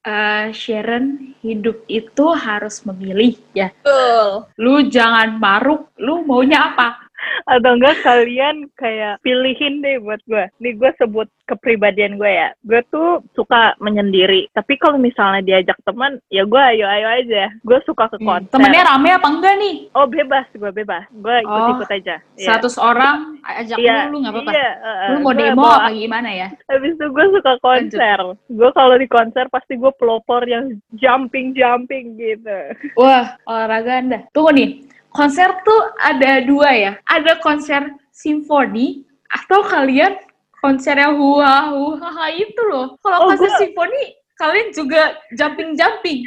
Eh, 0.04 0.52
Sharon, 0.52 1.32
hidup 1.40 1.88
itu 1.88 2.26
harus 2.36 2.84
memilih 2.84 3.40
ya. 3.56 3.72
Betul. 3.86 4.52
Lu 4.60 4.76
jangan 4.92 5.40
maruk, 5.40 5.96
lu 5.96 6.28
maunya 6.28 6.74
apa? 6.76 7.01
Atau 7.44 7.76
enggak 7.76 8.02
kalian 8.02 8.70
kayak 8.74 9.20
pilihin 9.22 9.82
deh 9.82 9.98
buat 9.98 10.22
gue. 10.26 10.46
Nih 10.58 10.74
gue 10.74 10.92
sebut 10.96 11.28
kepribadian 11.46 12.16
gue 12.16 12.30
ya. 12.30 12.54
Gue 12.62 12.82
tuh 12.88 13.22
suka 13.32 13.76
menyendiri. 13.78 14.48
Tapi 14.52 14.78
kalau 14.78 14.96
misalnya 14.96 15.42
diajak 15.42 15.78
teman, 15.82 16.22
ya 16.28 16.44
gue 16.44 16.62
ayo-ayo 16.62 17.08
aja. 17.18 17.52
Gue 17.62 17.80
suka 17.84 18.08
ke 18.08 18.18
konser. 18.18 18.48
Hmm, 18.48 18.54
Temennya 18.54 18.88
rame 18.88 19.10
apa 19.12 19.28
enggak 19.28 19.56
nih? 19.58 19.76
Oh 19.92 20.06
bebas, 20.06 20.46
gue 20.52 20.72
bebas. 20.72 21.04
Gue 21.12 21.36
ikut-ikut 21.42 21.90
aja. 21.92 22.16
Iya. 22.38 22.48
100 22.58 22.78
orang 22.78 23.16
ajak 23.44 23.78
Iya, 23.78 23.96
lu, 24.06 24.10
lu 24.10 24.18
nggak 24.22 24.34
apa-apa. 24.34 24.52
Iya, 24.52 24.70
uh, 24.80 25.10
Lu 25.10 25.18
mau 25.20 25.34
demo 25.34 25.62
bawa- 25.62 25.80
apa 25.82 25.92
gimana 25.92 26.30
ya? 26.30 26.48
Habis 26.68 26.94
itu 26.94 27.06
gue 27.08 27.26
suka 27.32 27.54
konser. 27.60 28.20
Gue 28.48 28.70
kalau 28.72 28.96
di 28.96 29.08
konser 29.08 29.46
pasti 29.50 29.74
gue 29.76 29.92
pelopor 29.94 30.42
yang 30.44 30.78
jumping-jumping 30.94 32.06
gitu. 32.16 32.58
Wah, 32.96 33.38
olahraga 33.44 34.00
Anda. 34.00 34.20
Tunggu 34.32 34.52
nih, 34.52 34.70
konser 35.12 35.52
tuh 35.64 35.82
ada 36.00 36.42
dua 36.44 36.70
ya. 36.72 36.92
Ada 37.08 37.40
konser 37.40 37.92
simfoni 38.12 39.04
atau 39.32 39.64
kalian 39.64 40.16
konser 40.60 40.96
yang 40.96 41.16
hua 41.20 41.72
hua 41.72 42.28
itu 42.32 42.62
loh. 42.68 42.96
Kalau 43.02 43.18
Oh, 43.24 43.28
konser 43.32 43.48
gua- 43.50 43.60
simfoni, 43.60 44.04
kalian 44.40 44.68
juga 44.74 45.02
jumping-jumping. 45.36 46.26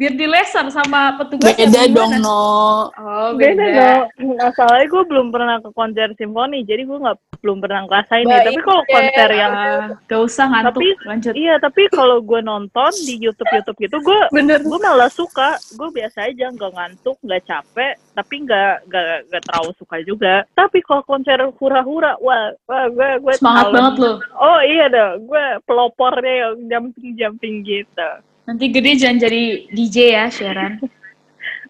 Biar 0.00 0.16
dileser 0.16 0.64
sama 0.72 1.12
petugas. 1.12 1.52
Beda 1.52 1.84
dong, 1.86 2.24
no. 2.24 2.88
Oh, 2.88 3.36
Beda 3.36 3.52
beda. 3.60 3.84
dong. 4.16 4.32
Masalahnya 4.40 4.86
gue 4.88 5.02
belum 5.04 5.28
pernah 5.28 5.60
ke 5.60 5.68
konser 5.76 6.08
simfoni, 6.16 6.64
jadi 6.64 6.88
gue 6.88 6.96
nggak 6.96 7.20
belum 7.44 7.60
pernah 7.60 7.84
ngerasain 7.84 8.24
nih. 8.24 8.32
Baik, 8.32 8.46
Tapi 8.48 8.60
kalau 8.64 8.80
ya. 8.80 8.88
konser 8.90 9.28
yang 9.30 9.52
Ah, 9.52 9.88
gak 10.08 10.20
usah 10.24 10.44
ngantuk, 10.48 10.80
Tapi- 10.80 10.96
lanjut. 11.04 11.32
Iya, 11.36 11.54
tapi 11.56 11.82
kalau 11.92 12.16
gue 12.20 12.40
nonton 12.40 12.92
di 13.04 13.14
YouTube 13.20 13.52
YouTube 13.52 13.76
gitu, 13.78 13.96
gue 14.00 14.18
Bener. 14.32 14.64
gue 14.64 14.78
malah 14.80 15.12
suka. 15.12 15.60
Gue 15.76 15.92
biasa 15.92 16.32
aja, 16.32 16.48
nggak 16.48 16.72
ngantuk, 16.72 17.20
nggak 17.20 17.42
capek, 17.44 17.92
tapi 18.14 18.34
nggak 18.40 18.88
nggak 18.88 19.04
nggak 19.28 19.42
terlalu 19.44 19.70
suka 19.76 19.96
juga. 20.00 20.34
Tapi 20.50 20.80
kalau 20.80 21.04
konser 21.04 21.44
hura-hura, 21.60 22.16
wah, 22.18 22.56
wah 22.64 22.88
gue 22.88 23.10
gue 23.20 23.32
Semangat 23.36 23.68
banget 23.68 23.94
loh. 24.00 24.16
Oh 24.32 24.64
iya 24.64 24.88
dong, 24.88 25.28
gue 25.28 25.44
pelopornya 25.68 26.34
yang 26.40 26.56
jumping 26.88 27.12
jumping 27.14 27.54
gitu. 27.60 28.10
Nanti 28.50 28.66
gede 28.66 28.98
jangan 28.98 29.18
jadi 29.20 29.42
DJ 29.70 29.96
ya, 30.10 30.24
Sharon. 30.26 30.82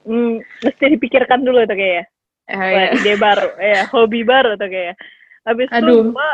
Hmm, 0.01 0.41
mesti 0.65 0.85
dipikirkan 0.89 1.45
dulu 1.45 1.61
tuh 1.63 1.77
kayaknya. 1.77 2.05
Eh, 2.49 2.57
Wah, 2.57 2.71
ya. 2.73 2.89
ide 2.97 3.13
baru, 3.15 3.49
ya 3.55 3.81
hobi 3.93 4.25
baru 4.25 4.57
tuh 4.57 4.65
kayaknya. 4.65 4.97
Habis 5.45 5.69
itu 5.69 5.77
Aduh. 5.77 6.09
gue 6.09 6.31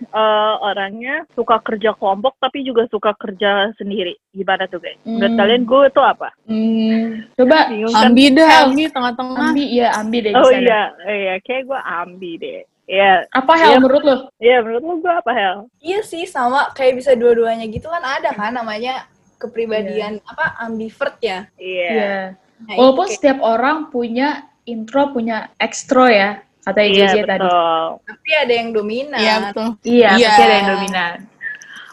eh, 0.00 0.54
orangnya 0.58 1.28
suka 1.30 1.60
kerja 1.60 1.92
kelompok 1.92 2.40
tapi 2.40 2.64
juga 2.64 2.88
suka 2.88 3.12
kerja 3.12 3.68
sendiri. 3.76 4.16
Gimana 4.30 4.64
tuh 4.64 4.80
guys? 4.80 4.96
Menurut 5.04 5.28
Hmm. 5.28 5.38
kalian 5.38 5.62
gue 5.62 5.84
tuh 5.92 6.00
apa? 6.02 6.28
Hmm, 6.48 7.04
coba 7.36 7.58
Bingung 7.68 7.92
kan? 7.92 8.08
Ambi 8.08 8.24
dah, 8.32 8.48
Hel. 8.48 8.64
ambi 8.66 8.84
tengah-tengah. 8.88 9.36
ambi, 9.44 9.64
ya 9.70 9.88
ambi 9.94 10.18
deh. 10.18 10.32
Oh 10.32 10.40
dah. 10.42 10.56
iya, 10.56 10.80
iya, 11.06 11.34
kayak 11.38 11.62
gue 11.68 11.76
ambi 11.78 12.32
deh. 12.34 12.60
Iya, 12.88 13.12
Apa 13.30 13.52
Hel 13.54 13.70
Iya. 13.70 13.78
menurut 13.78 14.02
lo? 14.02 14.16
iya 14.40 14.56
menurut 14.58 14.82
lu 14.82 14.94
gue 14.98 15.12
apa 15.12 15.30
Hel? 15.30 15.56
Iya 15.78 16.00
sih 16.02 16.24
sama 16.24 16.72
kayak 16.72 16.96
bisa 16.96 17.12
dua-duanya 17.12 17.68
gitu 17.68 17.86
kan 17.86 18.00
ada 18.00 18.32
kan 18.32 18.50
namanya 18.50 19.04
kepribadian 19.40 20.20
apa 20.22 20.60
ambivert 20.60 21.16
ya. 21.18 21.48
Iya. 21.56 21.88
Iya. 21.90 22.16
Nah, 22.60 22.74
Walaupun 22.76 23.08
kayak- 23.08 23.16
setiap 23.16 23.38
orang 23.40 23.88
punya 23.88 24.28
intro, 24.62 25.10
punya 25.10 25.48
ekstro 25.56 26.04
ya, 26.06 26.44
kata 26.60 26.80
Iya, 26.84 27.08
JJ 27.08 27.16
tadi. 27.24 27.40
betul. 27.40 27.84
tapi 28.04 28.30
ada 28.36 28.52
yang 28.52 28.68
dominan. 28.70 29.18
Iya 29.18 29.34
betul. 29.48 29.66
Iya, 29.82 30.10
pasti 30.12 30.42
ada 30.42 30.54
yang 30.54 30.68
dominan. 30.70 31.14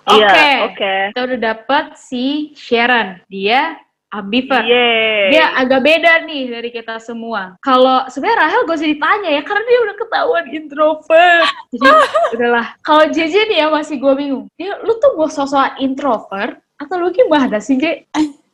Iya, 0.08 0.28
Oke, 0.28 0.50
oke. 0.72 0.94
kita 1.12 1.22
udah 1.24 1.40
dapat 1.42 1.86
si 1.96 2.26
Sharon. 2.54 3.20
Dia 3.28 3.76
ambivert. 4.08 4.64
Yeay. 4.64 5.36
Dia 5.36 5.52
agak 5.54 5.84
beda 5.84 6.24
nih 6.24 6.48
dari 6.48 6.70
kita 6.72 6.96
semua. 6.98 7.60
Kalau 7.60 8.08
sebenarnya 8.08 8.40
Rahel 8.40 8.64
gak 8.64 8.80
usah 8.80 8.88
ditanya 8.88 9.30
ya, 9.30 9.42
karena 9.44 9.64
dia 9.64 9.80
udah 9.84 9.96
ketahuan 10.00 10.46
introvert. 10.48 11.44
Jadi 11.76 11.88
udahlah. 12.34 12.68
Kalau 12.80 13.04
JJ 13.06 13.36
nih 13.52 13.58
ya 13.60 13.68
masih 13.68 14.00
gue 14.00 14.14
bingung. 14.16 14.46
Dia, 14.56 14.80
lu 14.80 14.96
tuh 14.96 15.12
mau 15.16 15.28
sosok 15.28 15.76
introvert 15.78 16.56
atau 16.78 16.96
lu 17.02 17.10
gimana 17.12 17.58
sih, 17.58 17.78
J? 17.78 18.06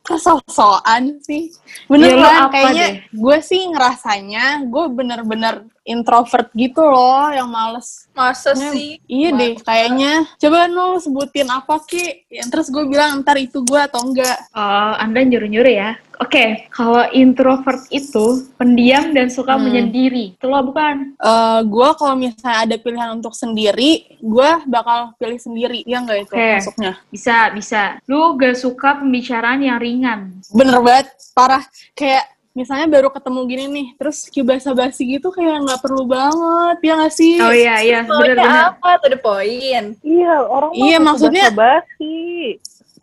Kesosokan 0.04 1.16
sih. 1.24 1.48
Ya, 1.48 1.88
Bener 1.88 2.10
lu 2.12 2.20
kan? 2.20 2.36
apa 2.48 2.52
Kayaknya 2.52 2.86
deh? 2.86 2.92
gue 3.12 3.36
sih 3.40 3.60
ngerasanya 3.72 4.44
gue 4.68 4.84
bener-bener 4.92 5.54
introvert 5.84 6.48
gitu 6.52 6.80
loh, 6.80 7.28
yang 7.28 7.46
males. 7.46 8.08
Masa 8.10 8.56
Ya, 8.56 8.72
sih? 8.72 8.98
Iya 9.04 9.28
deh, 9.32 9.52
kayaknya. 9.60 10.24
Coba 10.36 10.64
lu 10.66 10.96
sebutin 10.98 11.46
apa 11.46 11.78
ki? 11.82 12.24
Ya, 12.28 12.44
terus 12.48 12.68
gue 12.68 12.84
bilang 12.84 13.20
ntar 13.20 13.36
itu 13.36 13.60
gue 13.60 13.76
atau 13.76 14.00
enggak. 14.02 14.48
Oh, 14.50 14.92
Anda 14.96 15.20
nyuruh-nyuruh 15.22 15.70
ya. 15.70 15.90
Oke, 16.22 16.70
kalau 16.70 17.10
introvert 17.10 17.90
itu 17.90 18.46
pendiam 18.54 19.10
dan 19.10 19.26
suka 19.26 19.58
Hmm. 19.58 19.66
menyendiri. 19.66 20.38
Itu 20.38 20.46
lo 20.46 20.62
bukan? 20.62 21.18
Eh 21.18 21.60
gue 21.66 21.88
kalau 21.98 22.14
misalnya 22.14 22.64
ada 22.64 22.76
pilihan 22.78 23.10
untuk 23.12 23.34
sendiri, 23.34 24.18
gue 24.22 24.50
bakal 24.64 25.10
pilih 25.18 25.36
sendiri. 25.36 25.82
Ya 25.84 25.98
enggak 25.98 26.24
itu 26.24 26.32
Oke. 26.32 26.50
masuknya? 26.54 26.92
Bisa, 27.10 27.50
bisa. 27.50 27.82
Lu 28.06 28.38
gak 28.38 28.54
suka 28.54 29.02
pembicaraan 29.02 29.58
yang 29.58 29.82
ringan. 29.82 30.38
Bener 30.54 30.78
banget, 30.80 31.10
parah. 31.34 31.66
Kayak 31.92 32.30
misalnya 32.54 32.86
baru 32.88 33.10
ketemu 33.10 33.40
gini 33.44 33.64
nih, 33.68 33.86
terus 33.94 34.26
kayak 34.26 34.46
basa-basi 34.48 35.02
gitu 35.10 35.28
kayak 35.28 35.60
nggak 35.60 35.80
perlu 35.80 36.06
banget, 36.06 36.76
ya 36.80 36.92
nggak 36.96 37.12
sih? 37.12 37.34
Oh 37.36 37.50
iya, 37.50 37.74
iya. 37.78 38.00
Maunya 38.00 38.38
Bener-bener. 38.38 38.62
apa? 38.72 38.90
To 38.96 39.06
the 39.08 39.18
point. 39.18 39.88
Iya, 40.00 40.34
orang 40.40 40.70
Iya, 40.72 40.98
maksudnya- 40.98 41.50
basa-basi. 41.50 42.14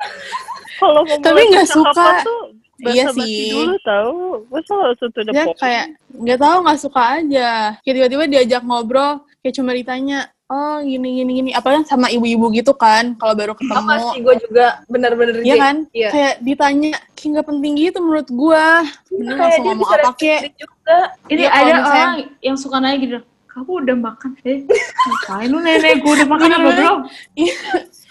Kalau 0.79 1.01
mau 1.03 1.17
Tapi 1.19 1.41
nggak 1.45 1.67
suka. 1.69 2.07
tuh 2.23 2.41
Iya 2.81 3.05
basa-basi 3.05 3.29
sih. 3.29 3.51
dulu 3.53 3.75
tahu. 3.85 4.17
Masa 4.49 4.73
langsung 4.73 5.09
to 5.11 5.21
the 5.21 5.31
Ya 5.31 5.43
point? 5.45 5.57
kayak 5.59 5.85
nggak 6.11 6.39
tahu 6.39 6.57
nggak 6.65 6.79
suka 6.81 7.01
aja. 7.13 7.49
Kayak 7.77 7.95
tiba-tiba 7.99 8.23
diajak 8.25 8.61
ngobrol, 8.63 9.11
kayak 9.39 9.53
cuma 9.53 9.71
ditanya, 9.71 10.19
oh 10.51 10.83
gini 10.83 11.23
gini 11.23 11.31
gini. 11.33 11.49
Apalagi 11.55 11.87
sama 11.87 12.11
ibu-ibu 12.11 12.51
gitu 12.51 12.75
kan, 12.75 13.15
kalau 13.15 13.31
baru 13.31 13.55
ketemu. 13.55 13.87
Apa 13.87 13.95
sih? 14.11 14.19
Gue 14.19 14.35
juga 14.43 14.83
bener-bener 14.85 15.39
Iya 15.39 15.55
kan? 15.55 15.75
Iya. 15.89 16.09
Kayak 16.11 16.33
ditanya, 16.43 16.91
kayak 17.15 17.29
nggak 17.31 17.47
penting 17.47 17.73
gitu 17.79 17.97
menurut 18.03 18.29
gua. 18.29 18.83
Mending 19.07 19.25
Kayak 19.25 19.39
langsung 19.39 19.63
dia 19.63 19.75
bisa 19.79 19.95
apa 19.95 20.09
diri 20.19 20.49
juga. 20.59 20.97
Ini 21.25 21.39
Iya, 21.39 21.49
kalau 21.49 21.63
ada 21.63 21.71
misalnya- 21.73 22.03
orang 22.03 22.15
yang 22.43 22.57
suka 22.59 22.75
nanya 22.77 22.97
gitu, 22.99 23.17
kamu 23.47 23.71
udah 23.83 23.95
makan? 23.97 24.29
Eh, 24.43 24.57
ngapain 25.07 25.47
lu 25.47 25.59
nenek? 25.59 25.93
Gue 25.99 26.13
udah 26.19 26.27
makan 26.27 26.49
apa 26.51 26.69
belum? 26.75 26.99
Iya. 27.33 27.55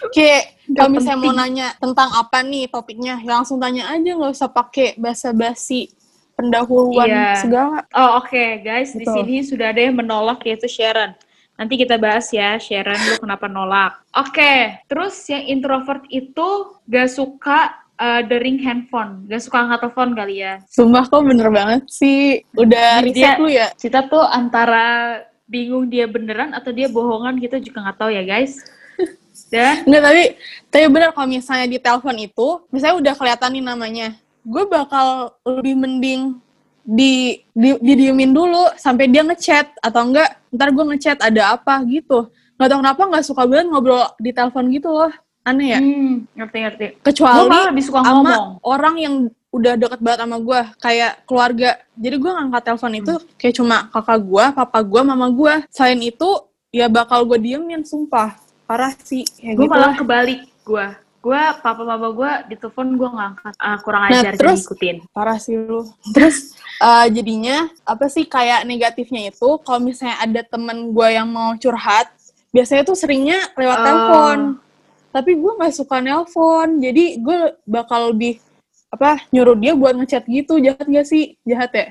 Kayak 0.09 0.43
kalau 0.73 0.89
misalnya 0.89 1.19
mau 1.21 1.33
nanya 1.37 1.67
tentang 1.77 2.09
apa 2.11 2.37
nih 2.41 2.65
topiknya, 2.67 3.21
ya 3.21 3.37
langsung 3.37 3.61
tanya 3.61 3.85
aja, 3.93 4.11
nggak 4.17 4.33
usah 4.33 4.49
pakai 4.49 4.97
basa-basi 4.97 5.93
pendahuluan 6.33 7.05
Iya. 7.05 7.37
segala. 7.37 7.85
Oh 7.93 8.17
oke 8.17 8.65
guys, 8.65 8.97
di 8.97 9.05
Betul. 9.05 9.13
sini 9.21 9.35
sudah 9.45 9.69
ada 9.69 9.77
yang 9.77 9.93
menolak 9.93 10.41
yaitu 10.41 10.65
Sharon. 10.65 11.13
Nanti 11.61 11.77
kita 11.77 12.01
bahas 12.01 12.25
ya, 12.33 12.57
Sharon 12.57 12.97
lu 12.97 13.21
kenapa 13.21 13.45
nolak. 13.45 14.01
Oke, 14.17 14.81
terus 14.89 15.13
yang 15.29 15.45
introvert 15.45 16.01
itu 16.09 16.73
gak 16.89 17.05
suka 17.13 17.77
uh, 18.01 18.25
dering 18.25 18.57
handphone, 18.65 19.29
gak 19.29 19.45
suka 19.45 19.69
angkat 19.69 19.85
telepon 19.85 20.17
kali 20.17 20.41
ya. 20.41 20.57
Sumpah 20.65 21.05
kok 21.05 21.21
bener 21.21 21.53
banget 21.53 21.85
sih. 21.85 22.41
Udah 22.57 23.05
Dia- 23.05 23.05
riset 23.05 23.37
lu 23.37 23.45
ya? 23.53 23.69
Kita 23.77 24.09
tuh 24.09 24.25
antara 24.25 25.21
bingung 25.45 25.85
dia 25.85 26.09
beneran 26.09 26.57
atau 26.57 26.73
dia 26.73 26.89
bohongan 26.89 27.37
kita 27.37 27.61
juga 27.61 27.85
nggak 27.85 27.97
tahu 28.01 28.09
ya 28.09 28.25
guys. 28.25 28.57
Dan 29.53 29.85
Enggak, 29.85 30.01
tapi 30.01 30.23
tapi 30.65 30.85
bener 30.89 31.13
kalau 31.13 31.29
misalnya 31.29 31.69
di 31.69 31.77
telepon 31.77 32.17
itu, 32.17 32.47
misalnya 32.73 32.97
udah 33.05 33.13
kelihatan 33.13 33.53
nih 33.53 33.65
namanya, 33.69 34.07
gue 34.41 34.63
bakal 34.65 35.37
lebih 35.45 35.77
mending 35.77 36.41
di, 36.83 37.13
di 37.51 37.69
didiemin 37.77 38.29
dulu 38.29 38.73
sampai 38.75 39.05
dia 39.05 39.21
ngechat 39.21 39.77
atau 39.77 40.01
enggak 40.03 40.29
ntar 40.49 40.69
gue 40.69 40.85
ngechat 40.87 41.17
ada 41.19 41.53
apa 41.53 41.79
gitu 41.85 42.27
nggak 42.55 42.67
tahu 42.67 42.79
kenapa 42.79 43.01
nggak 43.07 43.23
suka 43.23 43.43
banget 43.43 43.67
ngobrol 43.67 44.05
di 44.17 44.31
telepon 44.31 44.65
gitu 44.67 44.89
loh 44.89 45.11
aneh 45.41 45.67
ya 45.71 45.79
hmm, 45.79 46.13
ngerti-ngerti. 46.35 46.85
Gue 46.93 47.03
kecuali 47.03 47.39
malah 47.43 47.67
lebih 47.69 47.83
suka 47.83 47.99
sama 47.99 48.13
ngomong. 48.13 48.45
orang 48.61 48.95
yang 48.95 49.15
udah 49.49 49.73
deket 49.75 49.99
banget 49.99 50.19
sama 50.21 50.37
gue 50.39 50.59
kayak 50.77 51.11
keluarga 51.25 51.69
jadi 51.93 52.15
gue 52.15 52.31
ngangkat 52.31 52.61
telepon 52.63 52.93
itu 52.95 53.13
kayak 53.35 53.55
cuma 53.55 53.77
kakak 53.89 54.19
gue 54.21 54.45
papa 54.53 54.79
gue 54.79 55.01
mama 55.01 55.27
gue 55.27 55.53
selain 55.67 55.99
itu 55.99 56.29
ya 56.69 56.85
bakal 56.87 57.25
gue 57.25 57.37
diemin 57.37 57.81
sumpah 57.81 58.37
parah 58.63 58.93
sih 58.97 59.25
kayak 59.35 59.53
Gue 59.53 59.65
gitu 59.65 59.71
malah 59.71 59.91
lah. 59.91 59.97
kebalik 59.97 60.41
gue. 60.63 60.85
Gue 61.21 61.37
papa 61.59 61.81
mama 61.83 62.07
gue 62.09 62.31
di 62.47 62.55
telepon 62.55 62.95
gue 62.95 63.05
ngangkat. 63.05 63.53
Ah, 63.55 63.77
kurang 63.77 64.07
Nah, 64.07 64.15
ajar 64.15 64.33
terus- 64.33 64.63
jadi 64.63 64.65
ikutin. 64.65 64.95
parah 65.09 65.37
sih 65.37 65.53
lu 65.53 65.85
terus 66.13 66.55
eh, 66.81 67.07
jadinya 67.13 67.69
apa 67.85 68.09
sih 68.09 68.25
kayak 68.25 68.65
negatifnya 68.65 69.29
itu 69.29 69.49
kalau 69.61 69.79
misalnya 69.79 70.17
ada 70.17 70.41
temen 70.41 70.89
gue 70.89 71.07
yang 71.13 71.29
mau 71.29 71.53
curhat 71.61 72.09
biasanya 72.49 72.83
tuh 72.83 72.97
seringnya 72.97 73.37
lewat 73.55 73.77
Oh. 73.79 73.85
telepon 73.85 74.37
tapi 75.11 75.35
gue 75.35 75.51
nggak 75.59 75.75
suka 75.75 75.99
nelpon 76.01 76.79
jadi 76.79 77.19
gue 77.19 77.37
bakal 77.67 78.15
lebih 78.15 78.39
apa 78.91 79.23
nyuruh 79.31 79.55
dia 79.55 79.71
buat 79.71 79.95
ngechat 79.95 80.27
gitu 80.27 80.59
jahat 80.59 80.83
gak 80.83 81.07
sih 81.07 81.35
jahat 81.47 81.71
ya 81.71 81.87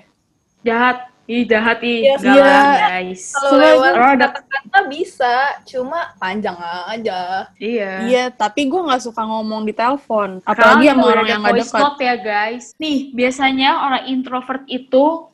Jahat. 0.61 0.97
Ih, 1.31 1.47
jahat 1.47 1.79
ih. 1.87 2.11
Iya, 2.11 2.17
iya. 2.27 2.43
lah, 2.43 2.75
guys. 2.91 3.23
Kalau 3.31 3.63
lewat 3.63 3.93
kata-kata 4.19 4.79
bisa, 4.91 5.35
cuma 5.63 6.11
panjang 6.19 6.59
aja. 6.91 7.47
Iya. 7.55 7.93
iya 8.11 8.25
tapi 8.35 8.67
gue 8.67 8.81
nggak 8.83 9.03
suka 9.07 9.23
ngomong 9.23 9.63
di 9.63 9.71
telepon 9.71 10.43
apalagi 10.43 10.91
sama 10.91 11.07
udah 11.07 11.13
orang 11.15 11.23
ada 11.23 11.31
yang 11.31 11.41
nggak 11.47 11.59
dekat 11.63 11.81
note 11.81 12.01
ya 12.03 12.17
guys. 12.19 12.65
Nih, 12.83 12.99
biasanya 13.15 13.71
orang 13.87 14.03
introvert 14.11 14.65
itu 14.67 15.30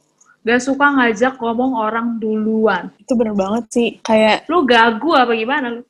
gak 0.46 0.62
suka 0.62 0.86
ngajak 0.94 1.34
ngomong 1.42 1.74
orang 1.74 2.22
duluan. 2.22 2.94
itu 3.02 3.12
bener 3.18 3.34
banget 3.34 3.64
sih 3.74 3.88
kayak 3.98 4.46
Lu 4.46 4.62
gagu 4.62 5.10
apa 5.18 5.34
gimana 5.34 5.74
lu? 5.74 5.82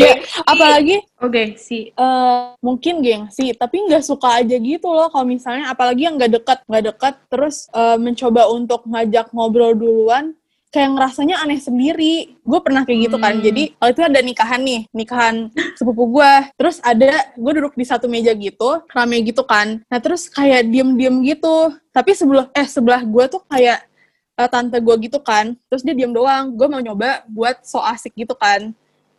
ya 0.00 0.16
apalagi 0.48 1.04
Oke, 1.18 1.58
si. 1.58 1.90
Eh 1.92 2.42
mungkin 2.64 3.02
gengsi 3.04 3.50
tapi 3.52 3.82
nggak 3.84 4.06
suka 4.06 4.38
aja 4.40 4.54
gitu 4.56 4.86
loh 4.88 5.10
kalau 5.10 5.26
misalnya 5.26 5.68
apalagi 5.68 6.06
yang 6.06 6.14
nggak 6.16 6.40
dekat 6.40 6.58
nggak 6.64 6.84
dekat 6.94 7.14
terus 7.28 7.66
eh, 7.74 7.98
mencoba 8.00 8.48
untuk 8.48 8.86
ngajak 8.88 9.28
ngobrol 9.34 9.74
duluan 9.74 10.32
kayak 10.68 10.94
ngerasanya 10.94 11.40
aneh 11.40 11.60
sendiri. 11.60 12.38
Gue 12.44 12.60
pernah 12.60 12.84
kayak 12.84 13.08
gitu 13.08 13.16
kan. 13.20 13.40
Hmm. 13.40 13.44
jadi 13.44 13.62
waktu 13.80 13.92
itu 13.96 14.02
ada 14.04 14.20
nikahan 14.20 14.60
nih 14.62 14.80
nikahan 14.92 15.36
sepupu 15.76 16.04
gue. 16.20 16.32
Terus 16.60 16.76
ada 16.84 17.10
gue 17.34 17.52
duduk 17.56 17.74
di 17.76 17.84
satu 17.88 18.06
meja 18.06 18.32
gitu 18.36 18.84
rame 18.92 19.16
gitu 19.24 19.42
kan. 19.44 19.80
Nah 19.88 19.98
terus 20.00 20.28
kayak 20.28 20.68
diem 20.68 20.94
diem 20.96 21.16
gitu. 21.24 21.72
Tapi 21.92 22.14
sebelah 22.14 22.46
eh 22.54 22.68
sebelah 22.68 23.02
gue 23.02 23.24
tuh 23.26 23.42
kayak 23.48 23.87
eh, 24.38 24.48
tante 24.48 24.78
gue 24.78 24.94
gitu 25.02 25.18
kan 25.18 25.58
terus 25.66 25.82
dia 25.82 25.92
diem 25.92 26.14
doang 26.14 26.54
gue 26.54 26.66
mau 26.70 26.78
nyoba 26.78 27.26
buat 27.26 27.66
so 27.66 27.82
asik 27.82 28.14
gitu 28.14 28.38
kan 28.38 28.70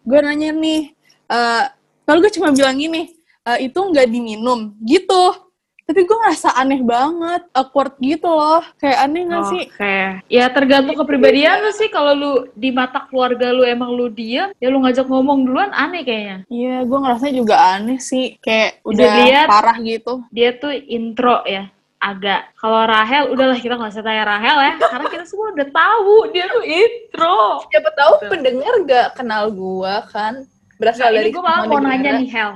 gue 0.08 0.20
nanya 0.24 0.56
nih 0.56 0.96
eh 1.28 1.64
kalau 2.08 2.24
gue 2.24 2.32
cuma 2.32 2.56
bilang 2.56 2.80
gini 2.80 3.12
"Eh, 3.44 3.68
itu 3.68 3.78
nggak 3.78 4.08
diminum 4.08 4.74
gitu 4.82 5.36
tapi 5.84 6.06
gue 6.06 6.18
ngerasa 6.22 6.54
aneh 6.54 6.86
banget 6.86 7.50
awkward 7.52 7.98
gitu 7.98 8.30
loh 8.30 8.62
kayak 8.78 9.10
aneh 9.10 9.22
nggak 9.26 9.46
sih 9.52 9.64
Oke. 9.70 10.00
Ya 10.30 10.46
tergantung 10.54 10.94
kepribadian 10.94 11.66
lu 11.66 11.72
sih. 11.74 11.90
Kalau 11.90 12.14
lu 12.14 12.32
di 12.54 12.70
mata 12.70 13.02
keluarga 13.10 13.50
lu 13.50 13.66
emang 13.66 13.90
lu 13.96 14.12
diam, 14.12 14.54
ya 14.62 14.68
lu 14.70 14.84
ngajak 14.86 15.10
ngomong 15.10 15.48
duluan 15.48 15.72
aneh 15.74 16.06
kayaknya. 16.06 16.38
Iya, 16.46 16.86
gue 16.86 17.00
ngerasa 17.02 17.26
juga 17.34 17.56
aneh 17.74 17.98
sih, 17.98 18.38
kayak 18.44 18.86
udah 18.86 19.08
dilihat. 19.10 19.48
parah 19.50 19.78
gitu. 19.82 20.14
Dia 20.30 20.54
tuh 20.54 20.70
intro 20.76 21.42
ya. 21.50 21.74
Agak. 22.00 22.56
Kalau 22.56 22.88
Rahel, 22.88 23.28
udahlah 23.28 23.56
kita 23.56 23.76
nggak 23.76 23.92
usah 23.92 24.02
tanya 24.02 24.24
Rahel 24.26 24.58
ya. 24.58 24.74
Karena 24.80 25.08
kita 25.12 25.26
semua 25.28 25.52
udah 25.52 25.68
tahu 25.68 26.14
dia 26.32 26.48
tuh 26.48 26.64
intro. 26.64 27.40
Siapa 27.68 27.92
tahu 27.92 28.14
pendengar 28.26 28.74
gak 28.88 29.08
kenal 29.14 29.52
gua 29.52 30.08
kan? 30.08 30.48
Berasal 30.80 31.12
Nah, 31.12 31.20
dari 31.20 31.30
gue 31.30 31.44
malah 31.44 31.68
mau 31.68 31.76
nanya 31.78 32.16
negara. 32.16 32.20
nih 32.20 32.30
Hel. 32.32 32.52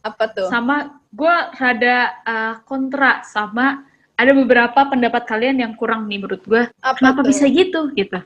Apa 0.00 0.24
tuh? 0.26 0.48
sama 0.48 0.76
gue 1.12 1.34
rada 1.54 1.96
uh, 2.24 2.54
kontra 2.64 3.20
sama 3.22 3.84
ada 4.16 4.32
beberapa 4.32 4.80
pendapat 4.88 5.22
kalian 5.22 5.60
yang 5.60 5.72
kurang 5.76 6.08
nih 6.08 6.18
menurut 6.18 6.40
gue 6.42 6.66
Apa 6.80 6.96
kenapa 6.96 7.20
tuh? 7.20 7.28
bisa 7.28 7.44
gitu 7.46 7.92
gitu 7.92 8.16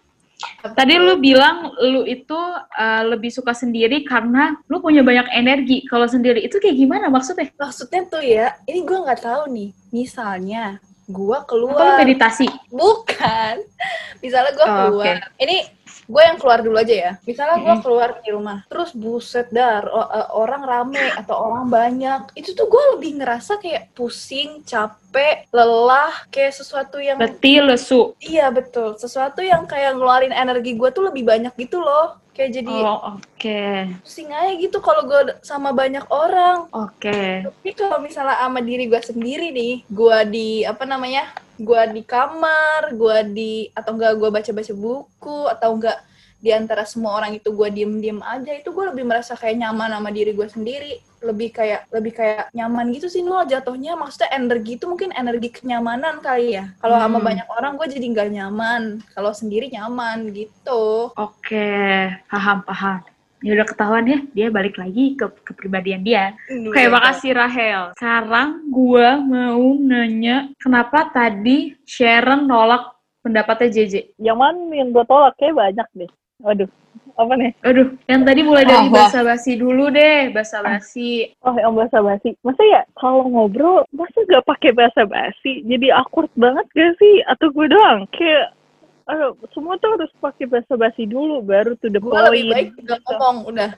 tadi 0.74 0.94
lu 0.96 1.20
bilang 1.20 1.72
lu 1.80 2.02
itu 2.04 2.36
uh, 2.78 3.02
lebih 3.06 3.30
suka 3.32 3.52
sendiri 3.52 4.02
karena 4.04 4.56
lu 4.68 4.80
punya 4.80 5.04
banyak 5.04 5.28
energi. 5.32 5.84
Kalau 5.88 6.08
sendiri 6.08 6.42
itu 6.44 6.56
kayak 6.60 6.76
gimana 6.76 7.06
maksudnya? 7.12 7.48
Maksudnya 7.56 8.00
tuh 8.08 8.22
ya, 8.24 8.54
ini 8.68 8.84
gua 8.84 9.08
nggak 9.08 9.22
tahu 9.22 9.42
nih. 9.52 9.70
Misalnya 9.94 10.80
gue 11.04 11.38
keluar. 11.44 12.00
meditasi? 12.00 12.48
bukan. 12.72 13.60
Misalnya 14.24 14.52
gue 14.56 14.66
Oh, 14.66 14.76
keluar. 14.88 15.16
Ini 15.36 15.56
gue 16.04 16.22
yang 16.22 16.36
keluar 16.36 16.60
dulu 16.60 16.76
aja 16.76 16.94
ya 16.94 17.12
misalnya 17.24 17.58
gue 17.60 17.74
keluar 17.80 18.20
di 18.20 18.30
rumah 18.30 18.58
terus 18.68 18.92
buset 18.92 19.48
dar 19.50 19.84
eh, 19.88 20.28
orang 20.32 20.62
rame 20.62 21.04
atau 21.16 21.36
orang 21.38 21.66
banyak 21.68 22.20
itu 22.34 22.52
tuh 22.52 22.68
gue 22.68 22.82
lebih 22.96 23.20
ngerasa 23.22 23.56
kayak 23.58 23.92
pusing 23.92 24.60
capek 24.62 25.48
lelah 25.50 26.12
kayak 26.28 26.52
sesuatu 26.52 26.98
yang 26.98 27.16
Letih, 27.16 27.64
lesu. 27.64 28.12
iya 28.20 28.50
betul 28.50 28.96
sesuatu 28.96 29.40
yang 29.40 29.64
kayak 29.64 29.94
ngeluarin 29.94 30.34
energi 30.34 30.74
gue 30.74 30.90
tuh 30.90 31.08
lebih 31.08 31.24
banyak 31.24 31.52
gitu 31.56 31.80
loh 31.80 32.18
kayak 32.34 32.50
jadi 32.50 32.74
Oh, 32.82 33.14
oke. 33.14 33.62
pusing 34.02 34.26
aja 34.34 34.52
gitu 34.58 34.82
kalau 34.82 35.06
gue 35.06 35.38
sama 35.46 35.70
banyak 35.70 36.02
orang 36.10 36.66
Oke. 36.74 37.46
tapi 37.46 37.70
kalau 37.78 38.02
misalnya 38.02 38.34
sama 38.42 38.58
diri 38.58 38.90
gue 38.90 38.98
sendiri 38.98 39.54
nih, 39.54 39.86
gue 39.86 40.18
di 40.26 40.48
apa 40.66 40.82
namanya, 40.82 41.30
gue 41.58 41.82
di 41.94 42.02
kamar, 42.02 42.92
gue 42.94 43.16
di 43.30 43.52
atau 43.72 43.94
enggak 43.94 44.12
gue 44.18 44.28
baca-baca 44.30 44.72
buku 44.74 45.40
atau 45.50 45.70
enggak 45.78 45.98
di 46.44 46.52
antara 46.52 46.84
semua 46.84 47.16
orang 47.16 47.32
itu 47.40 47.48
gue 47.56 47.68
diem-diem 47.72 48.20
aja 48.20 48.52
itu 48.52 48.68
gue 48.68 48.84
lebih 48.92 49.08
merasa 49.08 49.32
kayak 49.32 49.64
nyaman 49.64 49.96
sama 49.96 50.12
diri 50.12 50.36
gue 50.36 50.44
sendiri. 50.44 51.00
Lebih 51.24 51.56
kayak 51.56 51.88
lebih 51.88 52.12
kayak 52.12 52.52
nyaman 52.52 52.92
gitu 52.92 53.08
sih 53.08 53.24
nol 53.24 53.48
jatuhnya. 53.48 53.96
Maksudnya 53.96 54.28
energi 54.36 54.76
itu 54.76 54.84
mungkin 54.84 55.08
energi 55.16 55.48
kenyamanan 55.48 56.20
kali 56.20 56.60
ya. 56.60 56.68
Kalau 56.84 57.00
sama 57.00 57.16
Hmm. 57.16 57.26
banyak 57.32 57.48
orang 57.48 57.72
gue 57.80 57.88
jadi 57.96 58.06
nggak 58.12 58.28
nyaman. 58.36 58.82
Kalau 59.16 59.32
sendiri 59.32 59.72
nyaman 59.72 60.36
gitu. 60.36 61.16
Oke, 61.16 62.12
paham, 62.28 62.60
paham. 62.68 63.13
Ya 63.44 63.60
udah 63.60 63.68
ketahuan 63.68 64.08
ya, 64.08 64.18
dia 64.32 64.48
balik 64.48 64.80
lagi 64.80 65.20
ke 65.20 65.28
kepribadian 65.44 66.00
dia. 66.00 66.32
Oke, 66.48 66.80
Iya, 66.80 66.88
makasih 66.88 67.36
Rahel. 67.36 67.82
Sekarang 67.92 68.72
gua 68.72 69.20
mau 69.20 69.76
nanya, 69.76 70.48
kenapa 70.56 71.12
tadi 71.12 71.76
Sharon 71.84 72.48
nolak 72.48 72.96
pendapatnya 73.20 73.68
JJ? 73.68 74.16
Yang 74.16 74.38
mana 74.40 74.72
yang 74.72 74.96
gue 74.96 75.04
tolak 75.04 75.36
kayak 75.36 75.60
banyak 75.60 75.88
deh. 75.92 76.10
Waduh, 76.40 76.72
apa 77.20 77.32
nih? 77.36 77.52
Aduh, 77.68 77.88
yang 78.08 78.24
tadi 78.24 78.40
mulai 78.40 78.64
dari 78.64 78.88
Wah, 78.88 78.96
wah. 78.96 79.12
basa 79.12 79.20
basi 79.20 79.60
dulu 79.60 79.92
deh, 79.92 80.32
basa 80.32 80.64
basi. 80.64 81.28
Oh, 81.44 81.52
yang 81.52 81.76
bahasa 81.76 82.00
basi. 82.00 82.32
Masa 82.40 82.62
ya 82.64 82.80
kalau 82.96 83.28
ngobrol, 83.28 83.84
masa 83.92 84.24
gak 84.24 84.48
pakai 84.48 84.72
bahasa 84.72 85.04
basi? 85.04 85.60
Jadi 85.68 85.92
awkward 85.92 86.32
banget 86.32 86.64
gak 86.72 86.96
sih? 86.96 87.20
Atau 87.28 87.52
gue 87.52 87.68
doang? 87.68 88.08
Kayak, 88.08 88.56
aduh, 89.04 89.36
semua 89.52 89.76
tuh 89.80 89.96
harus 89.98 90.10
pakai 90.20 90.48
bahasa 90.48 90.74
basi 90.74 91.04
dulu, 91.04 91.44
baru 91.44 91.76
to 91.78 91.92
the 91.92 92.00
gue 92.00 92.08
point. 92.08 92.24
lebih 92.28 92.44
baik 92.52 92.68
nggak 92.80 93.00
ngomong 93.04 93.36
udah 93.48 93.70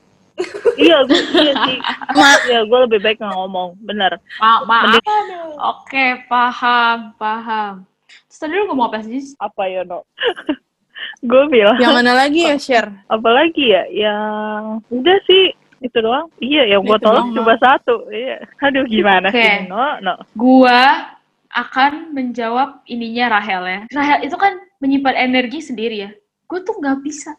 iya, 0.76 0.96
gue 1.08 1.20
iya 1.32 1.52
sih. 1.64 1.78
Iya, 2.48 2.60
gue 2.68 2.78
lebih 2.88 3.00
baik 3.00 3.18
nggak 3.20 3.36
ngomong, 3.36 3.76
bener. 3.80 4.20
Ma 4.40 4.62
maaf. 4.68 5.00
Oke, 5.56 6.20
paham, 6.28 7.16
paham. 7.16 7.88
Terus 8.28 8.38
tadi 8.38 8.52
lu 8.52 8.68
ngomong 8.68 8.86
apa 8.92 8.98
sih? 9.04 9.32
Apa 9.40 9.64
ya, 9.64 9.82
no? 9.88 10.04
gue 11.30 11.42
bilang, 11.48 11.80
Yang 11.80 11.94
mana 11.96 12.12
lagi 12.12 12.40
ya, 12.44 12.56
share? 12.60 12.92
apalagi 13.08 13.64
ya, 13.72 13.82
yang 13.88 14.84
udah 14.92 15.18
sih, 15.24 15.56
itu 15.80 15.98
doang. 16.04 16.28
Iya, 16.40 16.76
yang 16.76 16.84
gue 16.84 16.98
tolak 17.00 17.24
doang, 17.24 17.36
cuma 17.36 17.54
satu. 17.56 18.08
Iya. 18.12 18.44
Aduh, 18.60 18.84
gimana 18.84 19.32
Oke. 19.32 19.40
sih, 19.40 19.68
no? 19.72 19.80
No. 20.04 20.14
Gua 20.36 21.15
akan 21.56 22.12
menjawab 22.12 22.84
ininya 22.84 23.40
Rahel 23.40 23.62
ya. 23.64 23.80
Rahel 23.96 24.28
itu 24.28 24.36
kan 24.36 24.60
menyimpan 24.84 25.16
energi 25.16 25.64
sendiri 25.64 25.96
ya. 26.04 26.10
Gue 26.46 26.60
tuh 26.60 26.76
nggak 26.76 27.00
bisa. 27.00 27.32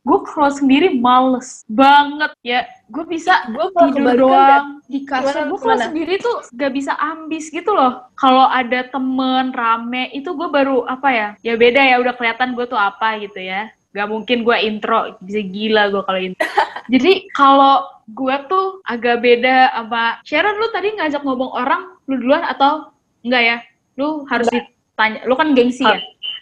Gue 0.00 0.16
kalau 0.24 0.48
sendiri 0.48 0.96
males 0.96 1.60
banget 1.68 2.32
ya. 2.40 2.64
Gue 2.88 3.04
bisa 3.04 3.44
gue 3.52 3.68
tidur 3.68 4.16
doang 4.16 4.80
di 4.88 5.04
kasur. 5.04 5.44
Gue 5.52 5.60
kalau 5.60 5.76
sendiri 5.76 6.16
tuh 6.16 6.40
gak 6.56 6.72
bisa 6.72 6.96
ambis 6.96 7.52
gitu 7.52 7.70
loh. 7.76 8.08
Kalau 8.16 8.48
ada 8.48 8.88
temen 8.88 9.52
rame 9.52 10.08
itu 10.16 10.32
gue 10.32 10.48
baru 10.48 10.88
apa 10.88 11.08
ya? 11.12 11.28
Ya 11.44 11.54
beda 11.60 11.84
ya 11.84 12.00
udah 12.00 12.16
kelihatan 12.16 12.56
gue 12.56 12.64
tuh 12.64 12.80
apa 12.80 13.20
gitu 13.20 13.44
ya. 13.44 13.68
Gak 13.92 14.08
mungkin 14.08 14.40
gue 14.40 14.56
intro 14.64 15.20
bisa 15.20 15.44
gila 15.44 15.92
gue 15.92 16.02
kalau 16.08 16.20
intro. 16.32 16.48
Jadi 16.92 17.28
kalau 17.36 17.84
gue 18.08 18.36
tuh 18.48 18.80
agak 18.88 19.20
beda 19.20 19.68
sama 19.76 20.18
Sharon 20.24 20.56
lu 20.58 20.72
tadi 20.72 20.96
ngajak 20.96 21.22
ngomong 21.22 21.52
orang 21.54 21.94
lu 22.08 22.18
duluan 22.18 22.42
atau 22.48 22.88
enggak 23.24 23.42
ya? 23.42 23.56
Lu 23.98 24.24
harus 24.28 24.48
ditanya. 24.52 25.20
Lu 25.28 25.34
kan 25.36 25.52
gengsi 25.52 25.84
ya? 25.84 25.98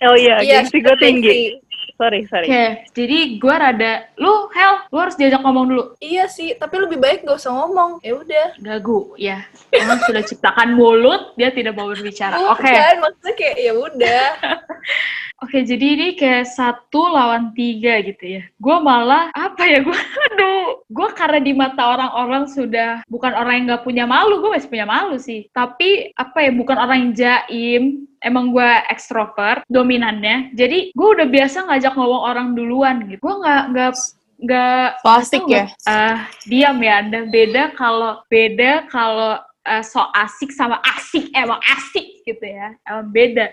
Oh 0.07 0.15
iya, 0.15 0.39
Iya, 0.43 0.63
gengsi 0.63 0.79
gue 0.79 0.97
tinggi. 1.03 1.35
Sorry, 1.99 2.31
sorry. 2.31 2.47
Oke, 2.47 2.67
jadi 2.95 3.43
gue 3.43 3.55
rada, 3.59 4.07
lu 4.23 4.47
Hel, 4.55 4.87
lu 4.95 4.99
harus 5.03 5.19
diajak 5.19 5.43
ngomong 5.43 5.67
dulu. 5.67 5.85
Iya 5.99 6.31
sih, 6.31 6.55
tapi 6.55 6.79
lebih 6.79 7.03
baik 7.03 7.27
gak 7.27 7.43
usah 7.43 7.51
ngomong. 7.51 7.99
Ya 8.07 8.15
udah. 8.15 8.47
Gagu, 8.63 9.19
ya. 9.19 9.43
Orang 9.75 9.99
sudah 10.07 10.23
ciptakan 10.23 10.79
mulut, 10.79 11.35
dia 11.35 11.51
tidak 11.51 11.75
mau 11.75 11.91
berbicara. 11.91 12.39
Oke, 12.55 12.71
Bukan, 12.71 12.95
maksudnya 13.03 13.35
kayak 13.35 13.57
ya 13.59 13.73
udah. 13.75 14.25
oke. 15.43 15.59
Jadi 15.59 15.87
ini 15.99 16.09
kayak 16.15 16.47
satu 16.47 17.03
lawan 17.11 17.51
tiga 17.59 17.99
gitu 18.07 18.25
ya. 18.39 18.43
Gue 18.63 18.77
malah 18.79 19.35
apa 19.35 19.67
ya? 19.67 19.83
Gue, 19.83 19.99
aduh, 20.31 20.87
gue 20.87 21.09
karena 21.19 21.43
di 21.43 21.51
mata 21.51 21.83
orang-orang 21.83 22.47
sudah 22.47 23.03
bukan 23.11 23.35
orang 23.35 23.59
yang 23.59 23.65
nggak 23.75 23.83
punya 23.83 24.07
malu, 24.07 24.39
gue 24.39 24.55
masih 24.55 24.71
punya 24.71 24.87
malu 24.87 25.19
sih. 25.19 25.51
Tapi 25.51 26.15
apa 26.15 26.47
ya? 26.47 26.55
Bukan 26.55 26.79
orang 26.79 27.11
yang 27.11 27.13
jaim. 27.19 28.07
Emang 28.29 28.53
gue 28.53 28.71
ekstrovert, 28.93 29.65
dominannya. 29.73 30.53
Jadi 30.53 30.93
gue 30.93 31.09
udah 31.17 31.25
biasa 31.25 31.65
ngajak 31.65 31.97
ngomong 31.97 32.23
orang 32.29 32.49
duluan 32.53 33.09
gitu. 33.09 33.25
Gue 33.25 33.35
nggak 33.41 33.63
nggak 33.73 33.91
nggak 34.39 34.87
Plastik 35.03 35.43
ya? 35.49 35.65
nggak? 35.65 35.89
Ah, 35.89 36.29
diam 36.45 36.77
ya 36.79 37.01
Anda. 37.01 37.21
Beda 37.25 37.73
kalau 37.73 38.21
beda 38.29 38.85
kalau 38.93 39.41
eh, 39.65 39.81
so 39.81 40.05
asik 40.13 40.53
sama 40.53 40.77
asik 40.85 41.33
emang 41.33 41.59
asik 41.65 42.21
gitu 42.23 42.45
ya. 42.45 42.77
Emang 42.85 43.09
beda. 43.09 43.49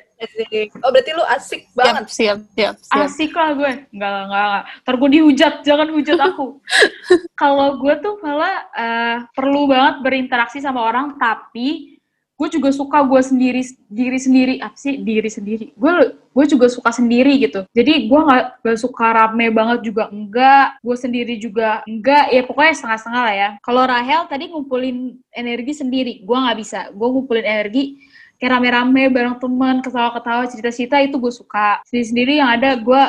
Oh 0.83 0.91
berarti 0.95 1.11
lu 1.11 1.23
asik 1.27 1.61
Siap, 1.67 1.75
banget. 1.75 2.03
siap, 2.07 2.39
siap, 2.55 2.75
siap. 2.79 3.03
Asik 3.03 3.31
lah 3.35 3.51
gue. 3.55 3.71
Enggak, 3.91 4.11
enggak, 4.27 4.43
enggak. 4.47 4.63
Ntar 4.83 4.95
gue 4.95 5.09
dihujat, 5.11 5.53
jangan 5.63 5.87
hujat 5.91 6.19
aku. 6.19 6.45
kalau 7.41 7.67
gue 7.79 7.93
tuh 8.03 8.15
malah 8.23 8.55
eh, 8.75 9.17
perlu 9.31 9.67
banget 9.71 9.95
berinteraksi 10.03 10.59
sama 10.59 10.83
orang, 10.87 11.15
tapi 11.19 11.94
gue 12.35 12.47
juga 12.51 12.69
suka 12.75 12.99
gue 13.07 13.21
sendiri 13.23 13.63
diri 13.87 14.19
sendiri 14.19 14.55
apa 14.59 14.75
sih? 14.75 14.99
Diri 14.99 15.29
sendiri. 15.31 15.65
Gue 15.79 16.19
gue 16.19 16.45
juga 16.51 16.67
suka 16.67 16.91
sendiri 16.91 17.39
gitu. 17.39 17.63
Jadi 17.71 18.11
gue 18.11 18.19
nggak 18.19 18.59
nggak 18.59 18.79
suka 18.79 19.05
rame 19.15 19.47
banget 19.55 19.87
juga 19.87 20.11
enggak. 20.11 20.79
Gue 20.83 20.97
sendiri 20.99 21.39
juga 21.39 21.79
enggak. 21.87 22.35
Ya 22.35 22.43
pokoknya 22.43 22.73
setengah-setengah 22.75 23.23
lah 23.23 23.35
ya. 23.35 23.49
Kalau 23.63 23.83
Rahel 23.87 24.21
tadi 24.27 24.51
ngumpulin 24.51 25.15
energi 25.31 25.73
sendiri. 25.79 26.27
Gue 26.27 26.35
nggak 26.35 26.57
bisa. 26.59 26.79
Gue 26.91 27.07
ngumpulin 27.07 27.47
energi 27.47 28.03
kayak 28.35 28.51
rame-rame 28.59 29.07
bareng 29.15 29.39
teman 29.39 29.79
ketawa-ketawa 29.79 30.43
cerita-cerita 30.51 30.99
itu 30.99 31.15
gue 31.15 31.31
suka. 31.31 31.79
Sendiri-sendiri 31.87 32.43
yang 32.43 32.51
ada 32.51 32.75
gue 32.75 33.03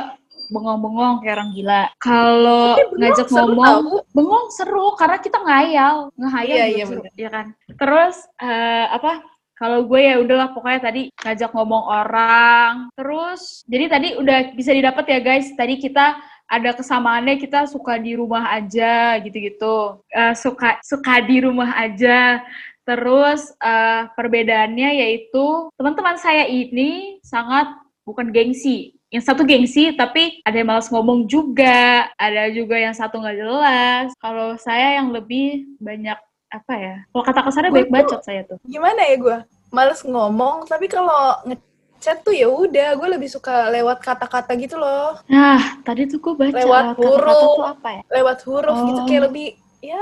bengong-bengong 0.51 1.23
kayak 1.23 1.35
orang 1.39 1.51
gila. 1.55 1.83
Kalau 1.99 2.77
ngajak 2.97 3.27
seru 3.29 3.55
ngomong 3.55 3.67
tau. 3.85 3.97
bengong 4.15 4.47
seru 4.55 4.87
karena 4.99 5.19
kita 5.21 5.39
ngayal. 5.43 5.97
Ngehayal 6.17 6.57
Iya, 6.57 6.67
iya, 6.73 6.85
seru, 6.87 7.03
bener. 7.03 7.13
ya 7.19 7.29
kan? 7.31 7.47
Terus 7.77 8.17
eh, 8.41 8.87
apa 8.91 9.13
kalau 9.57 9.89
gue 9.89 10.01
ya 10.05 10.21
udahlah 10.21 10.53
pokoknya 10.53 10.81
tadi 10.85 11.03
ngajak 11.17 11.51
ngomong 11.57 11.85
orang. 11.89 12.73
Terus 12.93 13.65
jadi 13.65 13.85
tadi 13.89 14.09
udah 14.21 14.39
bisa 14.53 14.71
didapat 14.73 15.05
ya 15.09 15.19
guys. 15.21 15.49
Tadi 15.57 15.81
kita 15.81 16.17
ada 16.47 16.71
kesamaannya 16.79 17.43
kita 17.43 17.67
suka 17.67 17.99
di 17.99 18.15
rumah 18.15 18.53
aja 18.55 19.19
gitu-gitu. 19.25 20.01
Eh, 20.13 20.35
suka 20.37 20.77
suka 20.85 21.21
di 21.25 21.41
rumah 21.41 21.73
aja. 21.77 22.45
Terus 22.87 23.51
eh, 23.61 24.03
perbedaannya 24.15 24.91
yaitu 25.03 25.73
teman-teman 25.75 26.17
saya 26.21 26.47
ini 26.47 27.19
sangat 27.25 27.67
bukan 28.07 28.31
gengsi 28.31 28.96
yang 29.17 29.25
satu 29.25 29.43
gengsi 29.43 29.97
tapi 29.97 30.45
ada 30.45 30.53
yang 30.55 30.69
malas 30.69 30.87
ngomong 30.87 31.25
juga 31.25 32.05
ada 32.15 32.53
juga 32.53 32.77
yang 32.77 32.93
satu 32.93 33.17
nggak 33.17 33.37
jelas 33.37 34.07
kalau 34.17 34.53
saya 34.57 35.01
yang 35.01 35.09
lebih 35.09 35.65
banyak 35.81 36.21
apa 36.47 36.75
ya 36.77 36.97
kalau 37.11 37.25
kata 37.25 37.41
kasarnya 37.43 37.73
baik 37.73 37.89
bacot 37.89 38.21
saya 38.21 38.45
tuh 38.45 38.61
Gimana 38.63 39.01
ya 39.03 39.17
gue? 39.17 39.39
Males 39.67 39.99
ngomong, 40.01 40.63
tapi 40.65 40.87
kalau 40.87 41.35
ngechat 41.43 42.23
tuh 42.23 42.31
ya 42.31 42.47
udah, 42.47 42.95
gue 42.95 43.09
lebih 43.11 43.27
suka 43.27 43.67
lewat 43.69 43.99
kata-kata 43.99 44.55
gitu 44.55 44.79
loh. 44.79 45.19
nah 45.27 45.59
tadi 45.83 46.07
tuh 46.07 46.23
gue 46.23 46.35
baca 46.39 46.55
Lewat 46.55 46.85
huruf. 46.95 47.35
tuh 47.59 47.67
apa 47.67 47.89
ya 47.91 48.03
Lewat 48.15 48.39
huruf 48.47 48.77
gitu 48.87 49.01
Oh. 49.03 49.07
kayak 49.11 49.23
lebih 49.27 49.49
ya 49.83 50.01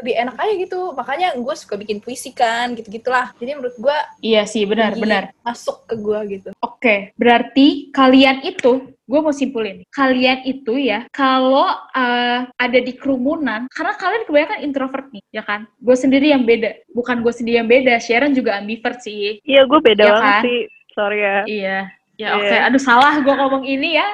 lebih 0.00 0.14
enak 0.16 0.36
aja 0.36 0.52
gitu. 0.58 0.80
Makanya 0.92 1.28
gue 1.34 1.54
suka 1.54 1.74
bikin 1.74 1.98
puisi 1.98 2.30
kan, 2.30 2.74
gitu-gitulah. 2.74 3.30
Jadi 3.38 3.50
menurut 3.54 3.76
gue 3.76 3.98
iya 4.20 4.42
sih 4.44 4.66
benar 4.66 4.94
lebih 4.94 5.02
benar 5.06 5.22
masuk 5.42 5.86
ke 5.86 5.94
gue 5.98 6.18
gitu. 6.38 6.50
Oke, 6.58 7.14
berarti 7.14 7.88
kalian 7.90 8.44
itu, 8.44 8.92
gue 9.04 9.20
mau 9.20 9.32
simpulin, 9.32 9.84
kalian 9.92 10.44
itu 10.44 10.76
ya, 10.76 11.04
kalau 11.12 11.68
eh, 11.92 12.48
ada 12.48 12.78
di 12.80 12.92
kerumunan, 12.96 13.68
karena 13.72 13.92
kalian 13.96 14.24
kebanyakan 14.28 14.60
introvert 14.60 15.06
nih, 15.12 15.24
ya 15.32 15.42
kan? 15.44 15.64
Gue 15.80 15.96
sendiri 15.96 16.32
yang 16.32 16.44
beda, 16.44 16.84
bukan 16.92 17.20
gue 17.24 17.32
sendiri 17.32 17.60
yang 17.62 17.70
beda, 17.70 17.96
Sharon 18.00 18.32
juga 18.36 18.56
ambivert 18.60 19.00
sih. 19.00 19.40
Iya, 19.44 19.64
gue 19.64 19.80
beda 19.80 20.02
Iya 20.04 20.12
banget 20.12 20.32
kan? 20.32 20.42
sih. 20.44 20.60
Sorry 20.94 21.18
ya. 21.20 21.38
Iya, 21.44 21.78
ya 22.14 22.28
Iya. 22.28 22.28
oke. 22.38 22.56
Aduh 22.70 22.82
salah 22.82 23.14
gue 23.18 23.34
ngomong 23.34 23.64
ini 23.66 23.98
ya. 23.98 24.08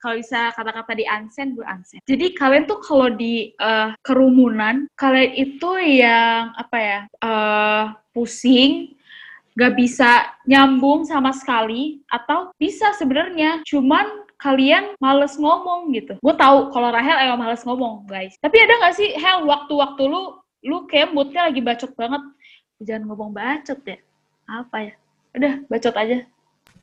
Kalau 0.00 0.16
bisa 0.16 0.48
kata-kata 0.56 0.96
di 0.96 1.04
ansen, 1.04 1.52
gue 1.52 1.66
ansen. 1.68 2.00
Jadi 2.08 2.32
kalian 2.32 2.64
tuh 2.64 2.80
kalau 2.80 3.12
di 3.12 3.52
eh, 3.52 3.88
kerumunan, 4.00 4.88
kalian 4.96 5.32
itu 5.36 5.70
yang 6.00 6.56
apa 6.56 6.76
ya, 6.80 7.00
eh, 7.20 7.84
pusing, 8.16 8.96
nggak 9.60 9.74
bisa 9.76 10.10
nyambung 10.48 11.04
sama 11.04 11.36
sekali 11.36 12.00
atau 12.08 12.54
bisa 12.56 12.96
sebenarnya 12.96 13.60
cuman 13.66 14.24
kalian 14.40 14.96
males 14.96 15.36
ngomong 15.36 15.92
gitu. 15.92 16.16
Gue 16.24 16.34
tahu 16.34 16.72
kalau 16.72 16.88
Rahel 16.88 17.28
emang 17.28 17.44
males 17.44 17.62
ngomong 17.66 18.08
guys. 18.08 18.34
Tapi 18.40 18.56
ada 18.56 18.72
nggak 18.80 18.96
sih 18.96 19.12
Hel 19.20 19.44
waktu-waktu 19.44 20.02
lu 20.08 20.40
lu 20.64 20.88
kayak 20.88 21.12
moodnya 21.12 21.52
lagi 21.52 21.60
bacot 21.60 21.92
banget. 21.92 22.24
Jangan 22.80 23.04
ngomong 23.04 23.36
bacot 23.36 23.80
ya. 23.84 24.00
Apa 24.48 24.76
ya? 24.80 24.94
Udah 25.36 25.52
bacot 25.68 25.94
aja. 25.94 26.18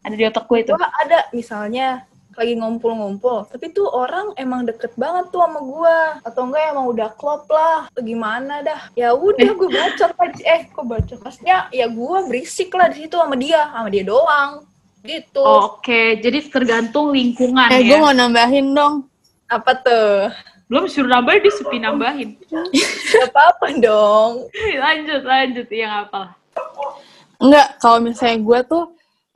Ada 0.05 0.15
di 0.15 0.25
otak 0.29 0.45
gue 0.45 0.59
itu. 0.61 0.71
Wah 0.77 0.93
ada 1.01 1.19
misalnya 1.33 2.05
lagi 2.37 2.53
ngumpul-ngumpul, 2.53 3.49
tapi 3.49 3.73
tuh 3.73 3.89
orang 3.89 4.29
emang 4.37 4.61
deket 4.69 4.93
banget 4.93 5.33
tuh 5.33 5.41
sama 5.41 5.57
gua 5.57 6.21
atau 6.21 6.45
enggak 6.45 6.69
emang 6.69 6.85
udah 6.93 7.09
klop 7.17 7.49
lah, 7.49 7.89
atau 7.89 8.01
gimana 8.05 8.61
dah. 8.61 8.93
Ya 8.93 9.09
udah 9.17 9.57
gue 9.57 9.69
bacot 9.73 10.13
aja. 10.13 10.41
Eh, 10.45 10.61
kok 10.69 10.85
bacot? 10.85 11.17
Maksudnya 11.17 11.65
ya 11.73 11.89
gua 11.89 12.29
berisik 12.29 12.69
lah 12.77 12.93
di 12.93 13.09
situ 13.09 13.17
sama 13.17 13.33
dia, 13.33 13.65
sama 13.73 13.89
dia 13.89 14.05
doang. 14.05 14.61
Gitu. 15.01 15.41
Oke, 15.41 16.21
jadi 16.21 16.45
tergantung 16.45 17.09
lingkungan 17.09 17.73
Eh, 17.73 17.81
gue 17.81 17.97
ya. 17.97 18.03
mau 18.05 18.13
nambahin 18.13 18.69
dong. 18.69 19.09
Apa 19.49 19.73
tuh? 19.81 20.29
Belum 20.69 20.85
suruh 20.91 21.07
nambahin, 21.07 21.41
dia 21.41 21.53
sepi 21.57 21.77
nambahin. 21.81 22.29
Gak 22.45 23.33
apa-apa 23.33 23.71
dong. 23.81 24.45
lanjut, 24.77 25.21
lanjut. 25.25 25.67
Ya 25.73 25.85
nggak 25.89 26.03
apa. 26.11 26.23
Enggak, 27.39 27.67
kalau 27.81 27.97
misalnya 28.03 28.37
gue 28.45 28.59
tuh 28.67 28.83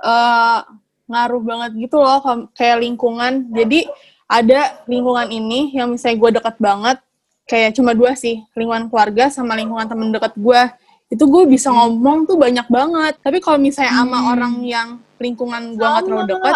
eh, 0.03 0.59
ngaruh 1.11 1.43
banget 1.43 1.71
gitu 1.75 1.99
loh, 1.99 2.23
kayak 2.55 2.79
lingkungan. 2.79 3.51
Jadi 3.51 3.85
ada 4.31 4.79
lingkungan 4.87 5.27
ini 5.27 5.75
yang 5.75 5.91
misalnya 5.91 6.17
gue 6.23 6.31
deket 6.39 6.55
banget, 6.63 6.97
kayak 7.43 7.75
cuma 7.75 7.91
dua 7.91 8.15
sih, 8.15 8.39
lingkungan 8.55 8.87
keluarga 8.87 9.27
sama 9.27 9.59
lingkungan 9.59 9.83
temen 9.91 10.07
deket 10.15 10.31
gue. 10.39 10.61
Itu 11.11 11.27
gue 11.27 11.43
bisa 11.43 11.67
ngomong 11.67 12.23
tuh 12.23 12.39
banyak 12.39 12.71
banget. 12.71 13.19
Tapi 13.19 13.43
kalau 13.43 13.59
misalnya 13.59 13.91
sama 13.91 14.31
orang 14.31 14.63
yang 14.63 15.03
lingkungan 15.19 15.75
gue 15.75 15.83
nggak 15.83 16.03
terlalu 16.07 16.25
deket, 16.31 16.55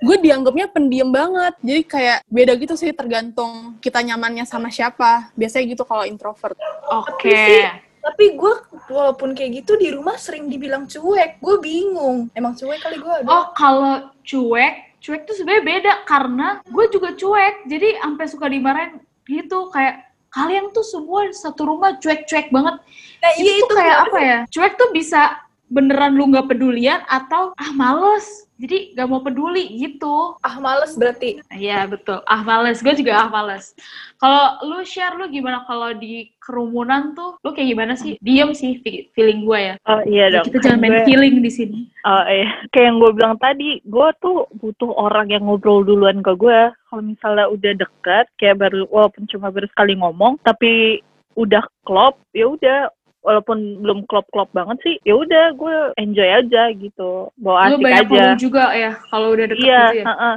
gue 0.00 0.16
dianggapnya 0.24 0.66
pendiam 0.72 1.12
banget. 1.12 1.54
Jadi 1.60 1.82
kayak 1.84 2.18
beda 2.24 2.52
gitu 2.56 2.74
sih 2.80 2.96
tergantung 2.96 3.76
kita 3.84 4.00
nyamannya 4.00 4.48
sama 4.48 4.72
siapa. 4.72 5.28
Biasanya 5.36 5.76
gitu 5.76 5.84
kalau 5.84 6.08
introvert. 6.08 6.56
Oke. 6.88 7.68
Tapi 8.02 8.34
gue 8.34 8.54
walaupun 8.90 9.30
kayak 9.32 9.62
gitu 9.62 9.78
di 9.78 9.94
rumah 9.94 10.18
sering 10.18 10.50
dibilang 10.50 10.90
cuek. 10.90 11.38
Gue 11.38 11.56
bingung. 11.62 12.26
Emang 12.34 12.58
cuek 12.58 12.82
kali 12.82 12.98
gue. 12.98 13.16
Oh, 13.30 13.54
kalau 13.54 14.10
cuek, 14.26 14.98
cuek 14.98 15.22
tuh 15.22 15.34
sebenarnya 15.38 15.64
beda 15.64 15.92
karena 16.04 16.48
gue 16.66 16.84
juga 16.90 17.14
cuek. 17.14 17.70
Jadi 17.70 18.02
sampai 18.02 18.26
suka 18.26 18.46
dimarahin 18.50 18.98
gitu 19.30 19.70
kayak 19.70 20.10
kalian 20.32 20.74
tuh 20.74 20.82
semua 20.82 21.30
satu 21.30 21.68
rumah 21.68 21.94
cuek-cuek 22.02 22.50
banget. 22.50 22.80
Nah, 23.22 23.30
itu 23.38 23.46
iya 23.46 23.52
tuh 23.54 23.66
itu 23.70 23.74
kayak 23.78 23.98
apa 24.08 24.18
ya? 24.18 24.38
Cuek 24.50 24.74
tuh 24.74 24.90
bisa 24.90 25.22
beneran 25.72 26.12
lu 26.12 26.28
nggak 26.28 26.52
pedulian 26.52 27.00
atau 27.08 27.56
ah 27.56 27.72
males. 27.72 28.44
Jadi 28.62 28.94
gak 28.94 29.10
mau 29.10 29.18
peduli 29.18 29.74
gitu. 29.74 30.38
Ah 30.38 30.62
males 30.62 30.94
berarti. 30.94 31.42
Iya 31.50 31.82
betul. 31.90 32.22
Ah 32.30 32.46
males. 32.46 32.78
Gue 32.78 32.94
juga 32.94 33.26
ah 33.26 33.26
males. 33.26 33.74
Kalau 34.22 34.62
lu 34.70 34.86
share 34.86 35.18
lu 35.18 35.26
gimana 35.26 35.66
kalau 35.66 35.90
di 35.98 36.30
kerumunan 36.38 37.10
tuh 37.18 37.42
lu 37.42 37.50
kayak 37.50 37.74
gimana 37.74 37.98
sih? 37.98 38.14
Diem 38.22 38.54
sih 38.54 38.78
fe- 38.78 39.10
feeling 39.18 39.42
gue 39.42 39.58
ya. 39.58 39.74
Oh 39.82 39.98
iya 40.06 40.30
dong. 40.30 40.46
Kita 40.46 40.62
jangan 40.62 40.78
main 40.78 40.94
Gue- 40.94 41.06
feeling 41.10 41.42
di 41.42 41.50
sini. 41.50 41.90
Oh 42.06 42.22
iya, 42.22 42.54
kayak 42.70 42.86
yang 42.86 42.96
gue 43.02 43.10
bilang 43.18 43.34
tadi, 43.42 43.82
gue 43.82 44.08
tuh 44.22 44.46
butuh 44.54 44.94
orang 44.94 45.34
yang 45.34 45.42
ngobrol 45.42 45.82
duluan 45.82 46.22
ke 46.22 46.30
gue. 46.38 46.70
Kalau 46.86 47.02
misalnya 47.02 47.50
udah 47.50 47.72
dekat, 47.74 48.30
kayak 48.38 48.62
baru 48.62 48.86
walaupun 48.94 49.26
cuma 49.26 49.50
baru 49.50 49.66
sekali 49.74 49.98
ngomong, 49.98 50.38
tapi 50.46 51.02
udah 51.34 51.66
klop, 51.82 52.14
ya 52.30 52.46
udah. 52.46 52.94
Walaupun 53.22 53.78
belum 53.78 54.02
klop-klop 54.10 54.50
banget 54.50 54.82
sih, 54.82 54.94
ya 55.06 55.14
udah 55.14 55.54
gue 55.54 55.76
enjoy 55.94 56.26
aja 56.26 56.74
gitu, 56.74 57.30
bawa 57.38 57.70
Lu 57.70 57.78
asik 57.78 57.84
banyak 57.86 58.06
aja. 58.10 58.34
juga 58.34 58.64
ya 58.74 58.98
kalau 59.14 59.30
udah 59.30 59.46
deket 59.46 59.62
Iya, 59.62 59.82
gitu 59.86 59.98
ya. 60.02 60.04
heeh. 60.10 60.34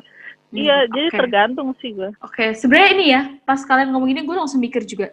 iya. 0.54 0.78
Hmm, 0.86 0.94
Jadi 0.94 1.02
oke. 1.10 1.18
tergantung 1.18 1.70
sih 1.82 1.90
gue. 1.98 2.10
Oke, 2.22 2.54
sebenarnya 2.54 2.90
ini 2.94 3.06
ya, 3.10 3.22
pas 3.42 3.58
kalian 3.66 3.90
ngomong 3.90 4.10
ini 4.14 4.22
gue 4.22 4.36
langsung 4.38 4.62
mikir 4.62 4.86
juga. 4.86 5.10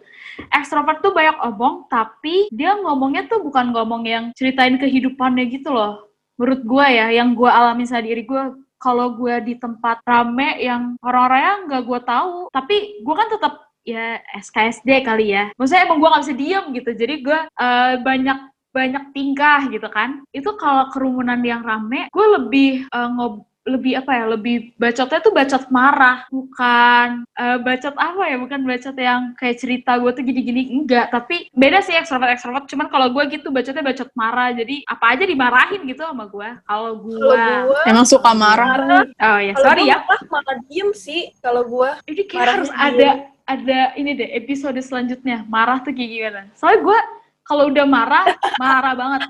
Ekstrovert 0.53 1.01
tuh 1.01 1.17
banyak 1.17 1.35
omong, 1.49 1.89
tapi 1.89 2.47
dia 2.53 2.77
ngomongnya 2.77 3.25
tuh 3.25 3.41
bukan 3.41 3.73
ngomong 3.73 4.05
yang 4.05 4.29
ceritain 4.37 4.77
kehidupannya 4.77 5.49
gitu 5.49 5.73
loh. 5.73 6.13
Menurut 6.37 6.61
gue 6.61 6.85
ya, 6.87 7.09
yang 7.09 7.33
gue 7.33 7.49
alami 7.49 7.89
sama 7.89 8.05
diri 8.05 8.21
gue, 8.21 8.43
kalau 8.77 9.17
gue 9.17 9.35
di 9.49 9.55
tempat 9.57 10.03
rame 10.03 10.61
yang 10.61 10.93
orang-orangnya 11.01 11.53
nggak 11.67 11.83
gue 11.89 11.99
tahu, 12.05 12.33
tapi 12.53 12.75
gue 13.01 13.15
kan 13.15 13.27
tetap 13.33 13.53
ya 13.83 14.19
SKSD 14.39 15.03
kali 15.03 15.35
ya. 15.35 15.51
Maksudnya 15.55 15.85
emang 15.87 15.99
gue 15.99 16.09
nggak 16.09 16.23
bisa 16.25 16.35
diem 16.35 16.65
gitu, 16.75 16.91
jadi 16.95 17.15
gue 17.19 17.39
eh, 17.47 17.93
banyak 18.01 18.39
banyak 18.73 19.03
tingkah 19.13 19.69
gitu 19.69 19.87
kan. 19.93 20.25
Itu 20.33 20.57
kalau 20.57 20.89
kerumunan 20.89 21.39
yang 21.45 21.61
rame, 21.61 22.09
gue 22.09 22.27
lebih 22.39 22.87
eh, 22.89 23.09
ngob 23.13 23.45
lebih 23.63 23.95
apa 23.95 24.11
ya 24.11 24.25
lebih 24.27 24.75
bacotnya 24.75 25.23
tuh 25.23 25.31
bacot 25.31 25.63
marah 25.71 26.27
bukan 26.27 27.23
eh, 27.31 27.57
bacot 27.63 27.95
apa 27.95 28.23
ya 28.27 28.35
bukan 28.35 28.59
bacot 28.67 28.95
yang 28.99 29.31
kayak 29.39 29.55
cerita 29.55 29.95
gue 30.03 30.11
tuh 30.11 30.23
gini-gini 30.23 30.67
enggak 30.67 31.15
tapi 31.15 31.47
beda 31.55 31.79
sih 31.79 31.95
ekstrovert 31.95 32.35
ekstrovert 32.35 32.67
cuman 32.67 32.91
kalau 32.91 33.07
gue 33.15 33.23
gitu 33.31 33.55
bacotnya 33.55 33.79
bacot 33.79 34.11
marah 34.19 34.51
jadi 34.51 34.83
apa 34.83 35.05
aja 35.15 35.23
dimarahin 35.23 35.81
gitu 35.87 36.03
sama 36.03 36.27
gue 36.27 36.49
kalau 36.67 36.91
gue 37.07 37.43
Emang 37.87 38.03
suka 38.03 38.35
marah. 38.35 38.67
marah. 38.67 39.03
oh 39.07 39.39
ya 39.39 39.53
sorry 39.55 39.87
gua 39.87 39.91
ya 39.95 39.97
malah 40.27 40.57
diem 40.67 40.89
sih 40.91 41.31
kalau 41.39 41.63
gue. 41.63 41.89
ini 42.11 42.21
kayak 42.27 42.47
harus 42.59 42.71
diem. 42.71 42.83
ada 42.83 43.09
ada 43.43 43.91
ini 43.99 44.15
deh 44.15 44.29
episode 44.35 44.79
selanjutnya. 44.79 45.43
Marah 45.51 45.83
tuh 45.83 45.91
kayak 45.91 46.09
gimana? 46.09 46.41
Soalnya 46.55 46.79
gue 46.83 46.99
kalau 47.43 47.63
udah 47.67 47.85
marah 47.87 48.25
marah 48.63 48.93
banget. 48.95 49.21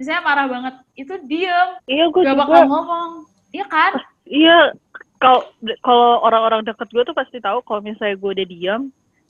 Misalnya 0.00 0.22
marah 0.24 0.46
banget 0.48 0.74
itu 0.96 1.14
diem. 1.28 1.68
Iya, 1.86 2.04
gue 2.08 2.22
gak 2.24 2.34
juga. 2.34 2.42
bakal 2.46 2.60
ngomong. 2.66 3.10
Iya 3.50 3.66
kan? 3.68 3.92
Iya, 4.24 4.58
kalau 5.20 5.40
kalau 5.84 6.10
orang-orang 6.24 6.64
deket 6.64 6.88
gue 6.88 7.02
tuh 7.04 7.16
pasti 7.16 7.38
tahu 7.42 7.60
kalau 7.66 7.84
misalnya 7.84 8.16
gue 8.16 8.30
udah 8.30 8.46
diam, 8.48 8.82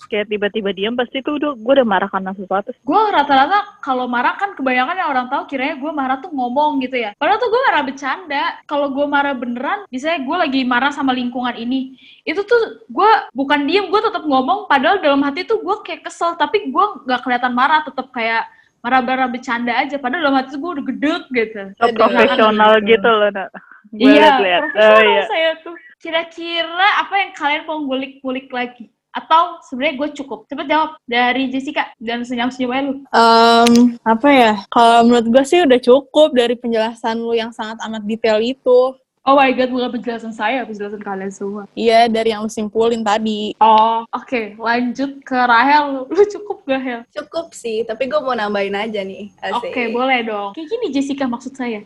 kayak 0.07 0.31
tiba-tiba 0.31 0.71
diam 0.73 0.95
pasti 0.97 1.21
tuh 1.21 1.37
udah 1.37 1.53
gue 1.59 1.73
udah 1.81 1.89
marah 1.89 2.09
karena 2.09 2.33
sesuatu. 2.33 2.71
gue 2.73 3.01
rata-rata 3.13 3.81
kalau 3.85 4.07
marah 4.07 4.39
kan 4.39 4.57
kebanyakan 4.57 4.97
yang 4.97 5.11
orang 5.11 5.27
tahu 5.29 5.43
kiranya 5.51 5.77
gue 5.77 5.93
marah 5.93 6.17
tuh 6.23 6.31
ngomong 6.33 6.81
gitu 6.85 6.97
ya 6.97 7.11
padahal 7.19 7.41
tuh 7.43 7.51
gue 7.51 7.61
marah 7.67 7.83
bercanda 7.85 8.45
kalau 8.65 8.89
gue 8.93 9.07
marah 9.07 9.35
beneran 9.37 9.85
misalnya 9.93 10.21
gue 10.25 10.37
lagi 10.37 10.61
marah 10.65 10.93
sama 10.95 11.13
lingkungan 11.13 11.57
ini 11.59 11.99
itu 12.25 12.41
tuh 12.45 12.85
gue 12.89 13.11
bukan 13.35 13.67
diem 13.67 13.89
gue 13.91 14.01
tetap 14.01 14.25
ngomong 14.25 14.71
padahal 14.71 15.03
dalam 15.03 15.21
hati 15.27 15.45
tuh 15.45 15.61
gue 15.61 15.77
kayak 15.85 16.07
kesel 16.09 16.39
tapi 16.39 16.71
gue 16.71 16.85
nggak 17.05 17.21
kelihatan 17.25 17.53
marah 17.53 17.83
tetap 17.85 18.09
kayak 18.15 18.49
marah-marah 18.81 19.29
bercanda 19.29 19.77
aja 19.77 20.01
padahal 20.01 20.25
dalam 20.25 20.37
hati 20.41 20.57
gue 20.57 20.71
udah 20.73 20.85
gedek 20.89 21.25
gitu 21.37 21.63
Oh, 21.85 21.93
profesional 21.93 22.81
gitu 22.81 23.09
loh, 23.09 23.29
nak. 23.29 23.53
Iya. 23.93 24.31
Oh 24.33 24.41
profesional 24.41 25.05
iya. 25.05 25.23
saya 25.29 25.51
tuh 25.61 25.77
kira-kira 26.01 26.89
apa 27.05 27.15
yang 27.21 27.33
kalian 27.37 27.63
mau 27.69 27.79
ngulik-ngulik 27.85 28.49
lagi 28.49 28.89
atau 29.11 29.59
sebenarnya 29.66 29.94
gue 29.99 30.09
cukup 30.23 30.46
cepet 30.46 30.66
jawab 30.70 30.90
dari 31.03 31.51
Jessica 31.51 31.90
dan 31.99 32.23
senyum-senyum 32.23 32.70
lu 32.70 32.94
Em, 33.11 33.99
apa 34.07 34.29
ya? 34.31 34.53
Kalau 34.70 35.07
menurut 35.07 35.27
gue 35.27 35.44
sih 35.46 35.66
udah 35.66 35.81
cukup 35.83 36.31
dari 36.35 36.55
penjelasan 36.55 37.18
lu 37.18 37.35
yang 37.35 37.51
sangat 37.51 37.83
amat 37.87 38.07
detail 38.07 38.38
itu. 38.38 38.94
Oh 39.20 39.37
my 39.37 39.53
god, 39.53 39.68
bukan 39.68 40.01
penjelasan 40.01 40.33
saya, 40.33 40.64
penjelasan 40.64 41.05
kalian 41.05 41.29
semua. 41.29 41.68
Iya, 41.77 42.09
dari 42.09 42.33
yang 42.33 42.40
lu 42.40 42.49
simpulin 42.49 43.05
tadi. 43.05 43.53
Oh, 43.61 44.09
oke. 44.16 44.57
Lanjut 44.57 45.20
ke 45.20 45.37
Rahel. 45.37 46.09
Lu 46.09 46.23
cukup 46.25 46.64
gak, 46.64 46.81
Hel? 46.81 47.01
Cukup 47.12 47.53
sih, 47.53 47.85
tapi 47.85 48.09
gue 48.09 48.16
mau 48.16 48.33
nambahin 48.33 48.73
aja 48.73 49.05
nih. 49.05 49.29
Oke, 49.61 49.77
Asik. 49.77 49.92
boleh 49.92 50.25
dong. 50.25 50.57
Kayak 50.57 50.73
gini 50.73 50.87
Jessica 50.88 51.29
maksud 51.29 51.53
saya. 51.53 51.85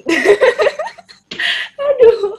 Aduh. 1.82 2.38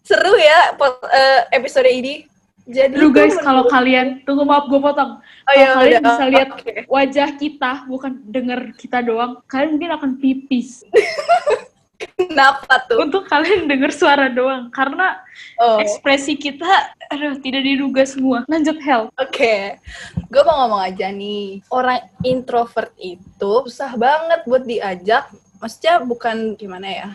Seru 0.00 0.32
ya 0.38 0.72
eh, 1.12 1.40
episode 1.52 1.90
ini. 1.90 2.35
Jadi 2.66 2.98
Lu 2.98 3.14
guys, 3.14 3.38
kalau 3.38 3.70
kalian, 3.70 4.26
tunggu 4.26 4.42
maaf 4.42 4.66
gue 4.66 4.76
potong. 4.76 5.22
oh, 5.22 5.22
Kalau 5.46 5.54
iya, 5.54 5.70
kalian 5.72 5.92
udah. 5.96 6.10
bisa 6.10 6.24
lihat 6.26 6.48
Oke. 6.50 6.72
wajah 6.90 7.28
kita, 7.38 7.72
bukan 7.86 8.12
denger 8.26 8.60
kita 8.74 8.98
doang, 9.00 9.38
kalian 9.46 9.78
mungkin 9.78 9.94
akan 9.94 10.10
pipis. 10.18 10.82
Kenapa 12.16 12.84
tuh? 12.84 13.00
Untuk 13.00 13.24
kalian 13.24 13.64
denger 13.64 13.88
suara 13.88 14.28
doang. 14.28 14.68
Karena 14.68 15.16
Oh. 15.56 15.80
ekspresi 15.80 16.36
kita, 16.36 16.68
aduh, 17.08 17.40
tidak 17.40 17.62
diduga 17.62 18.04
semua. 18.04 18.44
Lanjut, 18.44 18.76
Hel. 18.82 19.08
Oke, 19.16 19.80
gue 20.28 20.42
mau 20.44 20.66
ngomong 20.66 20.82
aja 20.84 21.08
nih. 21.08 21.64
Orang 21.72 21.96
introvert 22.20 22.92
itu 22.98 23.52
susah 23.64 23.96
banget 23.96 24.44
buat 24.44 24.64
diajak. 24.64 25.30
Maksudnya 25.56 26.04
bukan 26.04 26.52
gimana 26.52 26.88
ya? 26.88 27.08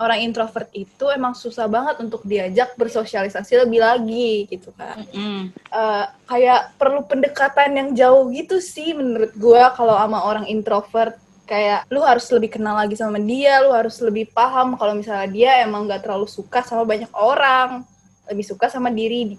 Orang 0.00 0.24
introvert 0.24 0.72
itu 0.72 1.12
emang 1.12 1.36
susah 1.36 1.68
banget 1.68 2.00
untuk 2.00 2.24
diajak 2.24 2.72
bersosialisasi 2.80 3.68
lebih 3.68 3.84
lagi 3.84 4.48
gitu 4.48 4.72
kan. 4.72 5.04
Eh, 5.52 6.04
kayak 6.24 6.80
perlu 6.80 7.04
pendekatan 7.04 7.76
yang 7.76 7.88
jauh 7.92 8.32
gitu 8.32 8.64
sih 8.64 8.96
menurut 8.96 9.36
gue 9.36 9.62
kalau 9.76 10.00
sama 10.00 10.24
orang 10.24 10.48
introvert. 10.48 11.20
Kayak 11.44 11.84
lu 11.92 12.00
harus 12.00 12.30
lebih 12.32 12.56
kenal 12.56 12.78
lagi 12.78 12.94
sama 12.96 13.20
dia, 13.20 13.60
lu 13.60 13.74
harus 13.76 13.98
lebih 14.00 14.32
paham 14.32 14.78
kalau 14.80 14.94
misalnya 14.96 15.28
dia 15.28 15.50
emang 15.66 15.84
gak 15.84 16.06
terlalu 16.06 16.30
suka 16.30 16.64
sama 16.64 16.88
banyak 16.88 17.10
orang. 17.12 17.84
Lebih 18.30 18.56
suka 18.56 18.72
sama 18.72 18.88
diri, 18.88 19.36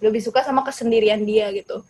lebih 0.00 0.22
suka 0.22 0.40
sama 0.46 0.62
kesendirian 0.64 1.20
dia 1.26 1.50
gitu. 1.50 1.82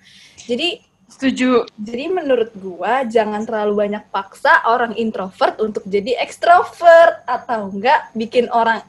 Jadi 0.49 0.81
Setuju. 1.13 1.69
Jadi 1.77 2.05
menurut 2.09 2.51
gua 2.57 3.05
jangan 3.05 3.45
terlalu 3.45 3.85
banyak 3.85 4.05
paksa 4.09 4.65
orang 4.65 4.97
introvert 4.97 5.61
untuk 5.61 5.85
jadi 5.85 6.17
ekstrovert 6.19 7.21
atau 7.25 7.69
enggak 7.69 8.09
bikin 8.13 8.49
orang 8.49 8.81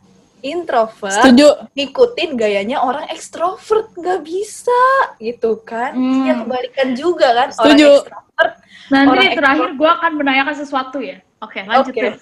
introvert 0.43 1.23
Setuju. 1.23 1.71
ngikutin 1.71 2.35
gayanya 2.35 2.83
orang 2.83 3.07
ekstrovert 3.07 3.95
nggak 3.95 4.27
bisa 4.27 4.83
gitu 5.15 5.63
kan 5.63 5.95
Hmm. 5.95 6.27
ya 6.27 6.33
kebalikan 6.43 6.89
juga 6.95 7.31
kan 7.31 7.47
Setuju. 7.51 7.87
orang 7.87 7.99
ekstrovert 8.03 8.53
Nanti 8.91 9.09
Orang 9.15 9.31
terakhir 9.33 9.69
gue 9.79 9.89
akan 9.89 10.11
menanyakan 10.19 10.55
sesuatu 10.59 10.99
ya. 10.99 11.23
Oke, 11.39 11.63
lanjut 11.63 11.95
Oke. 11.95 12.03
deh. 12.03 12.15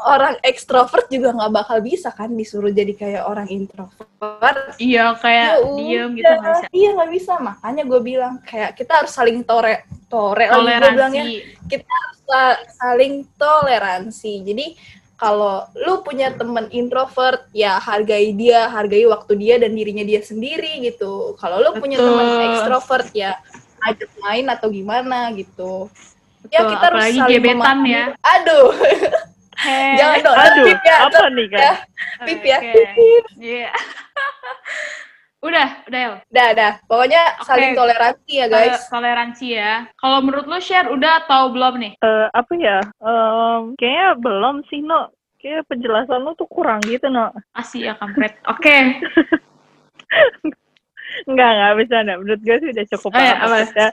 Orang 0.00 0.34
ekstrovert 0.40 1.06
juga 1.06 1.30
nggak 1.30 1.52
bakal 1.52 1.78
bisa 1.78 2.08
kan 2.08 2.30
disuruh 2.30 2.68
jadi 2.68 2.92
kayak 2.92 3.22
orang 3.22 3.46
introvert 3.46 4.10
Iya, 4.76 5.14
kayak 5.14 5.48
Ya 5.52 5.56
diem 5.70 6.10
gitu 6.14 6.24
nggak 6.24 6.40
bisa. 6.40 6.66
iya 6.70 6.88
nggak 6.92 7.10
bisa 7.12 7.32
makanya 7.38 7.82
gue 7.84 8.00
bilang 8.00 8.34
kayak 8.40 8.72
kita 8.72 8.92
harus 8.96 9.10
saling 9.10 9.42
tore 9.42 9.82
tore 10.06 10.44
lagi 10.44 10.58
gue 10.58 10.90
bilangnya 10.90 11.24
Toleransi. 11.24 11.66
kita 11.66 11.90
harus 11.90 12.18
sa- 12.22 12.60
saling 12.74 13.14
toleransi 13.34 14.32
jadi 14.42 14.66
kalau 15.14 15.54
lu 15.76 16.00
punya 16.00 16.32
temen 16.32 16.66
introvert 16.68 17.46
ya 17.50 17.78
hargai 17.78 18.32
dia 18.32 18.66
hargai 18.66 19.04
waktu 19.04 19.32
dia 19.36 19.54
dan 19.56 19.70
dirinya 19.70 20.02
dia 20.02 20.20
sendiri 20.20 20.82
gitu 20.82 21.36
kalau 21.36 21.58
lu 21.58 21.70
punya 21.76 21.96
Betul. 21.96 22.08
temen 22.10 22.26
ekstrovert 22.50 23.08
ya 23.12 23.38
ajak 23.84 24.10
main 24.18 24.46
atau 24.48 24.68
gimana 24.68 25.30
gitu 25.32 25.86
ya 26.48 26.60
Betul, 26.60 26.70
kita 26.70 26.84
harus 26.86 27.00
saling 27.04 27.22
gebetan 27.30 27.56
memahami. 27.78 27.90
ya. 27.90 28.04
aduh 28.20 28.68
Heh. 29.56 29.94
jangan 29.94 30.18
dong 30.20 30.36
Aduh, 30.36 30.66
Pip 30.66 30.80
ya, 30.82 30.96
apa 31.02 31.22
nih 31.30 31.46
kan? 31.46 31.60
ya. 31.60 31.72
Pip 32.22 32.40
ya. 32.42 32.58
Oke. 32.58 32.82
Iya. 33.36 33.70
Udah, 35.44 35.84
udah 35.84 36.00
El. 36.00 36.14
dah 36.32 36.48
dah 36.56 36.72
pokoknya 36.88 37.20
Oke. 37.36 37.44
saling 37.44 37.76
toleransi 37.76 38.32
ya 38.32 38.46
guys 38.48 38.74
Eh, 38.74 38.80
toleransi 38.88 39.46
ya. 39.52 39.72
Kalau 39.94 40.18
menurut 40.24 40.48
lu 40.48 40.56
share 40.56 40.88
udah 40.88 41.20
atau 41.20 41.52
belum 41.52 41.76
nih? 41.76 41.92
Eh, 42.00 42.26
apa 42.32 42.52
ya? 42.56 42.80
Em, 42.80 43.76
kayaknya 43.76 44.08
belum 44.16 44.64
sih, 44.66 44.80
No. 44.80 45.12
Kayak 45.36 45.68
penjelasan 45.68 46.24
lu 46.24 46.32
tuh 46.32 46.48
kurang 46.48 46.80
gitu, 46.82 47.12
No. 47.12 47.28
Asih 47.52 47.84
ya 47.84 47.92
kampret. 48.00 48.40
Oke. 48.48 48.72
Enggak, 51.28 51.50
enggak 51.52 51.74
bisa. 51.78 51.94
Enggak. 52.00 52.18
Menurut 52.20 52.40
gue 52.40 52.56
sih 52.58 52.68
udah 52.72 52.86
cukup 52.96 53.10
Oh, 53.12 53.20
ya? 53.20 53.34
Maksudnya, 53.38 53.88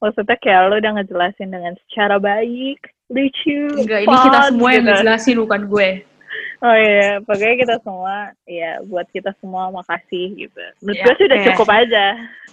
maksudnya 0.00 0.36
kayak 0.40 0.60
lu 0.66 0.74
udah 0.80 0.92
ngejelasin 0.96 1.48
dengan 1.52 1.74
secara 1.84 2.16
baik, 2.16 2.80
lucu, 3.08 3.58
Enggak, 3.72 4.00
ini 4.04 4.16
kita 4.28 4.38
semua 4.52 4.68
yang 4.72 4.84
gitu. 4.84 4.90
ngejelasin 4.92 5.36
bukan 5.40 5.62
gue. 5.68 5.88
Oh 6.58 6.74
iya, 6.74 7.22
pokoknya 7.22 7.56
kita 7.62 7.76
semua, 7.86 8.34
ya 8.42 8.82
buat 8.82 9.06
kita 9.14 9.30
semua 9.38 9.70
makasih 9.70 10.34
gitu. 10.34 10.62
Menurut 10.82 10.98
Ya, 10.98 11.04
gue 11.06 11.14
sih 11.14 11.26
udah 11.30 11.40
cukup 11.52 11.68
aja. 11.70 12.04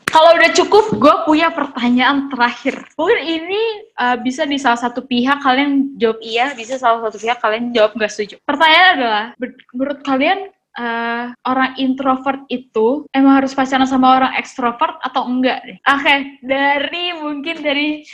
Kalau 0.05 0.29
udah 0.37 0.51
cukup, 0.53 0.85
gue 1.01 1.15
punya 1.25 1.49
pertanyaan 1.49 2.29
terakhir. 2.29 2.85
Mungkin 2.95 3.19
ini 3.25 3.61
uh, 3.97 4.15
bisa 4.21 4.45
di 4.45 4.61
salah 4.61 4.77
satu 4.77 5.01
pihak 5.01 5.41
kalian 5.41 5.97
jawab 5.97 6.21
iya, 6.21 6.53
bisa 6.53 6.77
salah 6.77 7.01
satu 7.09 7.17
pihak 7.17 7.41
kalian 7.41 7.73
jawab 7.73 7.97
nggak 7.97 8.13
setuju. 8.13 8.37
Pertanyaan 8.45 8.89
adalah, 9.01 9.25
menurut 9.73 9.99
kalian 10.05 10.39
uh, 10.77 11.33
orang 11.43 11.73
introvert 11.81 12.45
itu 12.53 13.09
emang 13.11 13.41
harus 13.41 13.57
pacaran 13.57 13.89
sama 13.89 14.21
orang 14.21 14.37
ekstrovert 14.37 15.01
atau 15.01 15.25
enggak? 15.25 15.65
deh? 15.65 15.77
Oke, 15.81 16.15
dari 16.45 17.05
mungkin 17.17 17.55
dari 17.65 18.05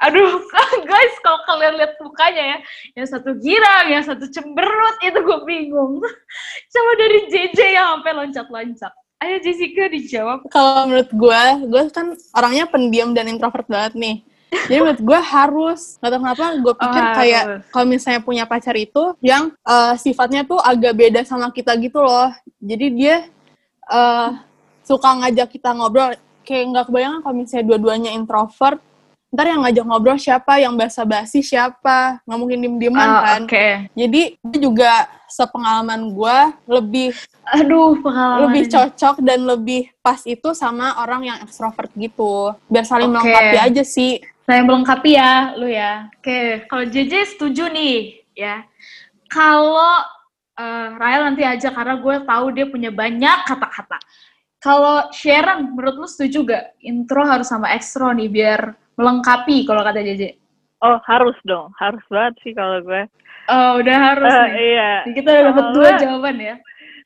Aduh, 0.00 0.40
guys, 0.88 1.14
kalau 1.20 1.40
kalian 1.44 1.76
lihat 1.76 2.00
mukanya 2.00 2.56
ya, 2.56 2.58
yang 2.96 3.08
satu 3.08 3.36
girang, 3.36 3.86
yang 3.92 4.04
satu 4.04 4.24
cemberut, 4.32 4.96
itu 5.04 5.20
gue 5.20 5.38
bingung. 5.44 6.00
Coba 6.72 6.90
dari 6.96 7.28
JJ 7.28 7.58
yang 7.76 7.86
sampai 7.98 8.12
loncat-loncat. 8.16 8.92
Ayo 9.20 9.36
Jessica 9.44 9.92
dijawab. 9.92 10.48
Kalau 10.48 10.88
menurut 10.88 11.12
gue, 11.12 11.42
gue 11.68 11.82
kan 11.92 12.16
orangnya 12.32 12.64
pendiam 12.64 13.12
dan 13.12 13.28
introvert 13.28 13.68
banget 13.68 13.92
nih. 13.92 14.16
Jadi 14.48 14.80
menurut 14.82 15.02
gue 15.04 15.20
harus, 15.20 16.00
nggak 16.00 16.10
tahu 16.10 16.20
kenapa 16.24 16.46
gue 16.56 16.74
pikir 16.80 17.02
Oh, 17.04 17.12
kayak 17.20 17.44
kalau 17.68 17.86
misalnya 17.86 18.20
punya 18.24 18.44
pacar 18.48 18.72
itu 18.80 19.12
yang 19.20 19.52
eh, 19.52 19.94
sifatnya 20.00 20.48
tuh 20.48 20.56
agak 20.56 20.96
beda 20.96 21.20
sama 21.28 21.52
kita 21.52 21.76
gitu 21.76 22.00
loh. 22.00 22.32
Jadi 22.64 22.86
dia 22.96 23.28
eh, 23.92 24.28
suka 24.88 25.20
ngajak 25.20 25.52
kita 25.52 25.76
ngobrol. 25.76 26.16
Kayak 26.40 26.64
nggak 26.72 26.84
kebayang 26.88 27.14
kalau 27.20 27.34
misalnya 27.36 27.64
dua-duanya 27.68 28.10
introvert, 28.16 28.80
ntar 29.30 29.46
yang 29.46 29.62
ngajak 29.62 29.84
ngobrol 29.86 30.18
siapa, 30.18 30.58
yang 30.58 30.74
basa-basi 30.74 31.38
siapa, 31.40 32.18
nggak 32.26 32.38
mungkin 32.38 32.58
diem-dieman 32.58 33.08
Ah, 33.08 33.22
kan. 33.22 33.40
Oke. 33.46 33.66
Jadi 33.94 34.22
gue 34.42 34.58
juga 34.58 35.06
sepengalaman 35.30 36.10
gue 36.10 36.36
lebih 36.66 37.08
Aduh, 37.46 37.94
pengalaman. 38.02 38.50
lebih 38.50 38.62
cocok 38.66 39.22
dan 39.22 39.46
lebih 39.46 39.86
pas 40.02 40.18
itu 40.26 40.50
sama 40.50 40.98
orang 40.98 41.30
yang 41.30 41.38
ekstrovert 41.46 41.94
gitu. 41.94 42.50
Biar 42.66 42.82
saling 42.82 43.06
Oke. 43.06 43.22
melengkapi 43.22 43.56
aja 43.70 43.82
sih. 43.86 44.18
Saya 44.42 44.66
melengkapi 44.66 45.10
ya, 45.14 45.54
lu 45.54 45.70
ya. 45.70 46.10
Oke, 46.18 46.66
kalau 46.66 46.82
JJ 46.90 47.38
setuju 47.38 47.70
nih, 47.70 48.26
ya. 48.34 48.66
Kalau 49.30 50.02
eh 50.58 50.88
Rael 50.98 51.22
nanti 51.22 51.46
aja 51.46 51.70
karena 51.70 52.02
gue 52.02 52.16
tahu 52.26 52.46
dia 52.50 52.66
punya 52.66 52.90
banyak 52.90 53.46
kata-kata. 53.46 53.96
Kalau 54.60 55.08
Sharon, 55.14 55.72
menurut 55.72 56.04
lu 56.04 56.08
setuju 56.10 56.44
gak 56.44 56.64
intro 56.84 57.24
harus 57.24 57.48
sama 57.48 57.72
ekstro 57.72 58.12
nih 58.12 58.28
biar 58.28 58.76
melengkapi 59.00 59.64
kalau 59.64 59.80
kata 59.80 59.98
JJ? 59.98 60.36
Oh, 60.78 60.96
harus 61.04 61.36
dong. 61.42 61.72
Harus 61.76 62.00
banget 62.06 62.36
sih 62.40 62.52
kalau 62.52 62.80
gue. 62.80 63.02
Oh, 63.46 63.76
udah 63.76 63.96
harus 63.96 64.28
Eh, 64.28 64.44
nih. 64.46 64.52
iya. 64.70 64.90
Kita 65.06 65.28
udah 65.28 65.44
dapat 65.50 65.66
dua 65.72 65.90
jawaban 65.96 66.36
ya. 66.38 66.54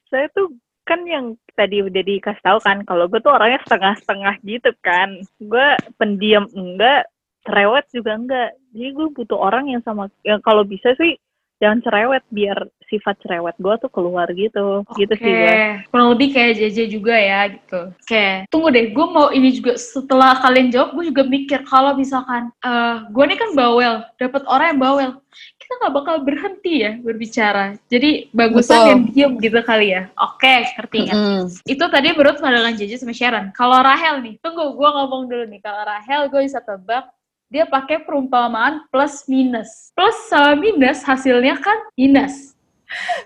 saya 0.07 0.30
tuh 0.30 0.55
kan 0.84 1.03
yang 1.03 1.34
tadi 1.55 1.80
udah 1.80 1.99
dikasih 1.99 2.38
tahu 2.38 2.59
kan 2.61 2.84
kalau 2.84 3.09
gue 3.09 3.18
tuh 3.18 3.32
orangnya 3.32 3.59
setengah-setengah 3.64 4.34
gitu 4.45 4.70
kan 4.78 5.11
gue 5.40 5.66
pendiam 5.97 6.47
enggak 6.53 7.09
cerewet 7.42 7.82
juga 7.90 8.14
enggak 8.14 8.49
jadi 8.70 8.92
gue 8.92 9.09
butuh 9.11 9.34
orang 9.34 9.72
yang 9.72 9.82
sama 9.82 10.07
yang 10.22 10.38
kalau 10.38 10.62
bisa 10.62 10.92
sih 10.95 11.18
jangan 11.65 11.81
cerewet 11.81 12.25
biar 12.29 12.69
sifat 12.93 13.17
cerewet 13.25 13.57
gue 13.57 13.75
tuh 13.81 13.89
keluar 13.89 14.29
gitu 14.37 14.85
gitu 15.01 15.15
sih 15.17 15.33
gue 15.33 15.81
kurang 15.89 16.12
lebih 16.12 16.37
kayak 16.37 16.61
JJ 16.61 16.79
juga 16.93 17.17
ya 17.17 17.49
gitu. 17.49 17.81
Oke, 17.97 18.45
tunggu 18.53 18.69
deh, 18.69 18.93
gue 18.93 19.07
mau 19.09 19.33
ini 19.33 19.57
juga 19.57 19.81
setelah 19.81 20.37
kalian 20.45 20.69
jawab, 20.69 20.93
gue 21.01 21.09
juga 21.09 21.23
mikir 21.25 21.65
kalau 21.65 21.97
misalkan 21.97 22.53
eh 22.61 22.97
gue 23.09 23.25
nih 23.25 23.39
kan 23.41 23.51
bawel, 23.57 24.05
dapat 24.21 24.43
orang 24.45 24.77
yang 24.77 24.81
bawel, 24.85 25.11
kita 25.59 25.73
nggak 25.81 25.95
bakal 25.97 26.17
berhenti 26.23 26.75
ya 26.85 26.93
berbicara. 27.01 27.75
Jadi 27.89 28.29
bagusan 28.37 28.77
Betul. 28.77 28.91
yang 28.91 29.01
diem 29.09 29.33
gitu 29.41 29.59
kali 29.65 29.87
ya. 29.97 30.03
Oke, 30.21 30.69
ngerti 30.77 30.97
nggak? 31.09 31.17
Mm. 31.17 31.43
Itu 31.65 31.85
tadi 31.89 32.09
menurut 32.12 32.37
pandangan 32.39 32.75
JJ 32.77 32.93
sama 33.01 33.15
Sharon. 33.17 33.47
Kalau 33.57 33.81
Rahel 33.81 34.21
nih, 34.21 34.35
tunggu 34.45 34.77
gue 34.77 34.89
ngomong 34.93 35.23
dulu 35.31 35.45
nih. 35.49 35.61
Kalau 35.65 35.83
Rahel 35.89 36.29
gue 36.29 36.41
bisa 36.45 36.61
tebak 36.61 37.09
dia 37.53 37.64
pakai 37.68 38.03
perumpamaan 38.03 38.84
plus 38.88 39.24
minus. 39.28 39.90
Plus 39.92 40.16
sama 40.30 40.57
minus 40.57 41.05
hasilnya 41.05 41.59
kan 41.61 41.78
minus. 41.95 42.55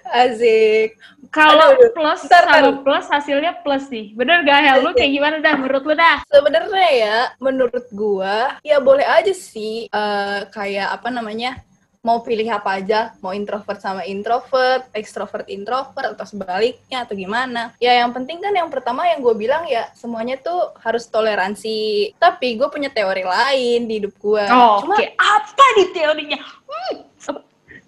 asik 0.09 0.97
Kalau 1.29 1.77
plus 1.93 2.25
bentar, 2.25 2.49
sama 2.49 2.81
plus 2.81 3.07
hasilnya 3.13 3.53
plus 3.61 3.85
nih. 3.93 4.17
Bener 4.17 4.41
gak 4.47 4.65
Hel? 4.65 4.81
Lu 4.81 4.97
kayak 4.97 5.13
gimana 5.13 5.37
dah 5.45 5.55
menurut 5.61 5.85
lu 5.85 5.93
dah? 5.93 6.25
sebenarnya 6.25 6.89
ya 6.95 7.19
menurut 7.37 7.85
gua 7.93 8.57
ya 8.65 8.81
boleh 8.81 9.05
aja 9.05 9.35
sih 9.35 9.91
eh, 9.91 10.41
kayak 10.49 10.89
apa 10.97 11.09
namanya 11.13 11.61
mau 12.01 12.23
pilih 12.23 12.47
apa 12.47 12.79
aja 12.79 13.13
mau 13.19 13.31
introvert 13.31 13.77
sama 13.77 14.03
introvert 14.03 14.87
ekstrovert 14.93 15.47
introvert 15.47 16.15
atau 16.15 16.25
sebaliknya 16.25 17.03
atau 17.03 17.13
gimana 17.13 17.75
ya 17.77 17.99
yang 17.99 18.11
penting 18.11 18.39
kan 18.39 18.51
yang 18.51 18.69
pertama 18.69 19.03
yang 19.05 19.19
gue 19.19 19.35
bilang 19.35 19.67
ya 19.67 19.91
semuanya 19.93 20.39
tuh 20.39 20.73
harus 20.79 21.05
toleransi 21.07 22.15
tapi 22.17 22.55
gue 22.55 22.69
punya 22.69 22.89
teori 22.89 23.23
lain 23.23 23.85
di 23.85 23.95
hidup 23.99 24.15
gue 24.17 24.45
Oh, 24.49 24.79
cuma 24.81 24.95
Oke, 24.95 25.13
apa 25.15 25.65
nih 25.75 25.89
teorinya? 25.93 26.41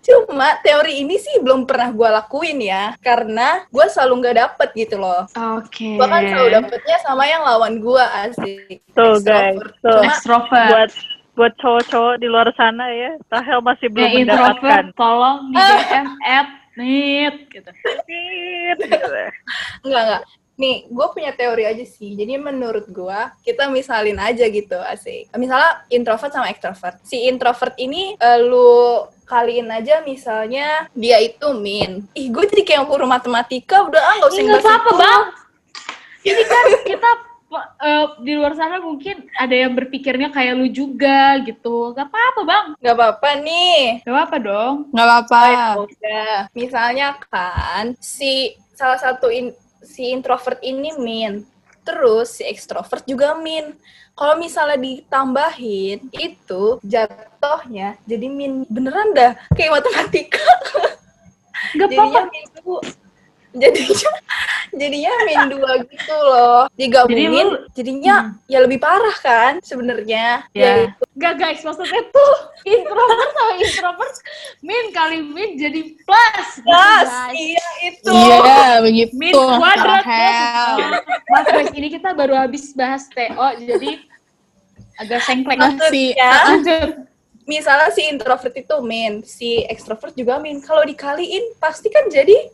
cuma 0.00 0.56
teori 0.64 1.04
ini 1.04 1.20
sih 1.20 1.38
belum 1.38 1.68
pernah 1.68 1.92
gue 1.92 2.08
lakuin 2.08 2.56
ya 2.58 2.96
karena 2.98 3.68
gue 3.68 3.84
selalu 3.86 4.24
nggak 4.24 4.36
dapet 4.38 4.68
gitu 4.74 4.96
loh 4.96 5.28
Oke. 5.60 6.00
gue 6.00 6.06
kan 6.08 6.24
selalu 6.24 6.48
dapetnya 6.56 6.96
sama 7.04 7.28
yang 7.28 7.44
lawan 7.44 7.78
gue 7.78 8.04
asik 8.24 8.80
tuh 8.90 9.20
guys 9.20 9.54
Extrovert. 9.54 9.74
tuh 9.78 9.92
Cuma 9.92 10.08
Extrovert. 10.08 10.70
buat 10.72 10.90
buat 11.40 11.56
cowok-cowok 11.56 12.20
di 12.20 12.28
luar 12.28 12.52
sana 12.52 12.84
ya 12.92 13.16
Rahel 13.32 13.64
masih 13.64 13.88
belum 13.88 14.12
introvert, 14.12 14.60
mendapatkan 14.60 14.84
tolong 14.92 15.38
di 15.48 15.56
DM 15.56 16.06
at 16.20 16.48
nit 16.76 17.36
gitu. 17.48 17.70
gitu. 18.04 19.08
Enggak, 19.88 20.02
enggak. 20.04 20.22
Nih, 20.60 20.84
gue 20.92 21.06
punya 21.16 21.32
teori 21.32 21.64
aja 21.64 21.84
sih. 21.88 22.12
Jadi 22.12 22.36
menurut 22.36 22.84
gue, 22.92 23.20
kita 23.48 23.72
misalin 23.72 24.20
aja 24.20 24.44
gitu, 24.44 24.76
asik. 24.76 25.32
Misalnya 25.40 25.88
introvert 25.88 26.28
sama 26.28 26.52
extrovert. 26.52 27.00
Si 27.00 27.24
introvert 27.24 27.72
ini, 27.80 28.12
eh, 28.20 28.38
lu 28.44 29.08
kaliin 29.24 29.72
aja 29.72 30.04
misalnya 30.04 30.84
dia 30.92 31.16
itu 31.16 31.56
min. 31.56 32.04
Ih, 32.12 32.28
gue 32.28 32.44
jadi 32.44 32.76
kayak 32.76 32.84
guru 32.92 33.08
matematika, 33.08 33.88
udah 33.88 34.02
ah, 34.04 34.14
nggak 34.20 34.28
usah 34.28 34.36
Ini 34.36 34.44
nggak 34.44 34.60
ngebahas 34.60 34.76
apa-apa 34.76 34.92
bang. 35.00 35.22
Ini 36.20 36.42
kan 36.44 36.64
kita 36.84 37.10
eh, 37.58 38.06
di 38.22 38.32
luar 38.38 38.54
sana 38.54 38.78
mungkin 38.78 39.26
ada 39.34 39.50
yang 39.50 39.74
berpikirnya 39.74 40.30
kayak 40.30 40.54
lu 40.54 40.70
juga 40.70 41.42
gitu. 41.42 41.90
Gak 41.90 42.06
apa-apa 42.06 42.40
bang. 42.46 42.66
Nggak 42.78 42.94
apa-apa 42.94 43.28
nih. 43.42 43.82
Gak 44.06 44.14
apa-apa 44.14 44.36
dong. 44.38 44.74
Nggak 44.94 45.06
apa-apa. 45.06 45.42
Udah. 45.82 46.36
Misalnya 46.54 47.18
kan, 47.26 47.98
si 47.98 48.54
salah 48.72 48.96
satu 48.96 49.26
in- 49.28 49.56
si 49.82 50.10
introvert 50.10 50.62
ini 50.62 50.94
min. 50.94 51.42
Terus 51.82 52.38
si 52.38 52.46
ekstrovert 52.46 53.02
juga 53.04 53.34
min. 53.34 53.74
Kalau 54.12 54.36
misalnya 54.36 54.76
ditambahin 54.76 56.12
itu 56.12 56.76
jatuhnya 56.84 57.96
jadi 58.04 58.26
min 58.28 58.68
beneran 58.68 59.16
dah 59.16 59.32
kayak 59.56 59.80
matematika. 59.80 60.44
Gak 61.74 61.88
apa-apa. 61.96 62.28
min. 62.28 62.44
Jadinya 63.50 64.10
jadinya 64.70 65.12
min 65.26 65.42
dua 65.50 65.82
gitu 65.82 66.14
loh. 66.14 66.70
Digabungin 66.78 67.26
Jadi 67.34 67.42
lu- 67.50 67.62
jadinya 67.74 68.14
ya 68.46 68.58
lebih 68.62 68.78
parah 68.78 69.16
kan 69.18 69.58
sebenarnya. 69.58 70.46
Ya. 70.54 70.94
Gak 71.18 71.34
guys, 71.34 71.60
maksudnya 71.66 72.02
tuh 72.14 72.32
introvert 72.62 73.18
sama 73.34 73.44
introvert 73.58 74.14
min 74.62 74.84
kali 74.94 75.18
min 75.26 75.58
jadi 75.58 75.82
plus. 76.06 76.48
gitu, 76.54 76.62
Plus, 76.62 77.08
guys. 77.10 77.34
iya 77.34 77.68
itu. 77.82 78.10
Iya, 78.14 78.62
begitu. 78.86 79.12
Min 79.18 79.34
kuadrat 79.34 80.04
ya. 80.06 81.10
Mas 81.26 81.46
guys, 81.50 81.70
ini 81.74 81.88
kita 81.90 82.14
baru 82.14 82.34
habis 82.38 82.70
bahas 82.72 83.10
TO, 83.10 83.48
jadi 83.66 83.98
agak 84.96 85.20
sengklek. 85.26 85.58
Masih. 85.58 85.74
Maksudnya, 86.14 86.30
Lanjut. 86.46 86.88
misalnya 87.50 87.88
si 87.90 88.02
introvert 88.06 88.54
itu 88.54 88.76
min, 88.86 89.12
si 89.26 89.66
ekstrovert 89.66 90.14
juga 90.14 90.38
min. 90.38 90.62
Kalau 90.62 90.86
dikaliin 90.86 91.58
pasti 91.58 91.90
kan 91.90 92.06
jadi 92.06 92.46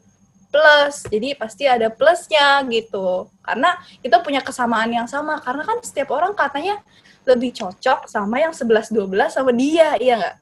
plus. 0.56 1.04
Jadi 1.12 1.36
pasti 1.36 1.68
ada 1.68 1.92
plusnya 1.92 2.64
gitu. 2.72 3.28
Karena 3.44 3.76
kita 4.00 4.24
punya 4.24 4.40
kesamaan 4.40 4.88
yang 4.88 5.04
sama. 5.04 5.36
Karena 5.44 5.68
kan 5.68 5.84
setiap 5.84 6.16
orang 6.16 6.32
katanya 6.32 6.80
lebih 7.28 7.52
cocok 7.52 8.08
sama 8.08 8.40
yang 8.40 8.56
11-12 8.56 8.96
sama 9.28 9.52
dia, 9.52 10.00
iya 10.00 10.14
nggak? 10.16 10.36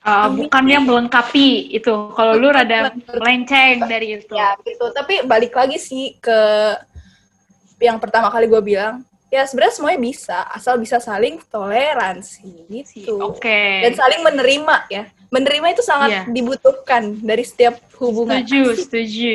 Uh, 0.00 0.28
bukan 0.32 0.64
yang 0.70 0.84
melengkapi 0.86 1.74
itu. 1.74 1.92
Kalau 2.14 2.38
lu 2.38 2.48
rada 2.54 2.94
melenceng 2.94 3.84
dari 3.90 4.22
itu. 4.22 4.32
Ya 4.32 4.54
gitu. 4.62 4.94
Tapi 4.94 5.26
balik 5.26 5.52
lagi 5.52 5.76
sih 5.76 6.14
ke 6.22 6.38
yang 7.80 7.98
pertama 7.98 8.30
kali 8.30 8.46
gue 8.46 8.62
bilang, 8.62 9.02
ya 9.32 9.44
sebenarnya 9.48 9.74
semuanya 9.76 10.00
bisa, 10.04 10.38
asal 10.52 10.76
bisa 10.76 11.00
saling 11.00 11.40
toleransi 11.48 12.68
gitu. 12.68 13.16
Oke. 13.20 13.88
Dan 13.88 13.92
saling 13.96 14.20
menerima 14.20 14.76
ya. 14.92 15.04
Menerima 15.30 15.66
itu 15.70 15.80
sangat 15.80 16.10
Iya. 16.10 16.22
dibutuhkan 16.26 17.02
dari 17.20 17.42
setiap 17.42 17.78
hubungan. 17.96 18.42
Setuju, 18.42 18.62
setuju. 18.76 19.32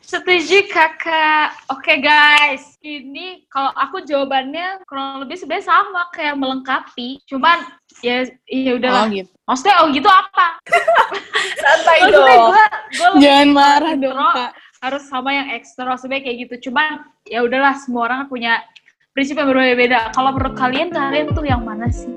Setuju 0.00 0.58
kakak. 0.68 1.50
Oke 1.66 1.98
guys, 1.98 2.78
ini 2.78 3.42
kalau 3.46 3.70
aku 3.72 4.02
jawabannya 4.02 4.82
kurang 4.84 5.18
lebih 5.18 5.34
sebenarnya 5.34 5.66
sama 5.68 6.06
kayak 6.10 6.34
melengkapi. 6.34 7.18
Cuman 7.26 7.62
ya 8.00 8.22
ya 8.44 8.70
Oh 8.70 8.78
udahlah. 8.78 9.06
gitu. 9.10 9.30
Maksudnya 9.42 9.74
oh 9.82 9.90
gitu 9.90 10.06
apa? 10.06 10.46
Santai 11.62 11.98
dong. 12.06 12.22
gue 12.22 12.64
gue 12.92 13.08
Jangan 13.18 13.48
marah 13.50 13.94
dong, 13.94 14.14
Kak. 14.14 14.50
harus 14.76 15.02
sama 15.06 15.30
yang 15.30 15.50
ekstro 15.50 15.90
sebenarnya 15.94 16.22
kayak 16.24 16.38
gitu. 16.46 16.70
Cuman 16.70 17.02
ya 17.24 17.42
udahlah 17.42 17.74
semua 17.74 18.06
orang 18.06 18.18
kan 18.22 18.28
punya 18.30 18.52
prinsip 19.10 19.34
yang 19.34 19.50
berbeda-beda. 19.50 20.10
Kalau 20.10 20.30
menurut 20.30 20.54
kalian 20.54 20.90
kalian 20.90 21.30
tuh 21.30 21.42
yang 21.42 21.62
mana 21.62 21.90
sih? 21.90 22.10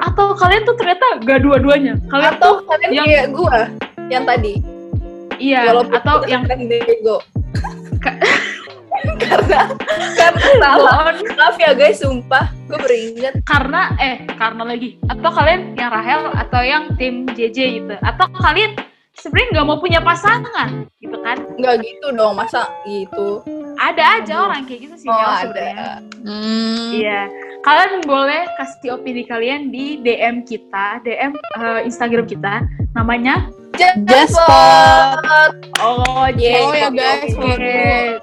Atau 0.00 0.34
kalian 0.34 0.62
tuh 0.62 0.74
ternyata 0.74 1.06
gak 1.22 1.40
dua-duanya? 1.40 1.94
Kalian 2.06 2.32
Atau 2.34 2.50
tuh 2.60 2.66
kalian 2.66 2.90
yang 2.92 3.06
kayak 3.06 3.26
gue 3.30 3.58
yang 4.06 4.24
tadi. 4.24 4.54
iya 5.36 5.60
Walaupun 5.68 5.94
atau 5.96 6.16
yang 6.24 6.42
bego. 6.46 7.16
Ka- 7.98 8.18
karena 9.20 9.60
karena 10.14 10.40
salah. 10.58 11.12
Maaf 11.36 11.56
ya 11.56 11.72
guys, 11.72 12.00
sumpah. 12.00 12.48
Gue 12.64 12.78
beringat. 12.80 13.34
karena 13.44 13.92
eh 13.96 14.24
karena 14.30 14.62
lagi 14.64 14.96
atau 15.06 15.30
kalian 15.30 15.74
yang 15.74 15.90
Rahel 15.90 16.22
atau 16.32 16.60
yang 16.60 16.84
tim 16.96 17.28
JJ 17.28 17.58
gitu 17.76 17.94
atau 18.00 18.26
kalian 18.34 18.72
sebenarnya 19.14 19.48
nggak 19.52 19.66
mau 19.66 19.78
punya 19.78 20.00
pasangan 20.00 20.88
gitu 20.98 21.14
kan 21.20 21.38
Nggak 21.54 21.74
gitu 21.82 22.06
dong, 22.10 22.34
masa 22.34 22.66
gitu. 22.82 23.44
ada 23.76 24.18
aja 24.18 24.34
orang 24.42 24.64
kayak 24.64 24.88
gitu 24.88 24.96
sih 24.96 25.06
Oh, 25.06 25.14
ada. 25.14 26.00
Hmm. 26.18 26.88
iya 26.90 27.28
kalian 27.64 28.04
boleh 28.04 28.44
kasih 28.54 28.94
opini 28.94 29.24
kalian 29.24 29.68
di 29.68 29.96
DM 29.98 30.44
kita 30.44 31.00
DM 31.00 31.32
eh, 31.32 31.80
Instagram 31.82 32.24
kita 32.24 32.54
namanya 32.92 33.48
Jaspot. 33.74 35.50
oh 35.82 36.30
Yeah, 36.30 36.62
Oh 36.62 36.70
ya 36.70 36.88
guys, 36.88 37.34
dulu. 37.34 37.58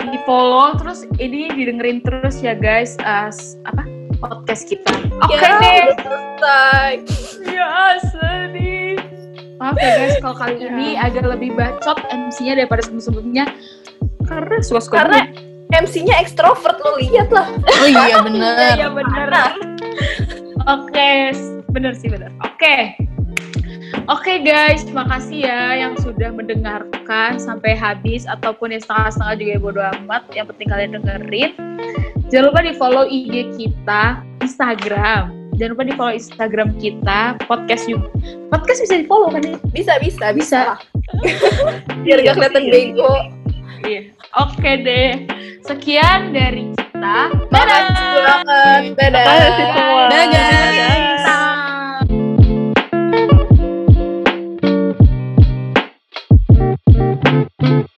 di 0.08 0.18
follow 0.24 0.78
terus 0.78 1.04
ini 1.18 1.52
didengerin 1.52 2.00
terus 2.00 2.39
ya 2.39 2.54
guys 2.54 2.96
s- 3.28 3.60
apa 3.66 3.84
podcast 4.16 4.64
kita 4.66 4.94
oke 5.20 5.34
Ya, 5.34 5.60
deh 5.60 5.84
selesai. 5.98 6.92
Ya 7.44 7.72
sedih. 8.08 8.96
Maaf 9.58 9.76
ya 9.76 9.92
guys 9.98 10.16
kalau 10.20 10.36
kali 10.36 10.56
ini 10.62 10.96
agak 10.96 11.26
lebih 11.28 11.52
bacot 11.52 12.00
MC-nya 12.08 12.56
daripada 12.56 12.82
sebelum-sebelumnya. 12.82 13.46
Karena 14.24 14.58
suka-suka 14.62 14.96
Karena 15.04 15.20
MC-nya 15.72 16.19
ekstrovert 16.19 16.78
lo 16.78 16.99
lihat 16.99 17.32
lah. 17.32 17.47
Oh 17.82 17.88
iya 17.88 18.19
bener. 18.19 18.76
Iya 18.76 18.88
bener. 18.91 19.30
Oke, 20.67 21.09
s- 21.32 21.57
bener 21.69 21.95
sih 21.95 22.07
bener. 22.07 22.30
Oke. 22.43 22.95
Oke 24.07 24.41
guys, 24.41 24.84
makasih 24.89 25.45
ya 25.45 25.78
yang 25.78 25.93
sudah 25.95 26.32
mendengarkan 26.32 27.38
sampai 27.38 27.76
habis 27.76 28.26
ataupun 28.26 28.74
yang 28.74 28.82
setengah-setengah 28.82 29.36
juga 29.38 29.51
ya 29.51 29.59
bodo 29.59 29.82
amat. 29.99 30.24
Yang 30.32 30.45
penting 30.55 30.67
kalian 30.67 30.91
dengerin. 30.97 31.51
Jangan 32.28 32.45
lupa 32.49 32.59
di 32.61 32.74
follow 32.76 33.05
IG 33.05 33.34
kita, 33.55 34.03
Instagram. 34.41 35.32
Jangan 35.55 35.72
lupa 35.76 35.84
di 35.86 35.93
follow 35.93 36.13
Instagram 36.15 36.69
kita, 36.80 37.38
podcast 37.45 37.86
juga. 37.86 38.07
Podcast 38.49 38.80
bisa 38.82 38.95
di 38.97 39.05
follow 39.05 39.30
kan 39.30 39.43
ya? 39.43 39.55
Bisa, 39.69 39.93
bisa, 39.99 40.26
bisa. 40.32 40.61
Bisa. 41.22 41.41
Biar 42.03 42.17
gak 42.24 42.36
kelihatan 42.39 42.63
Iya. 42.65 42.72
bego. 42.72 43.13
Iya. 43.84 44.01
Oke 44.32 44.80
deh. 44.80 45.28
Sekian 45.68 46.32
dari 46.32 46.72
kita. 46.72 47.36
Makasih 47.52 48.16
banget. 48.24 48.82
Dadah. 48.96 49.26
Makasih 49.28 49.66
semua. 49.76 50.04
Dadah. 50.08 50.52
Dadah. 50.56 51.61